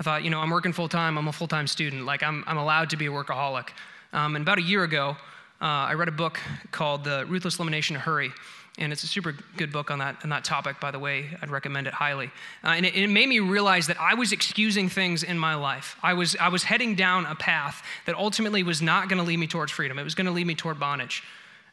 I 0.00 0.02
thought, 0.02 0.24
you 0.24 0.30
know, 0.30 0.40
I'm 0.40 0.50
working 0.50 0.72
full 0.72 0.88
time, 0.88 1.18
I'm 1.18 1.28
a 1.28 1.32
full 1.32 1.48
time 1.48 1.66
student, 1.66 2.04
like 2.04 2.22
I'm, 2.22 2.42
I'm 2.46 2.56
allowed 2.56 2.90
to 2.90 2.96
be 2.96 3.06
a 3.06 3.10
workaholic. 3.10 3.68
Um, 4.12 4.34
and 4.34 4.42
about 4.42 4.58
a 4.58 4.62
year 4.62 4.82
ago, 4.82 5.16
uh, 5.60 5.64
I 5.64 5.94
read 5.94 6.08
a 6.08 6.12
book 6.12 6.38
called 6.70 7.04
The 7.04 7.26
Ruthless 7.26 7.58
Elimination 7.58 7.96
of 7.96 8.02
Hurry. 8.02 8.32
And 8.78 8.92
it's 8.92 9.02
a 9.02 9.08
super 9.08 9.34
good 9.56 9.72
book 9.72 9.90
on 9.90 9.98
that, 9.98 10.18
on 10.22 10.30
that 10.30 10.44
topic, 10.44 10.78
by 10.78 10.92
the 10.92 11.00
way. 11.00 11.26
I'd 11.42 11.50
recommend 11.50 11.88
it 11.88 11.94
highly. 11.94 12.30
Uh, 12.62 12.68
and 12.68 12.86
it, 12.86 12.94
it, 12.94 13.08
made 13.08 13.28
me 13.28 13.40
realize 13.40 13.88
that 13.88 14.00
I 14.00 14.14
was 14.14 14.30
excusing 14.30 14.88
things 14.88 15.24
in 15.24 15.36
my 15.36 15.56
life. 15.56 15.96
I 16.00 16.14
was, 16.14 16.36
I 16.36 16.48
was 16.48 16.62
heading 16.62 16.94
down 16.94 17.26
a 17.26 17.34
path 17.34 17.82
that 18.06 18.14
ultimately 18.14 18.62
was 18.62 18.80
not 18.80 19.08
going 19.08 19.18
to 19.18 19.24
lead 19.24 19.38
me 19.38 19.48
towards 19.48 19.72
freedom, 19.72 19.98
it 19.98 20.04
was 20.04 20.14
going 20.14 20.26
to 20.26 20.32
lead 20.32 20.46
me 20.46 20.54
toward 20.54 20.78
bondage. 20.78 21.24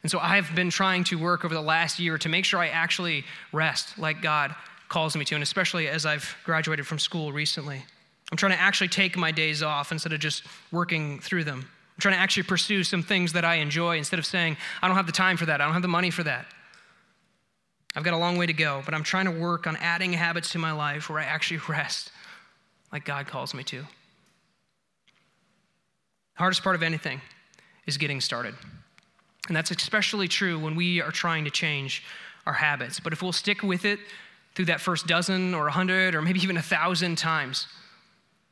And 0.02 0.10
so 0.10 0.18
I've 0.18 0.52
been 0.54 0.70
trying 0.70 1.04
to 1.04 1.18
work 1.18 1.44
over 1.44 1.54
the 1.54 1.60
last 1.60 1.98
year 2.00 2.18
to 2.18 2.28
make 2.28 2.44
sure 2.44 2.60
I 2.60 2.68
actually 2.68 3.24
rest 3.52 3.98
like 3.98 4.20
God 4.20 4.54
calls 4.88 5.16
me 5.16 5.24
to, 5.26 5.34
and 5.34 5.42
especially 5.42 5.88
as 5.88 6.06
I've 6.06 6.36
graduated 6.44 6.86
from 6.86 6.98
school 6.98 7.32
recently. 7.32 7.84
I'm 8.30 8.36
trying 8.36 8.52
to 8.52 8.60
actually 8.60 8.88
take 8.88 9.16
my 9.16 9.30
days 9.30 9.62
off 9.62 9.92
instead 9.92 10.12
of 10.12 10.18
just 10.18 10.42
working 10.72 11.20
through 11.20 11.44
them. 11.44 11.68
I'm 11.96 12.00
trying 12.00 12.14
to 12.14 12.20
actually 12.20 12.42
pursue 12.42 12.84
some 12.84 13.02
things 13.02 13.32
that 13.32 13.44
I 13.44 13.56
enjoy 13.56 13.96
instead 13.96 14.18
of 14.18 14.26
saying, 14.26 14.58
I 14.82 14.86
don't 14.86 14.96
have 14.96 15.06
the 15.06 15.12
time 15.12 15.38
for 15.38 15.46
that, 15.46 15.60
I 15.60 15.64
don't 15.64 15.72
have 15.72 15.82
the 15.82 15.88
money 15.88 16.10
for 16.10 16.22
that. 16.24 16.46
I've 17.94 18.04
got 18.04 18.12
a 18.12 18.18
long 18.18 18.36
way 18.36 18.44
to 18.44 18.52
go, 18.52 18.82
but 18.84 18.92
I'm 18.92 19.02
trying 19.02 19.24
to 19.24 19.30
work 19.30 19.66
on 19.66 19.76
adding 19.76 20.12
habits 20.12 20.50
to 20.52 20.58
my 20.58 20.72
life 20.72 21.08
where 21.08 21.18
I 21.18 21.24
actually 21.24 21.60
rest 21.68 22.12
like 22.92 23.06
God 23.06 23.26
calls 23.26 23.54
me 23.54 23.64
to. 23.64 23.78
The 23.78 23.86
hardest 26.36 26.62
part 26.62 26.76
of 26.76 26.82
anything 26.82 27.22
is 27.86 27.96
getting 27.96 28.20
started. 28.20 28.54
And 29.48 29.56
that's 29.56 29.70
especially 29.70 30.28
true 30.28 30.58
when 30.58 30.76
we 30.76 31.00
are 31.00 31.10
trying 31.10 31.44
to 31.44 31.50
change 31.50 32.02
our 32.44 32.52
habits. 32.52 33.00
But 33.00 33.14
if 33.14 33.22
we'll 33.22 33.32
stick 33.32 33.62
with 33.62 33.86
it 33.86 33.98
through 34.54 34.66
that 34.66 34.82
first 34.82 35.06
dozen 35.06 35.54
or 35.54 35.68
a 35.68 35.72
hundred 35.72 36.14
or 36.14 36.20
maybe 36.20 36.42
even 36.42 36.58
a 36.58 36.62
thousand 36.62 37.16
times, 37.16 37.66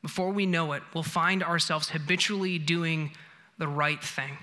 before 0.02 0.30
we 0.30 0.46
know 0.46 0.72
it, 0.72 0.82
we'll 0.94 1.02
find 1.02 1.42
ourselves 1.42 1.90
habitually 1.90 2.58
doing 2.58 3.10
the 3.58 3.68
right 3.68 4.02
thing. 4.02 4.36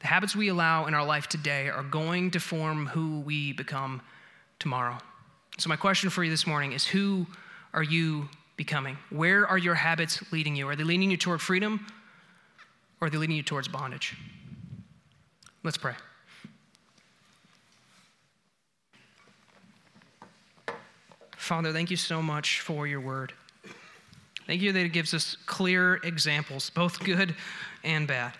The 0.00 0.06
habits 0.06 0.36
we 0.36 0.48
allow 0.48 0.86
in 0.86 0.94
our 0.94 1.04
life 1.04 1.28
today 1.28 1.68
are 1.68 1.82
going 1.82 2.30
to 2.32 2.40
form 2.40 2.86
who 2.86 3.20
we 3.20 3.52
become 3.52 4.02
tomorrow. 4.58 4.98
So, 5.58 5.68
my 5.68 5.76
question 5.76 6.10
for 6.10 6.22
you 6.22 6.30
this 6.30 6.46
morning 6.46 6.72
is 6.72 6.84
who 6.84 7.26
are 7.72 7.82
you 7.82 8.28
becoming? 8.56 8.98
Where 9.10 9.46
are 9.46 9.58
your 9.58 9.74
habits 9.74 10.22
leading 10.32 10.56
you? 10.56 10.68
Are 10.68 10.76
they 10.76 10.84
leading 10.84 11.10
you 11.10 11.16
toward 11.16 11.40
freedom 11.40 11.86
or 13.00 13.06
are 13.06 13.10
they 13.10 13.18
leading 13.18 13.36
you 13.36 13.42
towards 13.42 13.68
bondage? 13.68 14.16
Let's 15.62 15.78
pray. 15.78 15.94
Father, 21.36 21.72
thank 21.72 21.90
you 21.90 21.96
so 21.96 22.22
much 22.22 22.60
for 22.60 22.86
your 22.86 23.00
word. 23.00 23.32
Thank 24.46 24.60
you 24.60 24.72
that 24.72 24.84
it 24.84 24.90
gives 24.90 25.14
us 25.14 25.36
clear 25.46 25.96
examples, 26.04 26.70
both 26.70 27.00
good 27.00 27.34
and 27.82 28.06
bad. 28.06 28.34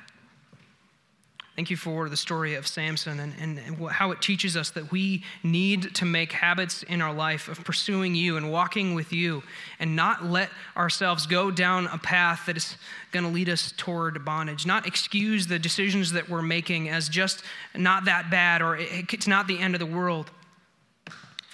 Thank 1.57 1.71
you 1.71 1.77
for 1.77 2.09
the 2.09 2.17
story 2.17 2.57
of 2.57 2.67
Samson 2.67 3.21
and, 3.21 3.33
and, 3.39 3.79
how 3.89 4.11
it 4.11 4.21
teaches 4.21 4.57
us 4.57 4.71
that 4.71 4.91
we 4.91 5.23
need 5.45 5.95
to 5.95 6.05
make 6.05 6.33
habits 6.33 6.83
in 6.83 7.01
our 7.01 7.15
life 7.15 7.49
of 7.49 7.63
pursuing 7.63 8.17
you 8.17 8.37
and 8.37 8.51
walking 8.51 8.95
with 8.95 9.13
you 9.13 9.45
and 9.79 9.95
not 9.95 10.25
let 10.25 10.51
ourselves 10.77 11.29
go 11.29 11.53
down 11.53 11.87
a 11.87 11.99
path 11.99 12.47
that 12.47 12.57
is 12.57 12.77
going 13.13 13.25
to 13.25 13.31
lead 13.31 13.49
us 13.49 13.73
toward 13.77 14.25
bondage. 14.25 14.67
Not 14.67 14.85
excuse 14.85 15.47
the 15.47 15.61
decisions 15.61 16.11
that 16.13 16.29
we're 16.29 16.43
making 16.43 16.89
as 16.89 17.09
just 17.09 17.45
not 17.77 18.07
that 18.07 18.31
bad 18.31 18.61
or 18.61 18.77
it's 18.77 19.29
not 19.29 19.47
the 19.47 19.61
end 19.61 19.77
of 19.77 19.79
the 19.79 19.87
world. 19.87 20.33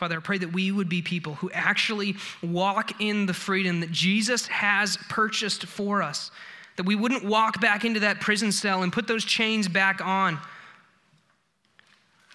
Father, 0.01 0.17
I 0.17 0.21
pray 0.21 0.39
that 0.39 0.55
we 0.55 0.73
would 0.73 0.89
be 0.89 1.03
people 1.03 1.35
who 1.35 1.51
actually 1.53 2.17
walk 2.43 3.03
in 3.03 3.27
the 3.27 3.35
freedom 3.35 3.81
that 3.81 3.93
Jesus 3.93 4.47
has 4.47 4.97
purchased 5.11 5.67
for 5.67 6.03
us 6.03 6.31
that 6.77 6.87
we 6.87 6.95
wouldn't 6.95 7.23
walk 7.23 7.61
back 7.61 7.85
into 7.85 8.01
that 8.01 8.21
prison 8.23 8.51
cell 8.51 8.83
and 8.83 8.91
put 8.91 9.07
those 9.07 9.23
chains 9.23 9.69
back 9.69 10.03
on. 10.03 10.39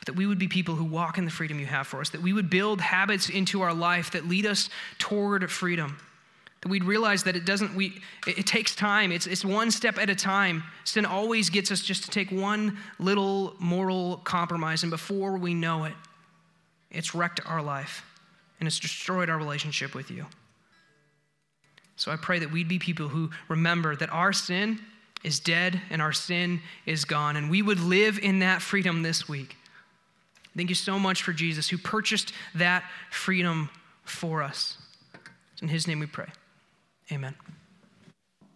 That 0.06 0.16
we 0.16 0.28
would 0.28 0.38
be 0.38 0.48
people 0.48 0.76
who 0.76 0.84
walk 0.84 1.18
in 1.18 1.26
the 1.26 1.32
freedom 1.32 1.60
you 1.60 1.66
have 1.66 1.88
for 1.88 2.02
us, 2.02 2.12
that 2.12 2.22
we 2.22 2.34
would 2.34 2.52
build 2.52 2.80
habits 2.82 3.30
into 3.30 3.64
our 3.64 3.74
life 3.74 4.12
that 4.12 4.28
lead 4.28 4.46
us 4.46 4.70
toward 5.00 5.50
freedom. 5.50 5.98
That 6.62 6.70
we'd 6.70 6.84
realize 6.84 7.24
that 7.24 7.36
it 7.36 7.48
doesn't, 7.48 7.74
we, 7.74 8.00
it, 8.28 8.38
it 8.38 8.46
takes 8.46 8.76
time. 8.76 9.12
It's, 9.12 9.26
it's 9.26 9.44
one 9.44 9.72
step 9.72 9.98
at 9.98 10.12
a 10.12 10.16
time. 10.16 10.64
Sin 10.84 11.04
always 11.04 11.50
gets 11.50 11.72
us 11.72 11.82
just 11.82 12.04
to 12.04 12.12
take 12.12 12.32
one 12.32 12.78
little 13.00 13.56
moral 13.58 14.18
compromise, 14.18 14.84
and 14.84 14.92
before 14.92 15.38
we 15.38 15.56
know 15.56 15.86
it, 15.86 15.94
it's 16.96 17.14
wrecked 17.14 17.42
our 17.46 17.62
life 17.62 18.04
and 18.60 18.68
it's 18.68 18.80
destroyed 18.80 19.30
our 19.30 19.38
relationship 19.38 19.94
with 19.94 20.10
you. 20.10 20.26
So 21.96 22.12
I 22.12 22.18
pray 22.18 22.40
that 22.40 22.52
we'd 22.52 22.68
be 22.68 22.80
people 22.80 23.08
who 23.08 23.30
remember 23.48 23.96
that 23.96 24.10
our 24.12 24.34
sin 24.34 24.80
is 25.24 25.40
dead 25.40 25.82
and 25.90 26.02
our 26.02 26.14
sin 26.14 26.62
is 26.86 27.06
gone, 27.06 27.36
and 27.36 27.50
we 27.50 27.62
would 27.62 27.80
live 27.80 28.20
in 28.20 28.40
that 28.40 28.62
freedom 28.62 29.02
this 29.02 29.28
week. 29.28 29.56
Thank 30.56 30.70
you 30.70 30.76
so 30.76 31.00
much 31.00 31.24
for 31.24 31.34
Jesus 31.34 31.70
who 31.70 31.78
purchased 31.78 32.32
that 32.54 32.84
freedom 33.12 33.70
for 34.04 34.44
us. 34.44 34.78
In 35.62 35.68
his 35.68 35.88
name 35.88 36.00
we 36.00 36.06
pray. 36.06 36.28
Amen. 37.12 37.36